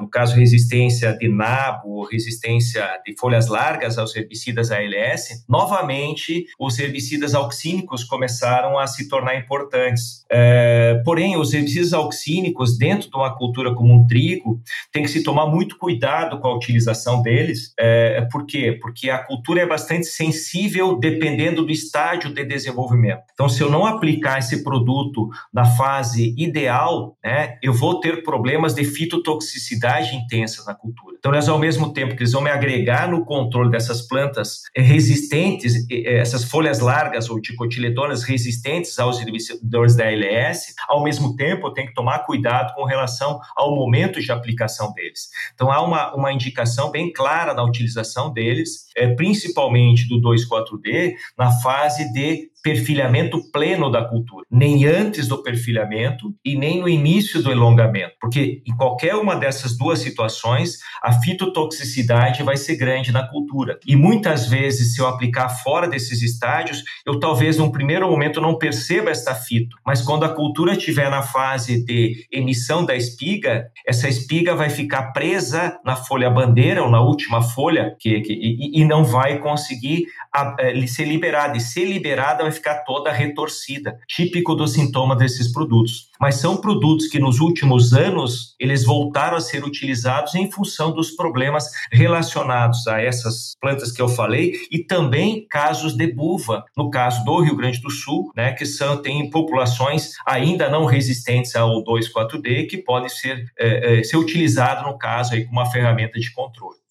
no 0.00 0.08
caso 0.08 0.36
resistência 0.36 1.16
de 1.16 1.28
nabo, 1.28 2.04
resistência 2.04 2.84
de 3.04 3.14
folhas 3.18 3.48
largas 3.48 3.98
aos 3.98 4.14
herbicidas 4.14 4.70
ALS, 4.70 5.44
novamente 5.48 6.46
os 6.58 6.78
herbicidas 6.78 7.34
auxínicos 7.34 8.04
começaram 8.04 8.78
a 8.78 8.86
se 8.86 9.08
tornar 9.08 9.36
importantes. 9.36 10.24
É, 10.30 11.00
porém, 11.04 11.36
os 11.36 11.52
herbicidas 11.52 11.92
auxínicos 11.92 12.76
dentro 12.76 13.10
de 13.10 13.16
uma 13.16 13.36
cultura 13.36 13.74
como 13.74 13.94
um 13.94 14.06
trigo 14.06 14.60
tem 14.92 15.02
que 15.02 15.08
se 15.08 15.22
tomar 15.22 15.46
muito 15.46 15.78
cuidado 15.78 16.40
com 16.40 16.48
a 16.48 16.56
utilização 16.56 17.22
deles. 17.22 17.72
É, 17.78 17.93
por 18.30 18.46
quê? 18.46 18.78
Porque 18.80 19.10
a 19.10 19.18
cultura 19.18 19.60
é 19.62 19.66
bastante 19.66 20.06
sensível 20.06 20.98
dependendo 20.98 21.64
do 21.64 21.72
estágio 21.72 22.32
de 22.32 22.44
desenvolvimento. 22.44 23.22
Então, 23.32 23.48
se 23.48 23.62
eu 23.62 23.70
não 23.70 23.86
aplicar 23.86 24.38
esse 24.38 24.62
produto 24.62 25.28
na 25.52 25.64
fase 25.64 26.34
ideal, 26.36 27.16
né, 27.24 27.56
eu 27.62 27.72
vou 27.72 28.00
ter 28.00 28.22
problemas 28.22 28.74
de 28.74 28.84
fitotoxicidade 28.84 30.14
intensa 30.14 30.64
na 30.66 30.74
cultura. 30.74 31.16
Então, 31.18 31.32
eles, 31.32 31.48
ao 31.48 31.58
mesmo 31.58 31.92
tempo 31.92 32.14
que 32.14 32.22
eles 32.22 32.32
vão 32.32 32.42
me 32.42 32.50
agregar 32.50 33.08
no 33.08 33.24
controle 33.24 33.70
dessas 33.70 34.06
plantas 34.06 34.62
resistentes, 34.76 35.86
essas 35.90 36.44
folhas 36.44 36.80
largas 36.80 37.30
ou 37.30 37.40
dicotiledonas 37.40 38.22
resistentes 38.22 38.98
aos 38.98 39.20
inibidores 39.20 39.96
da 39.96 40.04
ALS, 40.04 40.74
ao 40.88 41.02
mesmo 41.02 41.34
tempo 41.36 41.66
eu 41.66 41.72
tenho 41.72 41.88
que 41.88 41.94
tomar 41.94 42.20
cuidado 42.20 42.74
com 42.74 42.84
relação 42.84 43.40
ao 43.56 43.74
momento 43.74 44.20
de 44.20 44.30
aplicação 44.30 44.92
deles. 44.92 45.28
Então, 45.54 45.70
há 45.70 45.82
uma, 45.82 46.14
uma 46.14 46.32
indicação 46.32 46.90
bem 46.90 47.12
clara 47.12 47.54
na 47.54 47.62
utilização 47.62 47.83
deles, 48.32 48.86
é, 48.96 49.14
principalmente 49.14 50.08
do 50.08 50.20
2,4-D, 50.20 51.14
na 51.36 51.50
fase 51.60 52.12
de 52.12 52.50
perfilhamento 52.64 53.52
pleno 53.52 53.90
da 53.90 54.02
cultura, 54.02 54.46
nem 54.50 54.86
antes 54.86 55.28
do 55.28 55.42
perfilhamento 55.42 56.34
e 56.42 56.56
nem 56.56 56.80
no 56.80 56.88
início 56.88 57.42
do 57.42 57.52
elongamento, 57.52 58.14
porque 58.18 58.62
em 58.66 58.74
qualquer 58.74 59.14
uma 59.16 59.36
dessas 59.36 59.76
duas 59.76 59.98
situações, 59.98 60.78
a 61.02 61.12
fitotoxicidade 61.12 62.42
vai 62.42 62.56
ser 62.56 62.76
grande 62.76 63.12
na 63.12 63.28
cultura. 63.28 63.78
E 63.86 63.94
muitas 63.94 64.48
vezes, 64.48 64.94
se 64.94 65.02
eu 65.02 65.06
aplicar 65.06 65.50
fora 65.50 65.86
desses 65.86 66.22
estádios, 66.22 66.82
eu 67.04 67.20
talvez 67.20 67.58
num 67.58 67.70
primeiro 67.70 68.08
momento 68.08 68.40
não 68.40 68.56
perceba 68.56 69.10
esta 69.10 69.34
fito, 69.34 69.76
mas 69.84 70.00
quando 70.00 70.24
a 70.24 70.34
cultura 70.34 70.72
estiver 70.72 71.10
na 71.10 71.22
fase 71.22 71.84
de 71.84 72.26
emissão 72.32 72.82
da 72.82 72.96
espiga, 72.96 73.66
essa 73.86 74.08
espiga 74.08 74.54
vai 74.54 74.70
ficar 74.70 75.12
presa 75.12 75.78
na 75.84 75.96
folha 75.96 76.30
bandeira 76.30 76.82
ou 76.82 76.90
na 76.90 77.02
última 77.02 77.42
folha 77.42 77.94
que, 78.00 78.22
que 78.22 78.32
e, 78.32 78.80
e, 78.80 78.84
não 78.86 79.04
vai 79.04 79.38
conseguir 79.38 80.06
a, 80.32 80.48
a, 80.48 80.56
eh, 80.60 80.86
ser 80.86 81.04
liberada. 81.04 81.58
E 81.58 81.60
ser 81.60 81.84
liberada 81.84 82.42
vai 82.42 82.53
ficar 82.54 82.84
toda 82.84 83.12
retorcida, 83.12 83.98
típico 84.08 84.54
do 84.54 84.66
sintoma 84.66 85.14
desses 85.14 85.52
produtos. 85.52 86.08
Mas 86.20 86.36
são 86.36 86.56
produtos 86.56 87.08
que 87.08 87.18
nos 87.18 87.40
últimos 87.40 87.92
anos 87.92 88.54
eles 88.58 88.84
voltaram 88.84 89.36
a 89.36 89.40
ser 89.40 89.64
utilizados 89.64 90.34
em 90.34 90.50
função 90.50 90.92
dos 90.92 91.10
problemas 91.10 91.70
relacionados 91.92 92.86
a 92.86 93.00
essas 93.00 93.52
plantas 93.60 93.92
que 93.92 94.00
eu 94.00 94.08
falei 94.08 94.52
e 94.70 94.84
também 94.84 95.46
casos 95.48 95.94
de 95.94 96.06
buva, 96.06 96.64
no 96.76 96.90
caso 96.90 97.24
do 97.24 97.40
Rio 97.40 97.56
Grande 97.56 97.80
do 97.80 97.90
Sul, 97.90 98.30
né, 98.36 98.52
que 98.52 98.64
são 98.64 99.00
tem 99.02 99.28
populações 99.30 100.12
ainda 100.26 100.68
não 100.68 100.84
resistentes 100.84 101.54
ao 101.56 101.82
2,4-D 101.84 102.64
que 102.64 102.78
podem 102.78 103.08
ser, 103.08 103.44
é, 103.58 104.00
é, 104.00 104.04
ser 104.04 104.16
utilizado 104.16 104.88
no 104.88 104.96
caso 104.96 105.34
aí 105.34 105.44
como 105.44 105.60
uma 105.60 105.70
ferramenta 105.70 106.18
de 106.18 106.32
controle. 106.32 106.83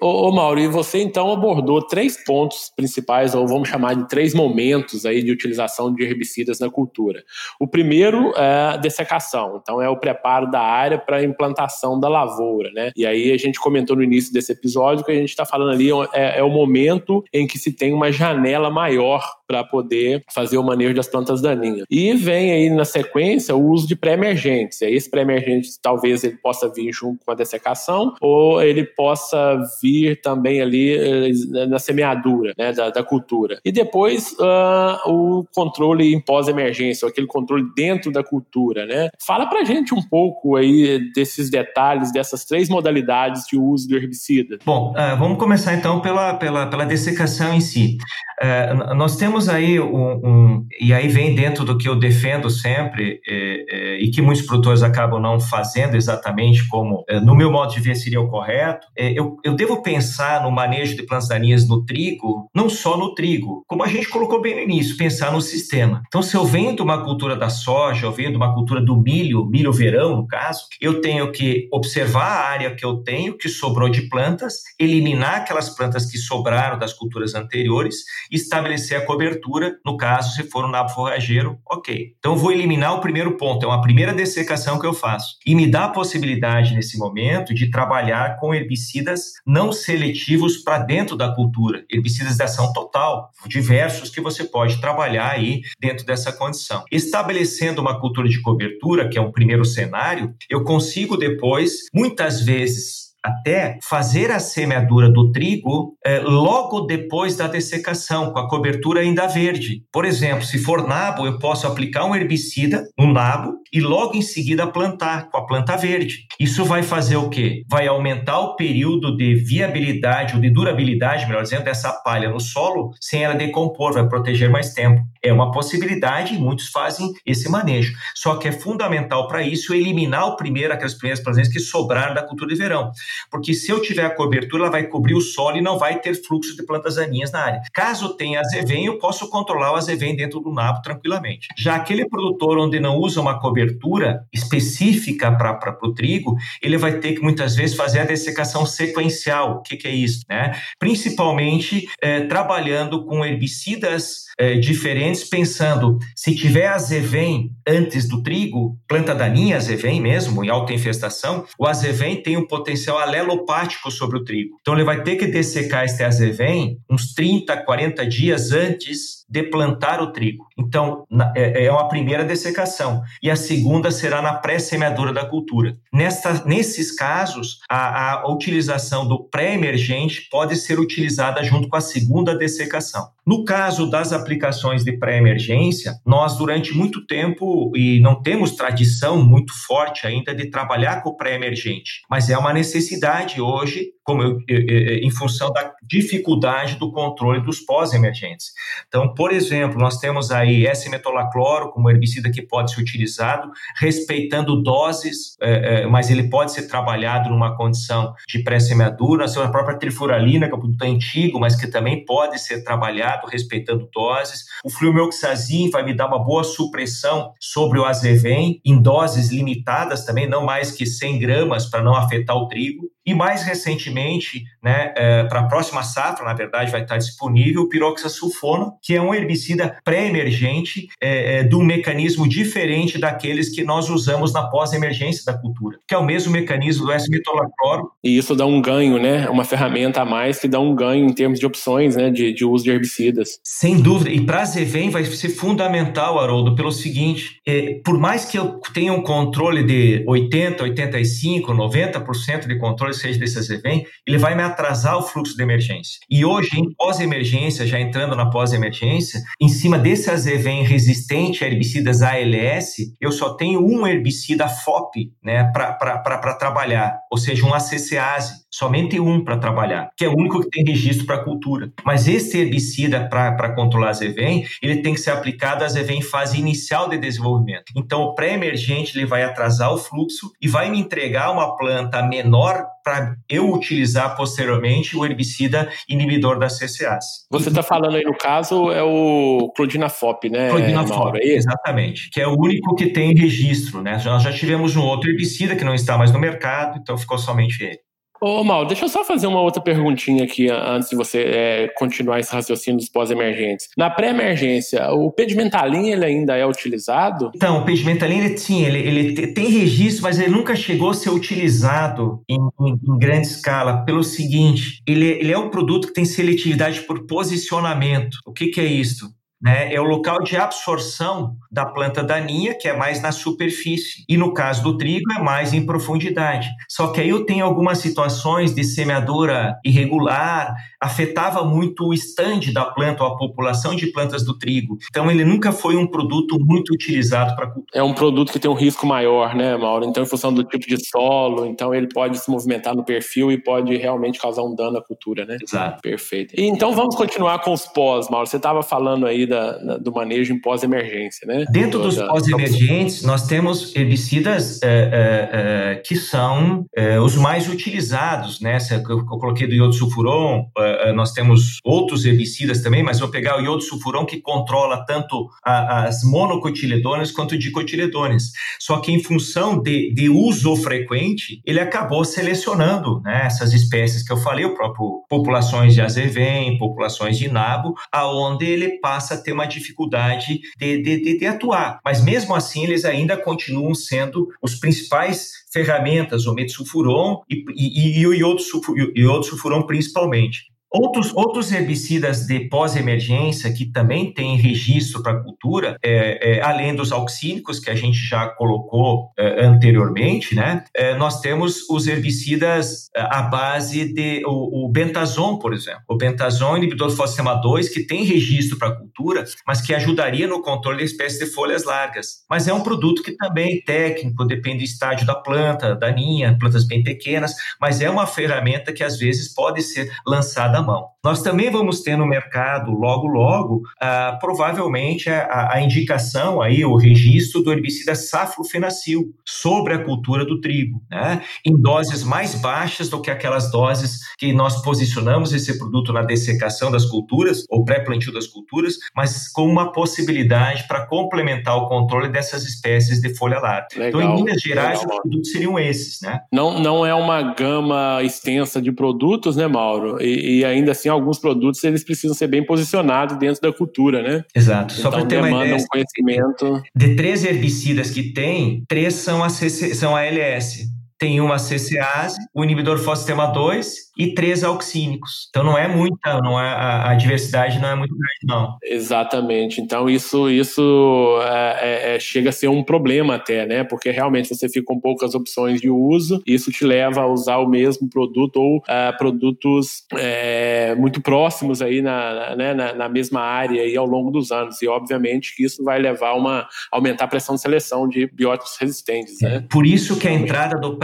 Ô, 0.00 0.28
ô 0.28 0.32
Mauro, 0.32 0.60
e 0.60 0.68
você 0.68 0.98
então 1.02 1.32
abordou 1.32 1.82
três 1.82 2.22
pontos 2.24 2.72
principais, 2.76 3.34
ou 3.34 3.46
vamos 3.48 3.68
chamar 3.68 3.94
de 3.94 4.08
três 4.08 4.32
momentos 4.32 5.04
aí 5.04 5.22
de 5.22 5.32
utilização 5.32 5.92
de 5.92 6.04
herbicidas 6.04 6.60
na 6.60 6.70
cultura. 6.70 7.24
O 7.58 7.66
primeiro 7.66 8.32
é 8.36 8.74
a 8.74 8.76
dessecação, 8.76 9.58
então 9.60 9.82
é 9.82 9.88
o 9.88 9.96
preparo 9.96 10.48
da 10.50 10.60
área 10.60 10.98
para 10.98 11.16
a 11.16 11.24
implantação 11.24 11.98
da 11.98 12.08
lavoura, 12.08 12.70
né? 12.72 12.92
E 12.96 13.04
aí 13.04 13.32
a 13.32 13.36
gente 13.36 13.58
comentou 13.58 13.96
no 13.96 14.02
início 14.02 14.32
desse 14.32 14.52
episódio 14.52 15.04
que 15.04 15.10
a 15.10 15.16
gente 15.16 15.30
está 15.30 15.44
falando 15.44 15.72
ali 15.72 15.90
é, 16.12 16.38
é, 16.38 16.42
o 16.44 16.48
momento 16.48 17.24
em 17.32 17.46
que 17.46 17.58
se 17.58 17.72
tem 17.72 17.92
uma 17.92 18.12
janela 18.12 18.70
maior 18.70 19.24
para 19.48 19.64
poder 19.64 20.22
fazer 20.32 20.58
o 20.58 20.62
manejo 20.62 20.94
das 20.94 21.08
plantas 21.08 21.40
daninhas. 21.40 21.86
E 21.90 22.12
vem 22.14 22.52
aí 22.52 22.70
na 22.70 22.84
sequência 22.84 23.56
o 23.56 23.66
uso 23.66 23.88
de 23.88 23.96
pré-emergentes. 23.96 24.80
Esse 24.82 25.10
pré-emergente 25.10 25.70
talvez 25.82 26.22
ele 26.22 26.36
possa 26.36 26.68
vir 26.68 26.92
junto 26.92 27.24
com 27.24 27.32
a 27.32 27.34
dessecação 27.34 28.14
ou 28.20 28.62
ele 28.62 28.84
possa 28.84 29.58
vir 29.82 29.87
vir 29.88 30.20
também 30.20 30.60
ali 30.60 30.96
eh, 30.96 31.66
na 31.66 31.78
semeadura 31.78 32.52
né, 32.58 32.72
da, 32.72 32.90
da, 32.90 33.02
cultura. 33.02 33.58
E 33.64 33.72
depois 33.72 34.32
uh, 34.32 35.10
o 35.10 35.44
controle 35.54 36.14
em 36.14 36.20
pós-emergência, 36.20 37.08
aquele 37.08 37.26
controle 37.26 37.64
dentro 37.74 38.12
da 38.12 38.22
cultura. 38.22 38.86
Né? 38.86 39.08
Fala 39.26 39.46
pra 39.46 39.64
gente 39.64 39.94
um 39.94 40.02
pouco 40.02 40.56
aí 40.56 41.10
desses 41.14 41.50
detalhes, 41.50 42.12
dessas 42.12 42.44
três 42.44 42.68
modalidades 42.68 43.44
de 43.46 43.56
uso 43.56 43.88
do 43.88 43.96
herbicida. 43.96 44.58
Bom, 44.64 44.92
uh, 44.92 45.16
vamos 45.18 45.38
começar 45.38 45.74
então 45.74 46.00
pela, 46.00 46.34
pela, 46.34 46.66
pela 46.66 46.84
dessecação 46.84 47.54
em 47.54 47.60
si. 47.60 47.96
Uh, 48.42 48.94
nós 48.94 49.16
temos 49.16 49.48
aí 49.48 49.80
um, 49.80 50.12
um, 50.24 50.66
e 50.80 50.92
aí 50.92 51.08
vem 51.08 51.34
dentro 51.34 51.64
do 51.64 51.76
que 51.76 51.88
eu 51.88 51.96
defendo 51.96 52.50
sempre 52.50 53.20
é, 53.26 53.64
é, 53.68 53.98
e 53.98 54.10
que 54.10 54.22
muitos 54.22 54.46
produtores 54.46 54.82
acabam 54.82 55.20
não 55.20 55.40
fazendo 55.40 55.96
exatamente 55.96 56.66
como, 56.68 57.04
no 57.22 57.34
meu 57.34 57.50
modo 57.50 57.72
de 57.72 57.80
ver, 57.80 57.94
seria 57.96 58.20
o 58.20 58.28
correto. 58.28 58.86
eu, 58.96 59.36
eu 59.44 59.54
devo 59.54 59.77
pensar 59.82 60.42
no 60.42 60.50
manejo 60.50 60.96
de 60.96 61.02
plantas 61.02 61.28
daninhas 61.28 61.68
no 61.68 61.84
trigo, 61.84 62.48
não 62.54 62.68
só 62.68 62.96
no 62.96 63.14
trigo, 63.14 63.64
como 63.66 63.82
a 63.82 63.88
gente 63.88 64.08
colocou 64.08 64.40
bem 64.40 64.54
no 64.54 64.62
início, 64.62 64.96
pensar 64.96 65.32
no 65.32 65.40
sistema. 65.40 66.02
Então, 66.06 66.22
se 66.22 66.36
eu 66.36 66.44
venho 66.44 66.74
de 66.74 66.82
uma 66.82 67.04
cultura 67.04 67.36
da 67.36 67.48
soja, 67.48 68.06
eu 68.06 68.12
venho 68.12 68.30
de 68.30 68.36
uma 68.36 68.54
cultura 68.54 68.80
do 68.80 68.96
milho, 68.96 69.46
milho 69.46 69.72
verão, 69.72 70.16
no 70.16 70.26
caso, 70.26 70.66
eu 70.80 71.00
tenho 71.00 71.30
que 71.32 71.68
observar 71.72 72.26
a 72.26 72.48
área 72.48 72.74
que 72.74 72.84
eu 72.84 73.02
tenho, 73.02 73.36
que 73.36 73.48
sobrou 73.48 73.88
de 73.88 74.08
plantas, 74.08 74.62
eliminar 74.78 75.36
aquelas 75.36 75.68
plantas 75.70 76.06
que 76.06 76.18
sobraram 76.18 76.78
das 76.78 76.92
culturas 76.92 77.34
anteriores 77.34 77.96
estabelecer 78.30 78.98
a 78.98 79.04
cobertura, 79.04 79.78
no 79.84 79.96
caso, 79.96 80.34
se 80.34 80.44
for 80.44 80.64
um 80.64 80.70
nabo 80.70 80.90
forrageiro, 80.90 81.58
ok. 81.70 82.14
Então, 82.18 82.36
vou 82.36 82.52
eliminar 82.52 82.94
o 82.94 83.00
primeiro 83.00 83.36
ponto, 83.36 83.64
é 83.64 83.68
uma 83.68 83.80
primeira 83.80 84.12
dessecação 84.12 84.78
que 84.78 84.86
eu 84.86 84.94
faço. 84.94 85.36
E 85.46 85.54
me 85.54 85.70
dá 85.70 85.84
a 85.84 85.90
possibilidade, 85.90 86.74
nesse 86.74 86.98
momento, 86.98 87.54
de 87.54 87.70
trabalhar 87.70 88.36
com 88.38 88.54
herbicidas 88.54 89.32
não 89.46 89.67
seletivos 89.72 90.58
para 90.58 90.78
dentro 90.78 91.16
da 91.16 91.34
cultura, 91.34 91.84
herbicidas 91.90 92.36
de 92.36 92.42
ação 92.42 92.72
total, 92.72 93.30
diversos 93.46 94.10
que 94.10 94.20
você 94.20 94.44
pode 94.44 94.80
trabalhar 94.80 95.30
aí 95.30 95.62
dentro 95.80 96.04
dessa 96.04 96.32
condição. 96.32 96.84
Estabelecendo 96.90 97.80
uma 97.80 98.00
cultura 98.00 98.28
de 98.28 98.40
cobertura, 98.40 99.08
que 99.08 99.18
é 99.18 99.20
um 99.20 99.32
primeiro 99.32 99.64
cenário, 99.64 100.34
eu 100.48 100.64
consigo 100.64 101.16
depois, 101.16 101.86
muitas 101.92 102.40
vezes, 102.40 103.07
até 103.28 103.78
fazer 103.88 104.30
a 104.30 104.38
semeadura 104.38 105.10
do 105.10 105.30
trigo 105.30 105.96
é, 106.04 106.20
logo 106.20 106.82
depois 106.82 107.36
da 107.36 107.46
dessecação, 107.46 108.32
com 108.32 108.38
a 108.38 108.48
cobertura 108.48 109.00
ainda 109.00 109.26
verde. 109.26 109.82
Por 109.92 110.04
exemplo, 110.04 110.44
se 110.44 110.58
for 110.58 110.86
nabo, 110.86 111.26
eu 111.26 111.38
posso 111.38 111.66
aplicar 111.66 112.04
um 112.04 112.14
herbicida 112.14 112.84
no 112.98 113.12
nabo 113.12 113.58
e 113.72 113.80
logo 113.80 114.16
em 114.16 114.22
seguida 114.22 114.66
plantar 114.66 115.28
com 115.30 115.38
a 115.38 115.46
planta 115.46 115.76
verde. 115.76 116.26
Isso 116.40 116.64
vai 116.64 116.82
fazer 116.82 117.16
o 117.16 117.28
quê? 117.28 117.62
Vai 117.68 117.86
aumentar 117.86 118.40
o 118.40 118.56
período 118.56 119.16
de 119.16 119.34
viabilidade 119.34 120.34
ou 120.34 120.40
de 120.40 120.50
durabilidade, 120.50 121.26
melhor 121.26 121.42
dizendo, 121.42 121.64
dessa 121.64 121.92
palha 121.92 122.30
no 122.30 122.40
solo 122.40 122.90
sem 123.00 123.24
ela 123.24 123.34
decompor, 123.34 123.92
vai 123.92 124.08
proteger 124.08 124.50
mais 124.50 124.72
tempo. 124.72 125.02
É 125.22 125.32
uma 125.32 125.50
possibilidade 125.50 126.34
e 126.34 126.38
muitos 126.38 126.68
fazem 126.68 127.12
esse 127.26 127.48
manejo. 127.50 127.92
Só 128.14 128.36
que 128.36 128.48
é 128.48 128.52
fundamental 128.52 129.28
para 129.28 129.42
isso 129.42 129.74
eliminar 129.74 130.26
o 130.26 130.36
primeiro, 130.36 130.72
aquelas 130.72 130.94
primeiras 130.94 131.22
plantas 131.22 131.48
que 131.48 131.60
sobraram 131.60 132.14
da 132.14 132.22
cultura 132.22 132.52
de 132.52 132.58
verão. 132.58 132.90
Porque 133.30 133.54
se 133.54 133.70
eu 133.70 133.80
tiver 133.80 134.04
a 134.04 134.14
cobertura, 134.14 134.64
ela 134.64 134.72
vai 134.72 134.86
cobrir 134.86 135.14
o 135.14 135.20
solo 135.20 135.56
e 135.56 135.60
não 135.60 135.78
vai 135.78 136.00
ter 136.00 136.14
fluxo 136.14 136.56
de 136.56 136.64
plantas 136.64 136.96
daninhas 136.96 137.32
na 137.32 137.40
área. 137.40 137.62
Caso 137.72 138.16
tenha 138.16 138.40
azevém, 138.40 138.86
eu 138.86 138.98
posso 138.98 139.28
controlar 139.28 139.72
o 139.72 139.76
azevém 139.76 140.16
dentro 140.16 140.40
do 140.40 140.52
nabo 140.52 140.82
tranquilamente. 140.82 141.48
Já 141.56 141.76
aquele 141.76 142.08
produtor 142.08 142.58
onde 142.58 142.80
não 142.80 142.96
usa 142.96 143.20
uma 143.20 143.40
cobertura 143.40 144.24
específica 144.32 145.30
para 145.30 145.78
o 145.82 145.94
trigo, 145.94 146.36
ele 146.62 146.76
vai 146.76 146.98
ter 146.98 147.14
que 147.14 147.22
muitas 147.22 147.54
vezes 147.54 147.76
fazer 147.76 148.00
a 148.00 148.04
dessecação 148.04 148.66
sequencial. 148.66 149.56
O 149.56 149.62
que, 149.62 149.76
que 149.76 149.88
é 149.88 149.92
isso? 149.92 150.24
Né? 150.28 150.58
Principalmente 150.78 151.88
é, 152.02 152.20
trabalhando 152.22 153.04
com 153.04 153.24
herbicidas 153.24 154.27
é, 154.38 154.54
diferentes, 154.54 155.24
pensando 155.24 155.98
se 156.14 156.34
tiver 156.34 156.68
azevém 156.68 157.50
antes 157.66 158.08
do 158.08 158.22
trigo, 158.22 158.78
planta 158.86 159.14
daninha, 159.14 159.56
azevém 159.56 160.00
mesmo, 160.00 160.44
em 160.44 160.48
alta 160.48 160.72
infestação, 160.72 161.44
o 161.58 161.66
azevém 161.66 162.22
tem 162.22 162.36
um 162.36 162.46
potencial 162.46 162.98
alelopático 162.98 163.90
sobre 163.90 164.18
o 164.18 164.24
trigo. 164.24 164.56
Então 164.60 164.74
ele 164.74 164.84
vai 164.84 165.02
ter 165.02 165.16
que 165.16 165.26
dessecar 165.26 165.84
este 165.84 166.02
azevém 166.04 166.78
uns 166.88 167.12
30, 167.14 167.56
40 167.64 168.06
dias 168.06 168.52
antes 168.52 169.17
de 169.28 169.42
plantar 169.42 170.00
o 170.00 170.12
trigo. 170.12 170.46
Então, 170.56 171.04
é, 171.34 171.66
é 171.66 171.72
uma 171.72 171.88
primeira 171.88 172.24
dessecação. 172.24 173.02
E 173.22 173.30
a 173.30 173.36
segunda 173.36 173.90
será 173.90 174.22
na 174.22 174.34
pré-semeadura 174.34 175.12
da 175.12 175.24
cultura. 175.24 175.76
Nesta, 175.92 176.44
nesses 176.44 176.94
casos, 176.94 177.60
a, 177.68 178.20
a 178.22 178.28
utilização 178.28 179.06
do 179.06 179.24
pré-emergente 179.24 180.28
pode 180.30 180.56
ser 180.56 180.78
utilizada 180.78 181.42
junto 181.42 181.68
com 181.68 181.76
a 181.76 181.80
segunda 181.80 182.36
dessecação. 182.36 183.08
No 183.26 183.44
caso 183.44 183.90
das 183.90 184.12
aplicações 184.12 184.82
de 184.82 184.92
pré-emergência, 184.98 185.96
nós 186.06 186.36
durante 186.36 186.74
muito 186.74 187.06
tempo, 187.06 187.70
e 187.76 188.00
não 188.00 188.22
temos 188.22 188.52
tradição 188.52 189.22
muito 189.22 189.52
forte 189.66 190.06
ainda 190.06 190.34
de 190.34 190.50
trabalhar 190.50 191.02
com 191.02 191.10
o 191.10 191.16
pré-emergente, 191.16 192.02
mas 192.08 192.30
é 192.30 192.38
uma 192.38 192.54
necessidade 192.54 193.38
hoje, 193.40 193.88
como 194.02 194.22
eu, 194.22 194.38
em 194.48 195.10
função 195.10 195.52
da 195.52 195.70
dificuldade 195.88 196.76
do 196.76 196.92
controle 196.92 197.40
dos 197.42 197.60
pós-emergentes. 197.60 198.52
Então, 198.86 199.14
por 199.14 199.32
exemplo, 199.32 199.78
nós 199.78 199.98
temos 199.98 200.30
aí 200.30 200.66
S-metolacloro 200.66 201.70
como 201.70 201.90
herbicida 201.90 202.30
que 202.30 202.42
pode 202.42 202.72
ser 202.72 202.80
utilizado, 202.80 203.50
respeitando 203.76 204.62
doses, 204.62 205.36
é, 205.40 205.82
é, 205.82 205.86
mas 205.86 206.10
ele 206.10 206.28
pode 206.28 206.52
ser 206.52 206.68
trabalhado 206.68 207.30
numa 207.30 207.56
condição 207.56 208.14
de 208.28 208.42
pré-semeadura. 208.42 209.22
Nós 209.22 209.32
temos 209.32 209.48
a 209.48 209.52
própria 209.52 209.78
trifuralina, 209.78 210.46
que 210.46 210.52
é 210.52 210.56
um 210.56 210.60
produto 210.60 210.82
antigo, 210.82 211.40
mas 211.40 211.56
que 211.56 211.66
também 211.66 212.04
pode 212.04 212.38
ser 212.38 212.62
trabalhado 212.62 213.26
respeitando 213.26 213.88
doses. 213.92 214.44
O 214.64 214.70
fluomelxazin 214.70 215.70
vai 215.70 215.84
me 215.84 215.94
dar 215.94 216.06
uma 216.06 216.22
boa 216.22 216.44
supressão 216.44 217.32
sobre 217.40 217.78
o 217.78 217.84
azevém, 217.84 218.60
em 218.64 218.80
doses 218.80 219.30
limitadas 219.30 220.04
também, 220.04 220.28
não 220.28 220.44
mais 220.44 220.70
que 220.70 220.84
100 220.84 221.18
gramas, 221.18 221.66
para 221.66 221.82
não 221.82 221.94
afetar 221.94 222.36
o 222.36 222.48
trigo. 222.48 222.88
E 223.08 223.14
mais 223.14 223.42
recentemente, 223.42 224.44
né, 224.62 224.92
é, 224.94 225.24
para 225.24 225.40
a 225.40 225.44
próxima 225.44 225.82
safra, 225.82 226.26
na 226.26 226.34
verdade, 226.34 226.70
vai 226.70 226.82
estar 226.82 226.98
disponível 226.98 227.62
o 227.62 227.68
piroxasulfono, 227.70 228.74
que 228.82 228.94
é 228.94 229.00
um 229.00 229.14
herbicida 229.14 229.78
pré-emergente 229.82 230.88
é, 231.00 231.38
é, 231.38 231.42
de 231.42 231.56
um 231.56 231.64
mecanismo 231.64 232.28
diferente 232.28 232.98
daqueles 232.98 233.48
que 233.48 233.64
nós 233.64 233.88
usamos 233.88 234.34
na 234.34 234.42
pós-emergência 234.42 235.24
da 235.24 235.32
cultura, 235.32 235.78
que 235.88 235.94
é 235.94 235.98
o 235.98 236.04
mesmo 236.04 236.30
mecanismo 236.30 236.84
do 236.84 236.92
S-metolacloro. 236.92 237.90
E 238.04 238.18
isso 238.18 238.34
dá 238.34 238.44
um 238.44 238.60
ganho, 238.60 238.98
né? 238.98 239.26
Uma 239.30 239.42
ferramenta 239.42 240.02
a 240.02 240.04
mais 240.04 240.38
que 240.38 240.46
dá 240.46 240.60
um 240.60 240.74
ganho 240.74 241.06
em 241.06 241.12
termos 241.14 241.38
de 241.38 241.46
opções 241.46 241.96
né, 241.96 242.10
de, 242.10 242.34
de 242.34 242.44
uso 242.44 242.64
de 242.64 242.70
herbicidas. 242.72 243.40
Sem 243.42 243.80
dúvida. 243.80 244.10
E 244.10 244.20
para 244.20 244.42
a 244.42 244.44
Zevem 244.44 244.90
vai 244.90 245.02
ser 245.06 245.30
fundamental, 245.30 246.20
Haroldo, 246.20 246.54
pelo 246.54 246.70
seguinte: 246.70 247.40
é, 247.46 247.80
por 247.82 247.98
mais 247.98 248.26
que 248.26 248.38
eu 248.38 248.60
tenha 248.74 248.92
um 248.92 249.00
controle 249.00 249.62
de 249.62 250.04
80%, 250.06 250.58
85%, 250.58 251.46
90% 251.46 252.46
de 252.46 252.58
controle 252.58 252.97
seja 252.98 253.18
desse 253.18 253.38
Azevém, 253.38 253.86
ele 254.06 254.18
vai 254.18 254.34
me 254.34 254.42
atrasar 254.42 254.96
o 254.98 255.02
fluxo 255.02 255.36
de 255.36 255.42
emergência. 255.42 255.98
E 256.10 256.24
hoje, 256.24 256.50
em 256.58 256.72
pós-emergência, 256.74 257.66
já 257.66 257.80
entrando 257.80 258.14
na 258.14 258.30
pós-emergência, 258.30 259.20
em 259.40 259.48
cima 259.48 259.78
desse 259.78 260.10
Azevém 260.10 260.64
resistente 260.64 261.44
a 261.44 261.46
herbicidas 261.46 262.02
ALS, 262.02 262.76
eu 263.00 263.12
só 263.12 263.34
tenho 263.34 263.64
um 263.64 263.86
herbicida 263.86 264.48
FOP 264.48 265.12
né, 265.22 265.50
para 265.52 266.34
trabalhar, 266.34 266.98
ou 267.10 267.18
seja, 267.18 267.46
um 267.46 267.54
ACCase, 267.54 268.46
somente 268.50 268.98
um 268.98 269.22
para 269.24 269.36
trabalhar, 269.36 269.90
que 269.96 270.04
é 270.04 270.08
o 270.08 270.16
único 270.16 270.40
que 270.40 270.50
tem 270.50 270.64
registro 270.64 271.06
para 271.06 271.22
cultura. 271.22 271.72
Mas 271.84 272.08
esse 272.08 272.38
herbicida 272.38 273.08
para 273.08 273.54
controlar 273.54 273.88
a 273.88 273.90
Azevém, 273.90 274.44
ele 274.62 274.82
tem 274.82 274.94
que 274.94 275.00
ser 275.00 275.10
aplicado 275.10 275.62
a 275.62 275.66
Azevém 275.66 275.98
em 275.98 276.02
fase 276.02 276.38
inicial 276.38 276.88
de 276.88 276.98
desenvolvimento. 276.98 277.72
Então, 277.76 278.02
o 278.02 278.14
pré-emergente 278.14 278.96
ele 278.96 279.06
vai 279.06 279.22
atrasar 279.22 279.72
o 279.72 279.78
fluxo 279.78 280.30
e 280.40 280.48
vai 280.48 280.70
me 280.70 280.78
entregar 280.78 281.30
uma 281.30 281.56
planta 281.56 282.02
menor 282.02 282.64
para 282.88 283.16
eu 283.28 283.52
utilizar 283.52 284.16
posteriormente 284.16 284.96
o 284.96 285.04
herbicida 285.04 285.70
inibidor 285.86 286.38
da 286.38 286.48
CCase. 286.48 287.26
Você 287.30 287.50
está 287.50 287.62
falando 287.62 287.96
aí 287.96 288.02
no 288.02 288.16
caso 288.16 288.72
é 288.72 288.82
o 288.82 289.52
Clodinafop, 289.54 290.30
né? 290.30 290.48
Clodinafop, 290.48 291.18
é 291.18 291.34
exatamente, 291.34 292.08
que 292.10 292.18
é 292.18 292.26
o 292.26 292.32
único 292.32 292.74
que 292.74 292.86
tem 292.88 293.14
registro, 293.14 293.82
né? 293.82 294.00
Nós 294.02 294.22
já 294.22 294.32
tivemos 294.32 294.74
um 294.74 294.82
outro 294.82 295.10
herbicida 295.10 295.54
que 295.54 295.64
não 295.64 295.74
está 295.74 295.98
mais 295.98 296.10
no 296.10 296.18
mercado, 296.18 296.78
então 296.80 296.96
ficou 296.96 297.18
somente 297.18 297.62
ele. 297.62 297.87
Ô, 298.20 298.42
Mal, 298.42 298.66
deixa 298.66 298.84
eu 298.84 298.88
só 298.88 299.04
fazer 299.04 299.26
uma 299.26 299.40
outra 299.40 299.62
perguntinha 299.62 300.24
aqui 300.24 300.48
antes 300.50 300.90
de 300.90 300.96
você 300.96 301.18
é, 301.20 301.68
continuar 301.76 302.18
esse 302.18 302.32
raciocínio 302.32 302.78
dos 302.78 302.88
pós-emergentes. 302.88 303.68
Na 303.76 303.88
pré-emergência, 303.88 304.90
o 304.90 305.10
pedimentalin 305.10 305.90
ele 305.90 306.04
ainda 306.04 306.36
é 306.36 306.44
utilizado? 306.44 307.30
Então, 307.34 307.60
o 307.60 307.64
pedimentalin, 307.64 308.18
ele, 308.18 308.36
sim, 308.36 308.64
ele, 308.64 308.78
ele 308.78 309.26
tem 309.28 309.48
registro, 309.48 310.02
mas 310.02 310.18
ele 310.18 310.30
nunca 310.30 310.56
chegou 310.56 310.90
a 310.90 310.94
ser 310.94 311.10
utilizado 311.10 312.20
em, 312.28 312.38
em, 312.60 312.72
em 312.72 312.98
grande 312.98 313.28
escala 313.28 313.84
pelo 313.84 314.02
seguinte, 314.02 314.82
ele, 314.86 315.06
ele 315.06 315.32
é 315.32 315.38
um 315.38 315.48
produto 315.48 315.88
que 315.88 315.94
tem 315.94 316.04
seletividade 316.04 316.80
por 316.82 317.06
posicionamento. 317.06 318.16
O 318.26 318.32
que, 318.32 318.48
que 318.48 318.60
é 318.60 318.66
isso? 318.66 319.08
Né, 319.40 319.72
é 319.72 319.80
o 319.80 319.84
local 319.84 320.22
de 320.22 320.36
absorção 320.36 321.36
da 321.50 321.64
planta 321.64 322.02
daninha, 322.02 322.54
que 322.54 322.68
é 322.68 322.76
mais 322.76 323.00
na 323.00 323.12
superfície. 323.12 324.04
E 324.08 324.16
no 324.16 324.34
caso 324.34 324.62
do 324.62 324.76
trigo, 324.76 325.12
é 325.12 325.22
mais 325.22 325.52
em 325.54 325.64
profundidade. 325.64 326.48
Só 326.68 326.88
que 326.88 327.00
aí 327.00 327.08
eu 327.08 327.24
tenho 327.24 327.44
algumas 327.44 327.78
situações 327.78 328.54
de 328.54 328.64
semeadura 328.64 329.56
irregular, 329.64 330.54
afetava 330.80 331.44
muito 331.44 331.86
o 331.86 331.94
estande 331.94 332.52
da 332.52 332.64
planta 332.64 333.04
ou 333.04 333.10
a 333.10 333.16
população 333.16 333.74
de 333.74 333.86
plantas 333.88 334.24
do 334.24 334.36
trigo. 334.36 334.76
Então, 334.90 335.10
ele 335.10 335.24
nunca 335.24 335.52
foi 335.52 335.76
um 335.76 335.86
produto 335.86 336.38
muito 336.40 336.72
utilizado 336.72 337.34
para 337.34 337.46
cultura. 337.46 337.70
É 337.72 337.82
um 337.82 337.94
produto 337.94 338.32
que 338.32 338.38
tem 338.38 338.50
um 338.50 338.54
risco 338.54 338.86
maior, 338.86 339.34
né, 339.34 339.56
Mauro? 339.56 339.84
Então, 339.84 340.02
em 340.02 340.06
função 340.06 340.32
do 340.32 340.44
tipo 340.44 340.66
de 340.66 340.76
solo, 340.88 341.46
então 341.46 341.74
ele 341.74 341.88
pode 341.88 342.18
se 342.18 342.30
movimentar 342.30 342.74
no 342.74 342.84
perfil 342.84 343.30
e 343.32 343.38
pode 343.38 343.76
realmente 343.76 344.18
causar 344.18 344.42
um 344.42 344.54
dano 344.54 344.78
à 344.78 344.84
cultura, 344.84 345.24
né? 345.24 345.36
Exato. 345.42 345.80
Perfeito. 345.80 346.34
E, 346.38 346.46
então, 346.46 346.72
vamos 346.72 346.94
continuar 346.94 347.40
com 347.40 347.52
os 347.52 347.66
pós, 347.66 348.08
Mauro. 348.08 348.26
Você 348.26 348.36
estava 348.36 348.62
falando 348.62 349.06
aí 349.06 349.27
da, 349.28 349.78
do 349.78 349.92
manejo 349.92 350.32
em 350.32 350.40
pós-emergência, 350.40 351.26
né? 351.26 351.44
Dentro 351.50 351.80
dos 351.80 351.96
pós-emergentes, 351.96 353.02
nós 353.02 353.26
temos 353.26 353.74
herbicidas 353.76 354.60
é, 354.62 354.68
é, 354.68 355.30
é, 355.32 355.74
que 355.76 355.96
são 355.96 356.64
é, 356.74 356.98
os 357.00 357.16
mais 357.16 357.48
utilizados, 357.48 358.40
né? 358.40 358.58
Eu, 358.88 359.04
coloquei 359.04 359.46
do 359.46 359.54
iodo 359.54 359.72
sulfuron, 359.72 360.46
é, 360.58 360.92
nós 360.92 361.12
temos 361.12 361.58
outros 361.64 362.04
herbicidas 362.04 362.62
também, 362.62 362.82
mas 362.82 363.00
vou 363.00 363.08
pegar 363.08 363.38
o 363.38 363.44
iodo 363.44 363.62
sulfuron 363.62 364.04
que 364.04 364.20
controla 364.20 364.84
tanto 364.86 365.28
a, 365.44 365.84
as 365.84 366.02
monocotiledones 366.02 367.10
quanto 367.10 367.38
dicotiledones. 367.38 368.32
Só 368.58 368.78
que 368.78 368.92
em 368.92 369.02
função 369.02 369.60
de, 369.60 369.92
de 369.94 370.08
uso 370.08 370.56
frequente, 370.56 371.40
ele 371.44 371.60
acabou 371.60 372.04
selecionando 372.04 373.00
né, 373.00 373.22
essas 373.26 373.52
espécies 373.52 374.02
que 374.02 374.12
eu 374.12 374.16
falei, 374.16 374.44
o 374.44 374.54
próprio 374.54 375.02
populações 375.08 375.74
de 375.74 375.80
azevém, 375.80 376.58
populações 376.58 377.18
de 377.18 377.28
nabo, 377.28 377.74
aonde 377.92 378.46
ele 378.46 378.78
passa 378.80 379.14
a 379.14 379.17
ter 379.22 379.32
uma 379.32 379.46
dificuldade 379.46 380.40
de, 380.58 380.82
de, 380.82 381.00
de, 381.00 381.18
de 381.18 381.26
atuar. 381.26 381.80
Mas 381.84 382.02
mesmo 382.02 382.34
assim, 382.34 382.64
eles 382.64 382.84
ainda 382.84 383.16
continuam 383.16 383.74
sendo 383.74 384.28
os 384.42 384.54
principais 384.54 385.30
ferramentas, 385.52 386.26
o 386.26 386.34
metsulfuron 386.34 387.22
e, 387.28 387.44
e, 387.54 388.00
e, 388.00 388.06
o 388.06 388.14
iodo 388.14 389.24
sulfuron 389.24 389.66
principalmente. 389.66 390.46
Outros, 390.70 391.14
outros 391.14 391.50
herbicidas 391.50 392.26
de 392.26 392.40
pós-emergência 392.40 393.50
que 393.52 393.64
também 393.64 394.12
têm 394.12 394.36
registro 394.36 395.02
para 395.02 395.22
cultura, 395.22 395.78
é, 395.82 396.36
é, 396.36 396.42
além 396.42 396.74
dos 396.74 396.92
auxínicos 396.92 397.58
que 397.58 397.70
a 397.70 397.74
gente 397.74 397.96
já 397.96 398.28
colocou 398.28 399.10
é, 399.18 399.44
anteriormente, 399.44 400.34
né? 400.34 400.64
É, 400.74 400.94
nós 400.94 401.20
temos 401.20 401.68
os 401.70 401.86
herbicidas 401.86 402.90
é, 402.94 403.00
à 403.00 403.22
base 403.22 403.94
de 403.94 404.22
o, 404.26 404.66
o 404.66 404.68
bentazon, 404.68 405.38
por 405.38 405.54
exemplo. 405.54 405.80
O 405.88 405.96
bentazon 405.96 406.58
inibidor 406.58 406.88
do 406.88 406.96
fosfema 406.96 407.34
2, 407.34 407.70
que 407.70 407.86
tem 407.86 408.04
registro 408.04 408.58
para 408.58 408.76
cultura, 408.76 409.24
mas 409.46 409.62
que 409.62 409.74
ajudaria 409.74 410.26
no 410.26 410.42
controle 410.42 410.78
da 410.78 410.84
espécie 410.84 411.18
de 411.18 411.26
folhas 411.30 411.64
largas. 411.64 412.24
Mas 412.28 412.46
é 412.46 412.52
um 412.52 412.62
produto 412.62 413.02
que 413.02 413.12
também 413.12 413.56
é 413.56 413.62
técnico, 413.64 414.26
depende 414.26 414.58
do 414.58 414.64
estágio 414.64 415.06
da 415.06 415.14
planta, 415.14 415.74
daninha, 415.74 416.36
plantas 416.38 416.66
bem 416.66 416.82
pequenas, 416.82 417.34
mas 417.58 417.80
é 417.80 417.88
uma 417.88 418.06
ferramenta 418.06 418.70
que 418.70 418.84
às 418.84 418.98
vezes 418.98 419.32
pode 419.32 419.62
ser 419.62 419.90
lançada 420.06 420.57
na 420.58 420.62
mão. 420.62 420.97
Nós 421.04 421.22
também 421.22 421.48
vamos 421.48 421.80
ter 421.82 421.96
no 421.96 422.06
mercado, 422.06 422.72
logo, 422.72 423.06
logo, 423.06 423.62
ah, 423.80 424.18
provavelmente 424.20 425.08
a, 425.08 425.52
a, 425.52 425.62
indicação, 425.62 426.42
aí, 426.42 426.64
o 426.64 426.76
registro 426.76 427.40
do 427.40 427.52
herbicida 427.52 427.94
saflofenacil 427.94 429.14
sobre 429.24 429.74
a 429.74 429.84
cultura 429.84 430.24
do 430.24 430.40
trigo, 430.40 430.82
né? 430.90 431.22
em 431.44 431.56
doses 431.60 432.02
mais 432.02 432.34
baixas 432.34 432.88
do 432.88 433.00
que 433.00 433.10
aquelas 433.10 433.50
doses 433.50 434.00
que 434.18 434.32
nós 434.32 434.60
posicionamos 434.62 435.32
esse 435.32 435.56
produto 435.56 435.92
na 435.92 436.02
dessecação 436.02 436.70
das 436.70 436.84
culturas, 436.84 437.44
ou 437.48 437.64
pré-plantio 437.64 438.12
das 438.12 438.26
culturas, 438.26 438.74
mas 438.94 439.30
com 439.30 439.46
uma 439.46 439.70
possibilidade 439.70 440.66
para 440.66 440.84
complementar 440.86 441.56
o 441.56 441.68
controle 441.68 442.08
dessas 442.08 442.44
espécies 442.44 443.00
de 443.00 443.14
folha 443.14 443.38
larga. 443.38 443.68
Legal, 443.76 444.00
então, 444.00 444.00
em 444.02 444.14
Minas 444.16 444.42
Gerais, 444.42 444.80
legal, 444.80 444.96
os 444.96 445.02
produtos 445.02 445.30
seriam 445.30 445.58
esses. 445.58 446.00
Né? 446.00 446.20
Não, 446.32 446.58
não 446.58 446.84
é 446.84 446.92
uma 446.92 447.22
gama 447.34 448.02
extensa 448.02 448.60
de 448.60 448.72
produtos, 448.72 449.36
né, 449.36 449.46
Mauro? 449.46 450.02
E, 450.02 450.40
e 450.40 450.44
ainda 450.44 450.72
assim 450.72 450.88
alguns 450.98 451.18
produtos 451.18 451.62
eles 451.64 451.84
precisam 451.84 452.14
ser 452.14 452.26
bem 452.26 452.44
posicionados 452.44 453.18
dentro 453.18 453.40
da 453.40 453.52
cultura, 453.52 454.02
né? 454.02 454.24
Exato. 454.34 454.72
Só 454.72 454.88
então, 454.88 454.90
para 454.92 455.06
ter 455.06 455.18
uma 455.18 455.44
ideia, 455.44 455.56
um 455.56 455.66
conhecimento. 455.66 456.62
De 456.74 456.96
três 456.96 457.24
herbicidas 457.24 457.90
que 457.90 458.12
tem, 458.12 458.64
três 458.68 458.94
são 458.94 459.22
a, 459.22 459.28
CC, 459.28 459.74
são 459.74 459.94
a 459.94 460.04
LS 460.04 460.77
tem 460.98 461.20
uma 461.20 461.38
CCase, 461.38 462.18
o 462.34 462.42
inibidor 462.42 462.78
fosfema 462.78 463.26
2 463.26 463.88
e 463.96 464.14
três 464.14 464.44
auxínicos. 464.44 465.26
Então 465.28 465.42
não 465.42 465.56
é 465.56 465.68
muita, 465.68 466.20
não 466.20 466.40
é 466.40 466.48
a, 466.48 466.90
a 466.90 466.94
diversidade 466.94 467.58
não 467.58 467.68
é 467.68 467.74
muito 467.74 467.96
grande 467.96 468.18
não. 468.24 468.56
Exatamente. 468.62 469.60
Então 469.60 469.88
isso 469.88 470.30
isso 470.30 471.18
é, 471.22 471.58
é, 471.60 471.96
é, 471.96 472.00
chega 472.00 472.30
a 472.30 472.32
ser 472.32 472.48
um 472.48 472.62
problema 472.62 473.16
até, 473.16 473.46
né? 473.46 473.64
Porque 473.64 473.90
realmente 473.90 474.28
você 474.28 474.48
fica 474.48 474.66
com 474.66 474.80
poucas 474.80 475.14
opções 475.14 475.60
de 475.60 475.70
uso, 475.70 476.22
e 476.26 476.34
isso 476.34 476.50
te 476.50 476.64
leva 476.64 477.02
a 477.02 477.06
usar 477.06 477.38
o 477.38 477.48
mesmo 477.48 477.88
produto 477.88 478.36
ou 478.36 478.58
uh, 478.58 478.96
produtos 478.98 479.84
é, 479.96 480.74
muito 480.76 481.00
próximos 481.00 481.62
aí 481.62 481.80
na, 481.82 482.36
né, 482.36 482.54
na, 482.54 482.74
na, 482.74 482.88
mesma 482.88 483.20
área 483.20 483.62
aí 483.62 483.76
ao 483.76 483.86
longo 483.86 484.10
dos 484.10 484.30
anos. 484.30 484.60
E 484.62 484.68
obviamente 484.68 485.34
que 485.36 485.44
isso 485.44 485.62
vai 485.62 485.78
levar 485.78 486.14
uma 486.14 486.48
aumentar 486.70 487.04
a 487.04 487.08
pressão 487.08 487.34
de 487.34 487.40
seleção 487.40 487.88
de 487.88 488.06
bióticos 488.06 488.56
resistentes. 488.60 489.20
Né? 489.20 489.44
Por 489.50 489.66
isso 489.66 489.98
que 489.98 490.08
a 490.08 490.12
entrada 490.12 490.58
do 490.58 490.76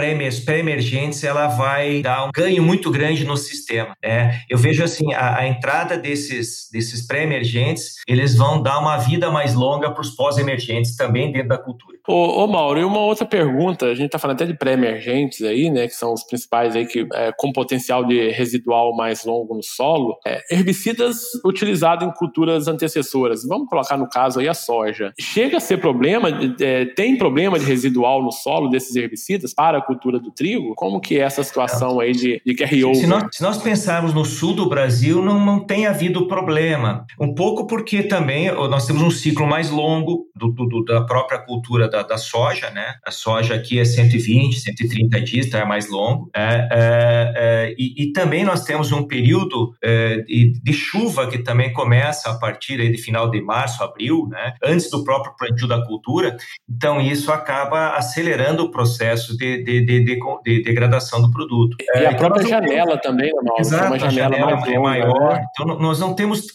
pré-emergentes 0.44 1.24
ela 1.24 1.48
vai 1.48 2.02
dar 2.02 2.26
um 2.26 2.30
ganho 2.32 2.62
muito 2.62 2.90
grande 2.90 3.24
no 3.24 3.36
sistema. 3.36 3.96
Né? 4.02 4.40
Eu 4.48 4.58
vejo 4.58 4.82
assim, 4.82 5.12
a, 5.14 5.38
a 5.38 5.48
entrada 5.48 5.96
desses, 5.96 6.68
desses 6.72 7.06
pré-emergentes, 7.06 7.96
eles 8.06 8.36
vão 8.36 8.62
dar 8.62 8.78
uma 8.78 8.96
vida 8.96 9.30
mais 9.30 9.54
longa 9.54 9.90
para 9.90 10.00
os 10.00 10.10
pós-emergentes 10.10 10.96
também 10.96 11.32
dentro 11.32 11.48
da 11.48 11.58
cultura. 11.58 11.94
Ô, 12.06 12.44
ô, 12.44 12.46
Mauro, 12.46 12.78
e 12.78 12.84
uma 12.84 13.00
outra 13.00 13.24
pergunta, 13.24 13.86
a 13.86 13.94
gente 13.94 14.06
está 14.06 14.18
falando 14.18 14.36
até 14.36 14.44
de 14.44 14.58
pré-emergentes 14.58 15.40
aí, 15.42 15.70
né, 15.70 15.86
que 15.86 15.94
são 15.94 16.12
os 16.12 16.22
principais 16.22 16.76
aí 16.76 16.84
que 16.86 17.06
é, 17.14 17.32
com 17.34 17.50
potencial 17.50 18.04
de 18.04 18.28
residual 18.28 18.94
mais 18.94 19.24
longo 19.24 19.54
no 19.54 19.62
solo, 19.62 20.18
é, 20.26 20.42
herbicidas 20.50 21.16
utilizados 21.42 22.06
em 22.06 22.12
culturas 22.12 22.68
antecessoras, 22.68 23.42
vamos 23.46 23.68
colocar 23.70 23.96
no 23.96 24.06
caso 24.06 24.38
aí 24.38 24.48
a 24.48 24.52
soja, 24.52 25.14
chega 25.18 25.56
a 25.56 25.60
ser 25.60 25.78
problema, 25.78 26.28
é, 26.60 26.84
tem 26.84 27.16
problema 27.16 27.58
de 27.58 27.64
residual 27.64 28.22
no 28.22 28.32
solo 28.32 28.68
desses 28.68 28.94
herbicidas 28.94 29.54
para 29.54 29.78
a 29.78 29.82
cultura 29.94 30.18
do 30.18 30.30
trigo? 30.30 30.74
Como 30.74 31.00
que 31.00 31.18
é 31.18 31.22
essa 31.22 31.42
situação 31.42 32.00
aí 32.00 32.12
de, 32.12 32.40
de 32.44 32.54
carry 32.54 32.84
se 32.94 33.06
nós, 33.06 33.24
se 33.32 33.42
nós 33.42 33.62
pensarmos 33.62 34.12
no 34.12 34.24
sul 34.24 34.52
do 34.52 34.68
Brasil, 34.68 35.22
não, 35.22 35.44
não 35.44 35.60
tem 35.60 35.86
havido 35.86 36.26
problema. 36.26 37.06
Um 37.18 37.34
pouco 37.34 37.66
porque 37.66 38.02
também 38.02 38.50
nós 38.52 38.86
temos 38.86 39.00
um 39.02 39.10
ciclo 39.10 39.46
mais 39.46 39.70
longo 39.70 40.26
do, 40.34 40.48
do 40.48 40.84
da 40.84 41.02
própria 41.02 41.38
cultura 41.38 41.88
da, 41.88 42.02
da, 42.02 42.18
soja, 42.18 42.70
né? 42.70 42.96
A 43.06 43.10
soja 43.10 43.54
aqui 43.54 43.78
é 43.78 43.84
120, 43.84 44.58
130 44.58 45.20
dias, 45.20 45.46
então 45.46 45.60
é 45.60 45.64
mais 45.64 45.88
longo. 45.88 46.28
É, 46.34 46.68
é, 46.70 47.32
é, 47.36 47.74
e, 47.78 48.04
e, 48.04 48.12
também 48.12 48.44
nós 48.44 48.64
temos 48.64 48.92
um 48.92 49.06
período 49.06 49.74
é, 49.82 50.18
de, 50.18 50.60
de, 50.60 50.72
chuva 50.72 51.28
que 51.28 51.38
também 51.38 51.72
começa 51.72 52.30
a 52.30 52.38
partir 52.38 52.80
aí 52.80 52.90
de 52.90 52.98
final 52.98 53.30
de 53.30 53.40
março, 53.40 53.82
abril, 53.82 54.26
né? 54.28 54.54
Antes 54.62 54.90
do 54.90 55.04
próprio 55.04 55.34
plantio 55.36 55.68
da 55.68 55.84
cultura. 55.86 56.36
Então 56.68 57.00
isso 57.00 57.32
acaba 57.32 57.90
acelerando 57.96 58.64
o 58.64 58.70
processo 58.70 59.36
de, 59.36 59.62
de, 59.62 59.83
de, 59.84 60.18
de 60.44 60.62
degradação 60.62 61.20
do 61.20 61.30
produto. 61.30 61.76
E 61.80 61.98
a 61.98 62.10
é, 62.10 62.14
própria 62.14 62.42
então, 62.42 62.50
janela 62.50 62.84
janela 62.84 62.98
também, 62.98 63.32
normal. 63.32 63.56
Exato, 63.58 63.86
uma 63.86 63.98
janela, 63.98 64.36
janela 64.36 64.56
mais 64.56 64.68
é 64.68 64.78
maior. 64.78 65.34
Né? 65.34 65.44
Então, 65.50 65.78
nós 65.78 65.98
não 66.00 66.14
temos 66.14 66.46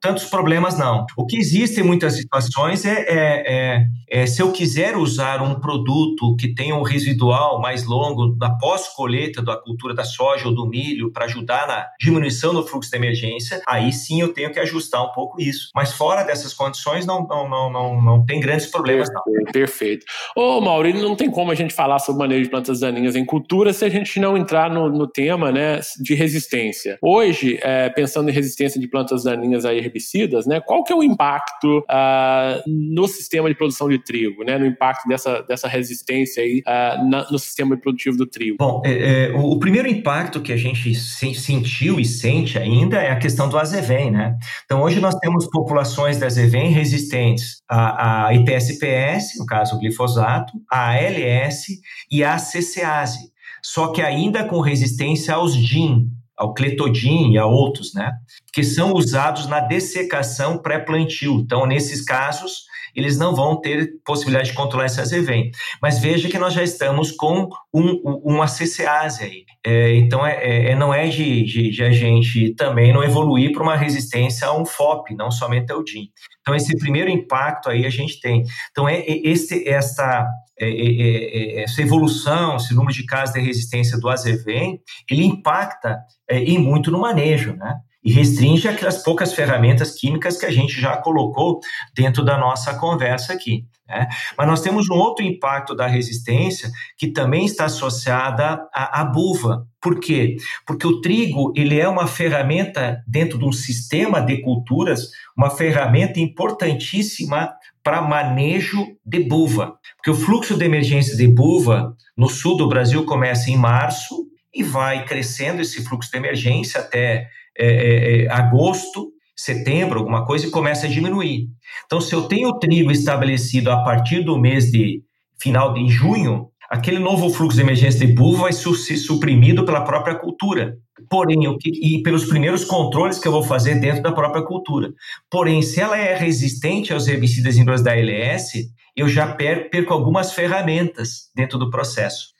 tantos 0.00 0.24
problemas, 0.24 0.78
não. 0.78 1.06
O 1.16 1.26
que 1.26 1.36
existe 1.36 1.80
em 1.80 1.82
muitas 1.82 2.14
situações 2.14 2.84
é, 2.84 3.00
é, 3.08 3.44
é, 3.46 3.86
é, 4.10 4.26
se 4.26 4.42
eu 4.42 4.52
quiser 4.52 4.96
usar 4.96 5.42
um 5.42 5.60
produto 5.60 6.36
que 6.36 6.54
tenha 6.54 6.74
um 6.74 6.82
residual 6.82 7.60
mais 7.60 7.84
longo 7.84 8.36
na 8.36 8.56
pós-colheita 8.58 9.42
da 9.42 9.56
cultura 9.56 9.94
da 9.94 10.04
soja 10.04 10.46
ou 10.46 10.54
do 10.54 10.66
milho 10.66 11.12
para 11.12 11.24
ajudar 11.24 11.66
na 11.66 11.86
diminuição 12.00 12.52
do 12.52 12.66
fluxo 12.66 12.90
de 12.90 12.96
emergência, 12.96 13.60
aí 13.66 13.92
sim 13.92 14.20
eu 14.20 14.32
tenho 14.32 14.52
que 14.52 14.60
ajustar 14.60 15.02
um 15.02 15.12
pouco 15.12 15.40
isso. 15.40 15.70
Mas 15.74 15.92
fora 15.92 16.22
dessas 16.22 16.52
condições, 16.52 17.06
não, 17.06 17.26
não, 17.26 17.48
não, 17.48 17.70
não, 17.70 18.02
não 18.02 18.24
tem 18.24 18.40
grandes 18.40 18.66
problemas, 18.66 19.08
não. 19.12 19.22
Perfeito. 19.52 20.04
Ô, 20.36 20.60
Mauro, 20.60 20.88
não 20.94 21.16
tem 21.16 21.30
como 21.30 21.50
a 21.50 21.54
gente 21.54 21.74
falar 21.74 21.98
sobre 21.98 22.20
manejo 22.20 22.44
de 22.44 22.50
plantas 22.50 22.77
daninhas 22.80 23.16
em 23.16 23.24
cultura 23.24 23.72
se 23.72 23.84
a 23.84 23.88
gente 23.88 24.18
não 24.20 24.36
entrar 24.36 24.70
no, 24.70 24.88
no 24.88 25.06
tema, 25.06 25.50
né? 25.50 25.80
de 26.00 26.14
resistência. 26.14 26.98
Hoje, 27.02 27.58
é, 27.62 27.88
pensando 27.88 28.30
em 28.30 28.32
resistência 28.32 28.80
de 28.80 28.88
plantas 28.88 29.24
daninhas 29.24 29.64
a 29.64 29.74
herbicidas, 29.74 30.46
né, 30.46 30.60
qual 30.60 30.84
que 30.84 30.92
é 30.92 30.96
o 30.96 31.02
impacto 31.02 31.78
uh, 31.80 32.62
no 32.66 33.06
sistema 33.06 33.48
de 33.48 33.54
produção 33.54 33.88
de 33.88 33.98
trigo, 33.98 34.44
né, 34.44 34.58
no 34.58 34.66
impacto 34.66 35.08
dessa, 35.08 35.42
dessa 35.42 35.68
resistência 35.68 36.42
aí, 36.42 36.62
uh, 36.66 37.08
na, 37.08 37.30
no 37.30 37.38
sistema 37.38 37.76
produtivo 37.76 38.16
do 38.16 38.26
trigo? 38.26 38.56
Bom, 38.58 38.82
é, 38.84 39.26
é, 39.26 39.32
o, 39.34 39.58
primeiro 39.58 39.88
impacto 39.88 40.40
que 40.40 40.52
a 40.52 40.56
gente 40.56 40.94
se, 40.94 41.34
sentiu 41.34 41.98
e 42.00 42.04
sente 42.04 42.58
ainda 42.58 42.98
é 42.98 43.10
a 43.10 43.16
questão 43.16 43.48
do 43.48 43.58
azevém, 43.58 44.10
né? 44.10 44.36
Então, 44.64 44.82
hoje 44.82 45.00
nós 45.00 45.14
temos 45.16 45.46
populações 45.50 46.18
de 46.18 46.24
azevém 46.24 46.70
resistentes 46.70 47.62
a, 47.68 48.26
a 48.26 48.34
IPSPS, 48.34 49.38
no 49.38 49.46
caso 49.46 49.76
o 49.76 49.78
glifosato, 49.78 50.52
a 50.70 50.92
ALS 50.92 51.66
e 52.10 52.24
a 52.24 52.38
CCase 52.68 53.28
só 53.62 53.92
que 53.92 54.02
ainda 54.02 54.44
com 54.44 54.60
resistência 54.60 55.34
aos 55.34 55.56
DIN, 55.56 56.08
ao 56.36 56.54
cletodin 56.54 57.32
e 57.32 57.38
a 57.38 57.46
outros, 57.46 57.92
né? 57.94 58.12
Que 58.52 58.62
são 58.62 58.92
usados 58.92 59.46
na 59.46 59.60
dessecação 59.60 60.58
pré-plantio. 60.58 61.40
Então, 61.40 61.66
nesses 61.66 62.04
casos, 62.04 62.62
eles 62.94 63.18
não 63.18 63.34
vão 63.34 63.60
ter 63.60 63.90
possibilidade 64.04 64.50
de 64.50 64.54
controlar 64.54 64.86
esse 64.86 65.00
azevém. 65.00 65.50
Mas 65.82 65.98
veja 65.98 66.28
que 66.28 66.38
nós 66.38 66.54
já 66.54 66.62
estamos 66.62 67.10
com 67.10 67.48
um, 67.74 68.00
uma 68.24 68.46
CCase 68.46 69.24
aí. 69.24 69.44
É, 69.66 69.96
então, 69.96 70.24
é, 70.24 70.36
é, 70.36 70.70
é, 70.70 70.74
não 70.76 70.94
é 70.94 71.08
de, 71.08 71.44
de, 71.44 71.70
de, 71.70 71.82
a 71.82 71.90
gente 71.90 72.54
também 72.54 72.92
não 72.92 73.02
evoluir 73.02 73.52
para 73.52 73.62
uma 73.62 73.76
resistência 73.76 74.46
a 74.46 74.56
um 74.56 74.64
FOP, 74.64 75.14
não 75.14 75.30
somente 75.30 75.72
ao 75.72 75.82
DIN. 75.82 76.08
Então, 76.40 76.54
esse 76.54 76.76
primeiro 76.78 77.10
impacto 77.10 77.68
aí 77.68 77.84
a 77.84 77.90
gente 77.90 78.20
tem. 78.20 78.44
Então, 78.70 78.88
é, 78.88 79.00
é 79.00 79.28
esse, 79.28 79.68
esta, 79.68 80.26
é, 80.60 81.62
essa 81.62 81.82
evolução, 81.82 82.56
esse 82.56 82.74
número 82.74 82.92
de 82.92 83.04
casos 83.04 83.34
de 83.34 83.40
resistência 83.40 83.98
do 83.98 84.08
azevém, 84.08 84.80
ele 85.10 85.24
impacta 85.24 85.98
em 86.30 86.58
muito 86.58 86.90
no 86.90 87.00
manejo, 87.00 87.54
né? 87.56 87.76
e 88.04 88.12
restringe 88.12 88.68
aquelas 88.68 89.02
poucas 89.02 89.34
ferramentas 89.34 89.92
químicas 89.92 90.38
que 90.38 90.46
a 90.46 90.50
gente 90.50 90.80
já 90.80 90.96
colocou 90.96 91.60
dentro 91.94 92.24
da 92.24 92.38
nossa 92.38 92.74
conversa 92.74 93.32
aqui. 93.32 93.66
Né? 93.88 94.08
Mas 94.36 94.46
nós 94.46 94.60
temos 94.62 94.88
um 94.88 94.94
outro 94.94 95.24
impacto 95.24 95.74
da 95.74 95.86
resistência 95.86 96.70
que 96.96 97.08
também 97.08 97.44
está 97.44 97.64
associada 97.64 98.66
à, 98.72 99.00
à 99.00 99.04
buva. 99.04 99.66
Por 99.80 99.98
quê? 99.98 100.36
Porque 100.66 100.86
o 100.86 101.00
trigo 101.00 101.52
ele 101.56 101.78
é 101.78 101.88
uma 101.88 102.06
ferramenta 102.06 103.02
dentro 103.06 103.38
de 103.38 103.44
um 103.44 103.52
sistema 103.52 104.20
de 104.20 104.42
culturas, 104.42 105.10
uma 105.36 105.50
ferramenta 105.50 106.20
importantíssima 106.20 107.50
para 107.88 108.02
manejo 108.02 108.86
de 109.02 109.20
buva. 109.20 109.78
Porque 109.96 110.10
o 110.10 110.14
fluxo 110.14 110.58
de 110.58 110.62
emergência 110.62 111.16
de 111.16 111.26
buva 111.26 111.96
no 112.14 112.28
sul 112.28 112.54
do 112.54 112.68
Brasil 112.68 113.02
começa 113.06 113.50
em 113.50 113.56
março 113.56 114.26
e 114.54 114.62
vai 114.62 115.06
crescendo 115.06 115.62
esse 115.62 115.82
fluxo 115.82 116.10
de 116.10 116.18
emergência 116.18 116.80
até 116.80 117.28
é, 117.58 117.66
é, 117.66 118.24
é, 118.24 118.30
agosto, 118.30 119.10
setembro, 119.34 120.00
alguma 120.00 120.26
coisa, 120.26 120.46
e 120.46 120.50
começa 120.50 120.86
a 120.86 120.90
diminuir. 120.90 121.48
Então, 121.86 121.98
se 121.98 122.14
eu 122.14 122.24
tenho 122.24 122.50
o 122.50 122.58
trigo 122.58 122.92
estabelecido 122.92 123.70
a 123.70 123.82
partir 123.82 124.22
do 124.22 124.36
mês 124.36 124.70
de 124.70 125.02
final 125.40 125.72
de 125.72 125.88
junho, 125.88 126.48
aquele 126.68 126.98
novo 126.98 127.30
fluxo 127.30 127.56
de 127.56 127.62
emergência 127.62 128.06
de 128.06 128.12
buva 128.12 128.42
vai 128.42 128.52
ser 128.52 128.98
suprimido 128.98 129.64
pela 129.64 129.80
própria 129.80 130.14
cultura. 130.14 130.76
Porém, 131.08 131.40
que, 131.58 131.70
e 131.70 132.02
pelos 132.02 132.24
primeiros 132.24 132.64
controles 132.64 133.18
que 133.18 133.28
eu 133.28 133.32
vou 133.32 133.42
fazer 133.42 133.76
dentro 133.76 134.02
da 134.02 134.12
própria 134.12 134.44
cultura. 134.44 134.92
Porém, 135.30 135.62
se 135.62 135.80
ela 135.80 135.98
é 135.98 136.14
resistente 136.14 136.92
aos 136.92 137.06
herbicidas 137.06 137.56
indutores 137.56 137.82
da 137.82 137.92
ALS, 137.92 138.52
eu 138.96 139.08
já 139.08 139.26
perco 139.32 139.92
algumas 139.92 140.32
ferramentas 140.32 141.30
dentro 141.34 141.58
do 141.58 141.70
processo. 141.70 142.36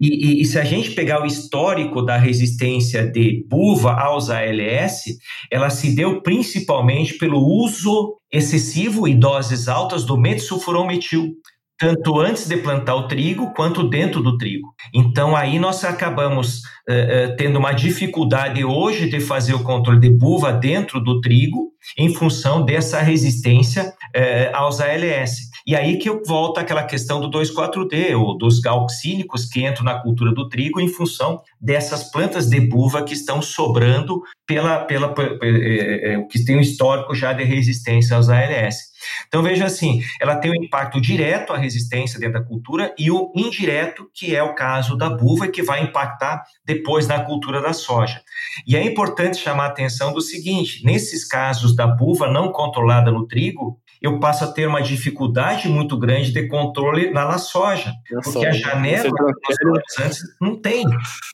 E, 0.00 0.08
e, 0.08 0.42
e, 0.42 0.44
se 0.44 0.58
a 0.58 0.64
gente 0.64 0.92
pegar 0.92 1.22
o 1.22 1.26
histórico 1.26 2.02
da 2.02 2.16
resistência 2.16 3.06
de 3.06 3.44
buva 3.48 3.92
aos 3.92 4.30
ALS, 4.30 5.04
ela 5.50 5.68
se 5.68 5.94
deu 5.94 6.22
principalmente 6.22 7.14
pelo 7.14 7.38
uso 7.38 8.16
excessivo 8.32 9.06
e 9.06 9.14
doses 9.14 9.68
altas 9.68 10.04
do 10.04 10.16
metsulfurometil, 10.16 11.34
tanto 11.80 12.20
antes 12.20 12.46
de 12.46 12.58
plantar 12.58 12.94
o 12.94 13.08
trigo 13.08 13.54
quanto 13.54 13.88
dentro 13.88 14.22
do 14.22 14.36
trigo. 14.36 14.74
Então 14.92 15.34
aí 15.34 15.58
nós 15.58 15.82
acabamos 15.82 16.58
uh, 16.58 17.32
uh, 17.32 17.36
tendo 17.38 17.58
uma 17.58 17.72
dificuldade 17.72 18.62
hoje 18.62 19.08
de 19.08 19.18
fazer 19.18 19.54
o 19.54 19.62
controle 19.62 19.98
de 19.98 20.10
buva 20.10 20.52
dentro 20.52 21.00
do 21.00 21.22
trigo 21.22 21.70
em 21.96 22.12
função 22.12 22.62
dessa 22.62 23.00
resistência 23.00 23.94
uh, 24.14 24.54
aos 24.54 24.78
ALS. 24.78 25.49
E 25.70 25.76
aí 25.76 25.98
que 25.98 26.08
eu 26.08 26.20
volto 26.26 26.58
àquela 26.58 26.82
questão 26.82 27.20
do 27.20 27.30
2,4-D, 27.30 28.16
ou 28.16 28.36
dos 28.36 28.58
galcínicos 28.58 29.46
que 29.46 29.64
entram 29.64 29.84
na 29.84 30.00
cultura 30.00 30.34
do 30.34 30.48
trigo 30.48 30.80
em 30.80 30.88
função 30.88 31.40
dessas 31.60 32.10
plantas 32.10 32.48
de 32.48 32.58
buva 32.58 33.04
que 33.04 33.14
estão 33.14 33.40
sobrando 33.40 34.20
pela, 34.44 34.80
pela, 34.80 35.14
é, 35.40 36.14
é, 36.14 36.22
que 36.24 36.44
tem 36.44 36.56
um 36.56 36.60
histórico 36.60 37.14
já 37.14 37.32
de 37.32 37.44
resistência 37.44 38.16
aos 38.16 38.28
ALS. 38.28 38.90
Então 39.28 39.42
veja 39.44 39.64
assim, 39.64 40.02
ela 40.20 40.36
tem 40.36 40.50
um 40.50 40.64
impacto 40.64 41.00
direto 41.00 41.52
à 41.52 41.56
resistência 41.56 42.18
dentro 42.18 42.40
da 42.40 42.46
cultura 42.46 42.92
e 42.98 43.10
o 43.10 43.32
indireto, 43.36 44.10
que 44.12 44.34
é 44.34 44.42
o 44.42 44.54
caso 44.54 44.96
da 44.96 45.08
buva, 45.08 45.48
que 45.48 45.62
vai 45.62 45.82
impactar 45.82 46.42
depois 46.64 47.06
na 47.06 47.22
cultura 47.24 47.62
da 47.62 47.72
soja. 47.72 48.20
E 48.66 48.76
é 48.76 48.82
importante 48.84 49.38
chamar 49.38 49.64
a 49.64 49.68
atenção 49.68 50.12
do 50.12 50.20
seguinte: 50.20 50.84
nesses 50.84 51.24
casos 51.24 51.74
da 51.74 51.86
buva 51.86 52.30
não 52.30 52.52
controlada 52.52 53.10
no 53.10 53.26
trigo, 53.26 53.79
eu 54.00 54.18
passo 54.18 54.44
a 54.44 54.52
ter 54.52 54.66
uma 54.66 54.80
dificuldade 54.80 55.68
muito 55.68 55.98
grande 55.98 56.32
de 56.32 56.48
controle 56.48 57.10
na, 57.10 57.26
na 57.26 57.38
soja, 57.38 57.92
na 58.10 58.20
porque 58.20 58.30
soja. 58.30 58.48
a 58.48 58.52
janela 58.52 59.10
transfere... 59.10 60.06
antes 60.06 60.20
não 60.40 60.60
tem, 60.60 60.84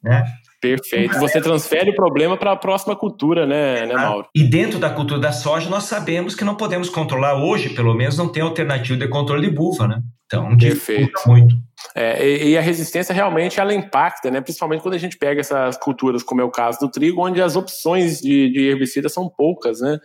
né? 0.02 0.24
Perfeito. 0.60 1.18
Você 1.18 1.40
transfere 1.40 1.90
o 1.90 1.94
problema 1.94 2.36
para 2.36 2.52
a 2.52 2.56
próxima 2.56 2.96
cultura, 2.96 3.46
né, 3.46 3.86
né, 3.86 3.94
Mauro? 3.94 4.26
E 4.34 4.42
dentro 4.42 4.78
da 4.78 4.90
cultura 4.90 5.20
da 5.20 5.30
soja, 5.30 5.68
nós 5.68 5.84
sabemos 5.84 6.34
que 6.34 6.44
não 6.44 6.56
podemos 6.56 6.88
controlar 6.88 7.34
hoje, 7.36 7.70
pelo 7.70 7.94
menos 7.94 8.16
não 8.16 8.28
tem 8.28 8.42
alternativa 8.42 8.98
de 8.98 9.08
controle 9.08 9.48
de 9.48 9.54
buva, 9.54 9.86
né? 9.86 10.02
Então, 10.26 10.56
Perfeito. 10.56 11.12
muito. 11.26 11.54
É, 11.94 12.26
e, 12.26 12.50
e, 12.50 12.58
a 12.58 12.60
resistência 12.60 13.14
realmente 13.14 13.60
ela 13.60 13.72
impacta, 13.72 14.30
né? 14.30 14.40
Principalmente 14.40 14.82
quando 14.82 14.94
a 14.94 14.98
gente 14.98 15.16
pega 15.16 15.40
essas 15.40 15.76
culturas, 15.76 16.22
como 16.22 16.40
é 16.40 16.44
o 16.44 16.50
caso 16.50 16.80
do 16.80 16.90
trigo, 16.90 17.24
onde 17.24 17.40
as 17.40 17.54
opções 17.54 18.20
de, 18.20 18.50
de 18.50 18.68
herbicida 18.68 19.08
são 19.08 19.28
poucas, 19.28 19.80
né? 19.80 19.98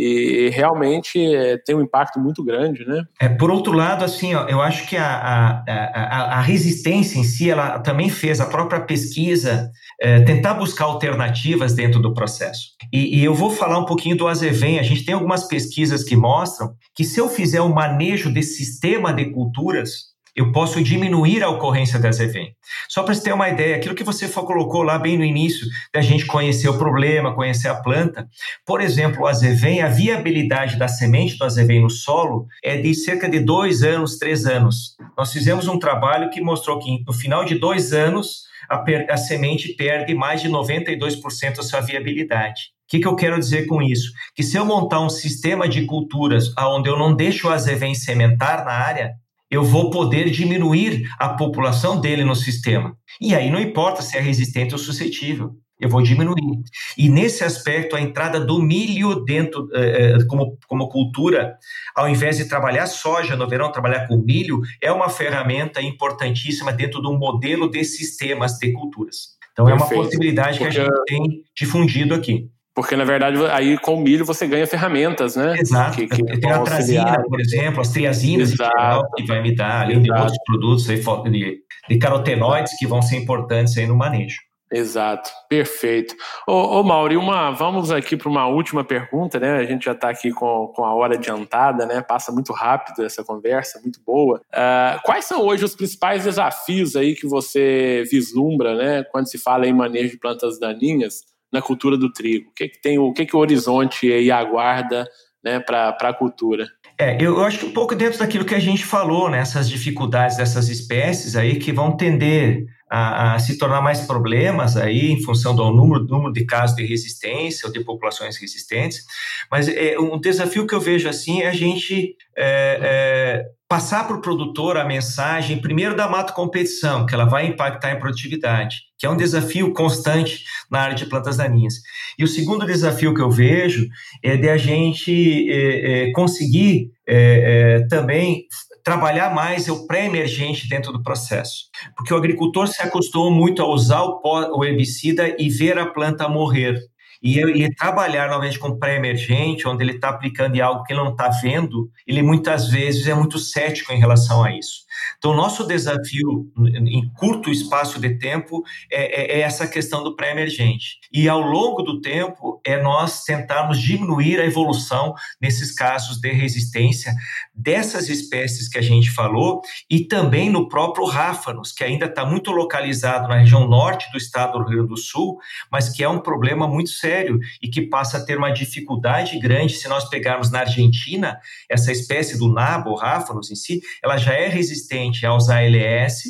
E 0.00 0.48
realmente 0.50 1.18
é, 1.18 1.58
tem 1.58 1.74
um 1.74 1.80
impacto 1.80 2.20
muito 2.20 2.44
grande, 2.44 2.86
né? 2.86 3.02
É, 3.20 3.28
por 3.28 3.50
outro 3.50 3.72
lado, 3.72 4.04
assim, 4.04 4.32
ó, 4.32 4.46
eu 4.46 4.62
acho 4.62 4.86
que 4.86 4.96
a, 4.96 5.04
a, 5.04 5.64
a, 5.66 6.38
a, 6.38 6.40
resistência 6.40 7.18
em 7.18 7.24
si, 7.24 7.50
ela 7.50 7.80
também 7.80 8.08
fez 8.08 8.40
a 8.40 8.46
própria 8.46 8.80
pesquisa 8.80 9.68
é, 10.00 10.20
tentar 10.20 10.54
buscar 10.54 10.84
alternativas 10.84 11.74
dentro 11.74 12.00
do 12.00 12.14
processo. 12.14 12.76
E, 12.92 13.18
e, 13.18 13.24
eu 13.24 13.34
vou 13.34 13.50
falar 13.50 13.76
um 13.76 13.84
pouquinho 13.84 14.16
do 14.16 14.28
Azevém. 14.28 14.78
A 14.78 14.84
gente 14.84 15.04
tem 15.04 15.14
algumas 15.14 15.48
pesquisas 15.48 16.04
que 16.04 16.14
mostram 16.14 16.74
que 16.94 17.02
se 17.02 17.20
eu 17.20 17.28
fizer 17.28 17.60
um 17.60 17.74
manejo 17.74 18.32
desse 18.32 18.54
sistema 18.54 19.12
de 19.12 19.32
culturas, 19.32 20.07
eu 20.38 20.52
posso 20.52 20.80
diminuir 20.82 21.42
a 21.42 21.48
ocorrência 21.48 21.98
da 21.98 22.08
Azevém. 22.08 22.54
Só 22.88 23.02
para 23.02 23.12
você 23.12 23.24
ter 23.24 23.32
uma 23.32 23.48
ideia, 23.48 23.74
aquilo 23.74 23.94
que 23.94 24.04
você 24.04 24.28
colocou 24.28 24.82
lá 24.82 24.96
bem 24.96 25.18
no 25.18 25.24
início, 25.24 25.66
da 25.92 26.00
gente 26.00 26.26
conhecer 26.26 26.68
o 26.68 26.78
problema, 26.78 27.34
conhecer 27.34 27.66
a 27.66 27.74
planta. 27.74 28.28
Por 28.64 28.80
exemplo, 28.80 29.22
o 29.22 29.26
Azevém, 29.26 29.82
a 29.82 29.88
viabilidade 29.88 30.76
da 30.76 30.86
semente 30.86 31.36
do 31.36 31.44
Azevém 31.44 31.82
no 31.82 31.90
solo 31.90 32.46
é 32.62 32.76
de 32.76 32.94
cerca 32.94 33.28
de 33.28 33.40
dois 33.40 33.82
anos, 33.82 34.16
três 34.16 34.46
anos. 34.46 34.96
Nós 35.16 35.32
fizemos 35.32 35.66
um 35.66 35.78
trabalho 35.78 36.30
que 36.30 36.40
mostrou 36.40 36.78
que 36.78 37.02
no 37.04 37.12
final 37.12 37.44
de 37.44 37.58
dois 37.58 37.92
anos, 37.92 38.46
a, 38.70 38.84
a 39.10 39.16
semente 39.16 39.74
perde 39.74 40.14
mais 40.14 40.40
de 40.40 40.48
92% 40.48 41.56
da 41.56 41.62
sua 41.62 41.80
viabilidade. 41.80 42.70
O 42.86 42.90
que, 42.90 43.00
que, 43.00 43.06
eu 43.06 43.16
quero 43.16 43.38
dizer 43.38 43.66
com 43.66 43.82
isso? 43.82 44.12
Que 44.34 44.42
se 44.42 44.56
eu 44.56 44.64
montar 44.64 45.00
um 45.00 45.10
sistema 45.10 45.68
de 45.68 45.84
culturas 45.84 46.52
onde 46.58 46.88
eu 46.88 46.98
não 46.98 47.14
deixo 47.14 47.48
o 47.48 47.50
azevém 47.50 47.94
sementar 47.94 48.64
na 48.64 48.72
área, 48.72 49.14
eu 49.50 49.64
vou 49.64 49.90
poder 49.90 50.30
diminuir 50.30 51.08
a 51.18 51.30
população 51.30 52.00
dele 52.00 52.24
no 52.24 52.36
sistema. 52.36 52.96
E 53.20 53.34
aí 53.34 53.50
não 53.50 53.60
importa 53.60 54.02
se 54.02 54.16
é 54.16 54.20
resistente 54.20 54.74
ou 54.74 54.78
suscetível, 54.78 55.56
eu 55.80 55.88
vou 55.88 56.02
diminuir. 56.02 56.62
E 56.96 57.08
nesse 57.08 57.44
aspecto, 57.44 57.94
a 57.94 58.00
entrada 58.00 58.40
do 58.40 58.60
milho 58.60 59.24
dentro, 59.24 59.68
eh, 59.72 60.18
como, 60.28 60.58
como 60.66 60.88
cultura, 60.88 61.56
ao 61.94 62.08
invés 62.08 62.36
de 62.36 62.46
trabalhar 62.46 62.86
soja 62.86 63.36
no 63.36 63.48
verão, 63.48 63.70
trabalhar 63.70 64.08
com 64.08 64.16
milho, 64.16 64.60
é 64.82 64.90
uma 64.90 65.08
ferramenta 65.08 65.80
importantíssima 65.80 66.72
dentro 66.72 67.00
de 67.00 67.08
um 67.08 67.16
modelo 67.16 67.70
de 67.70 67.84
sistemas 67.84 68.58
de 68.58 68.72
culturas. 68.72 69.38
Então, 69.52 69.66
Perfeito. 69.66 69.92
é 69.92 69.96
uma 69.96 70.04
possibilidade 70.04 70.58
Porque... 70.58 70.74
que 70.74 70.80
a 70.80 70.84
gente 70.84 71.04
tem 71.06 71.42
difundido 71.56 72.14
aqui. 72.14 72.50
Porque, 72.78 72.94
na 72.94 73.02
verdade, 73.02 73.36
aí 73.50 73.76
com 73.76 73.96
o 73.96 74.00
milho 74.00 74.24
você 74.24 74.46
ganha 74.46 74.64
ferramentas, 74.64 75.34
né? 75.34 75.56
Exato. 75.58 75.96
Que, 75.96 76.06
que 76.06 76.22
Tem 76.38 76.52
a 76.52 76.60
trazina, 76.60 77.24
por 77.28 77.40
exemplo, 77.40 77.80
as 77.80 77.88
triazinas 77.88 78.52
geral, 78.52 79.02
que 79.16 79.26
vai 79.26 79.42
me 79.42 79.52
dar, 79.52 79.82
além 79.82 80.00
de 80.00 80.08
outros 80.12 80.38
produtos 80.46 80.86
de, 80.86 81.58
de 81.88 81.98
carotenoides 81.98 82.78
que 82.78 82.86
vão 82.86 83.02
ser 83.02 83.16
importantes 83.16 83.76
aí 83.76 83.84
no 83.84 83.96
manejo. 83.96 84.38
Exato, 84.70 85.28
perfeito. 85.48 86.14
Ô, 86.46 86.52
ô 86.52 86.84
Mauri, 86.84 87.16
uma, 87.16 87.50
vamos 87.50 87.90
aqui 87.90 88.16
para 88.16 88.28
uma 88.28 88.46
última 88.46 88.84
pergunta, 88.84 89.40
né? 89.40 89.56
A 89.56 89.64
gente 89.64 89.86
já 89.86 89.92
está 89.92 90.08
aqui 90.10 90.30
com, 90.30 90.68
com 90.68 90.84
a 90.84 90.94
hora 90.94 91.16
adiantada, 91.16 91.84
né? 91.84 92.00
Passa 92.00 92.30
muito 92.30 92.52
rápido 92.52 93.04
essa 93.04 93.24
conversa, 93.24 93.80
muito 93.80 94.00
boa. 94.06 94.40
Uh, 94.54 95.02
quais 95.02 95.24
são 95.24 95.44
hoje 95.44 95.64
os 95.64 95.74
principais 95.74 96.22
desafios 96.22 96.94
aí 96.94 97.16
que 97.16 97.26
você 97.26 98.04
vislumbra, 98.08 98.76
né? 98.76 99.02
Quando 99.10 99.28
se 99.28 99.36
fala 99.36 99.66
em 99.66 99.72
manejo 99.72 100.12
de 100.12 100.18
plantas 100.20 100.60
daninhas? 100.60 101.26
Na 101.52 101.62
cultura 101.62 101.96
do 101.96 102.12
trigo? 102.12 102.50
O 102.50 102.54
que, 102.54 102.68
que 102.68 102.80
tem 102.80 102.98
o 102.98 103.12
que, 103.12 103.26
que 103.26 103.36
o 103.36 103.38
horizonte 103.38 104.12
aí 104.12 104.30
aguarda 104.30 105.06
né, 105.42 105.60
para 105.60 105.90
a 105.90 106.14
cultura? 106.14 106.66
É, 106.98 107.16
eu 107.22 107.42
acho 107.44 107.60
que 107.60 107.66
um 107.66 107.72
pouco 107.72 107.94
dentro 107.94 108.18
daquilo 108.18 108.44
que 108.44 108.54
a 108.54 108.58
gente 108.58 108.84
falou, 108.84 109.30
né, 109.30 109.38
essas 109.38 109.68
dificuldades 109.68 110.36
dessas 110.36 110.68
espécies 110.68 111.36
aí 111.36 111.56
que 111.56 111.72
vão 111.72 111.96
tender 111.96 112.66
a, 112.90 113.34
a, 113.34 113.38
se 113.38 113.58
tornar 113.58 113.80
mais 113.80 114.00
problemas 114.02 114.76
aí 114.76 115.10
em 115.10 115.22
função 115.22 115.54
do 115.54 115.70
número, 115.70 116.04
número 116.04 116.32
de 116.32 116.44
casos 116.44 116.76
de 116.76 116.84
resistência 116.84 117.66
ou 117.66 117.72
de 117.72 117.84
populações 117.84 118.36
resistentes. 118.36 119.04
Mas 119.50 119.68
é, 119.68 119.98
um 119.98 120.18
desafio 120.18 120.66
que 120.66 120.74
eu 120.74 120.80
vejo 120.80 121.08
assim 121.08 121.42
é 121.42 121.48
a 121.48 121.52
gente 121.52 122.16
é, 122.36 122.78
é, 122.80 123.44
passar 123.68 124.06
para 124.06 124.16
o 124.16 124.20
produtor 124.22 124.78
a 124.78 124.84
mensagem, 124.84 125.60
primeiro 125.60 125.94
da 125.94 126.08
mato 126.08 126.32
competição, 126.32 127.04
que 127.04 127.14
ela 127.14 127.26
vai 127.26 127.46
impactar 127.46 127.92
em 127.92 127.98
produtividade, 127.98 128.76
que 128.96 129.04
é 129.04 129.10
um 129.10 129.16
desafio 129.16 129.72
constante 129.74 130.44
na 130.70 130.80
área 130.80 130.94
de 130.94 131.04
plantas 131.04 131.36
daninhas. 131.36 131.74
E 132.18 132.24
o 132.24 132.28
segundo 132.28 132.64
desafio 132.64 133.14
que 133.14 133.20
eu 133.20 133.30
vejo 133.30 133.86
é 134.22 134.36
de 134.36 134.48
a 134.48 134.56
gente 134.56 135.50
é, 135.50 136.08
é, 136.08 136.12
conseguir 136.12 136.90
é, 137.06 137.86
também 137.90 138.46
trabalhar 138.88 139.34
mais 139.34 139.68
o 139.68 139.86
pré-emergente 139.86 140.66
dentro 140.66 140.90
do 140.90 141.02
processo. 141.02 141.64
Porque 141.94 142.14
o 142.14 142.16
agricultor 142.16 142.66
se 142.66 142.80
acostumou 142.80 143.30
muito 143.30 143.60
a 143.60 143.68
usar 143.68 144.02
o, 144.02 144.64
herbicida 144.64 145.36
e 145.38 145.50
ver 145.50 145.78
a 145.78 145.84
planta 145.84 146.26
morrer. 146.26 146.80
E, 147.22 147.38
e 147.38 147.74
trabalhar 147.74 148.30
novamente 148.30 148.58
com 148.58 148.78
pré-emergente, 148.78 149.68
onde 149.68 149.84
ele 149.84 149.96
está 149.96 150.08
aplicando 150.08 150.56
em 150.56 150.60
algo 150.60 150.84
que 150.84 150.92
ele 150.94 151.02
não 151.02 151.10
está 151.10 151.28
vendo, 151.28 151.90
ele 152.06 152.22
muitas 152.22 152.68
vezes 152.68 153.06
é 153.06 153.12
muito 153.12 153.38
cético 153.38 153.92
em 153.92 153.98
relação 153.98 154.42
a 154.42 154.56
isso. 154.56 154.87
Então, 155.18 155.34
nosso 155.34 155.66
desafio 155.66 156.50
em 156.56 157.08
curto 157.14 157.50
espaço 157.50 158.00
de 158.00 158.18
tempo 158.18 158.62
é, 158.90 159.36
é, 159.36 159.38
é 159.38 159.40
essa 159.40 159.66
questão 159.66 160.02
do 160.02 160.14
pré-emergente. 160.14 160.98
E 161.12 161.28
ao 161.28 161.40
longo 161.40 161.82
do 161.82 162.00
tempo, 162.00 162.60
é 162.64 162.80
nós 162.80 163.24
tentarmos 163.24 163.80
diminuir 163.80 164.40
a 164.40 164.44
evolução 164.44 165.14
nesses 165.40 165.74
casos 165.74 166.20
de 166.20 166.32
resistência 166.32 167.12
dessas 167.54 168.08
espécies 168.08 168.68
que 168.68 168.78
a 168.78 168.82
gente 168.82 169.10
falou 169.10 169.60
e 169.90 170.04
também 170.04 170.48
no 170.48 170.68
próprio 170.68 171.04
ráfanos, 171.06 171.72
que 171.72 171.82
ainda 171.82 172.06
está 172.06 172.24
muito 172.24 172.50
localizado 172.52 173.28
na 173.28 173.38
região 173.38 173.66
norte 173.68 174.10
do 174.12 174.18
estado 174.18 174.58
do 174.58 174.70
Rio 174.70 174.86
do 174.86 174.96
Sul, 174.96 175.38
mas 175.70 175.88
que 175.88 176.04
é 176.04 176.08
um 176.08 176.20
problema 176.20 176.68
muito 176.68 176.90
sério 176.90 177.38
e 177.60 177.68
que 177.68 177.82
passa 177.82 178.18
a 178.18 178.24
ter 178.24 178.38
uma 178.38 178.50
dificuldade 178.50 179.38
grande 179.38 179.74
se 179.74 179.88
nós 179.88 180.08
pegarmos 180.08 180.50
na 180.50 180.60
Argentina, 180.60 181.38
essa 181.68 181.90
espécie 181.90 182.38
do 182.38 182.52
nabo, 182.52 182.94
ráfanos 182.94 183.50
em 183.50 183.56
si, 183.56 183.80
ela 184.02 184.16
já 184.16 184.32
é 184.32 184.48
resistente 184.48 184.87
aos 185.26 185.48
ALS 185.48 186.22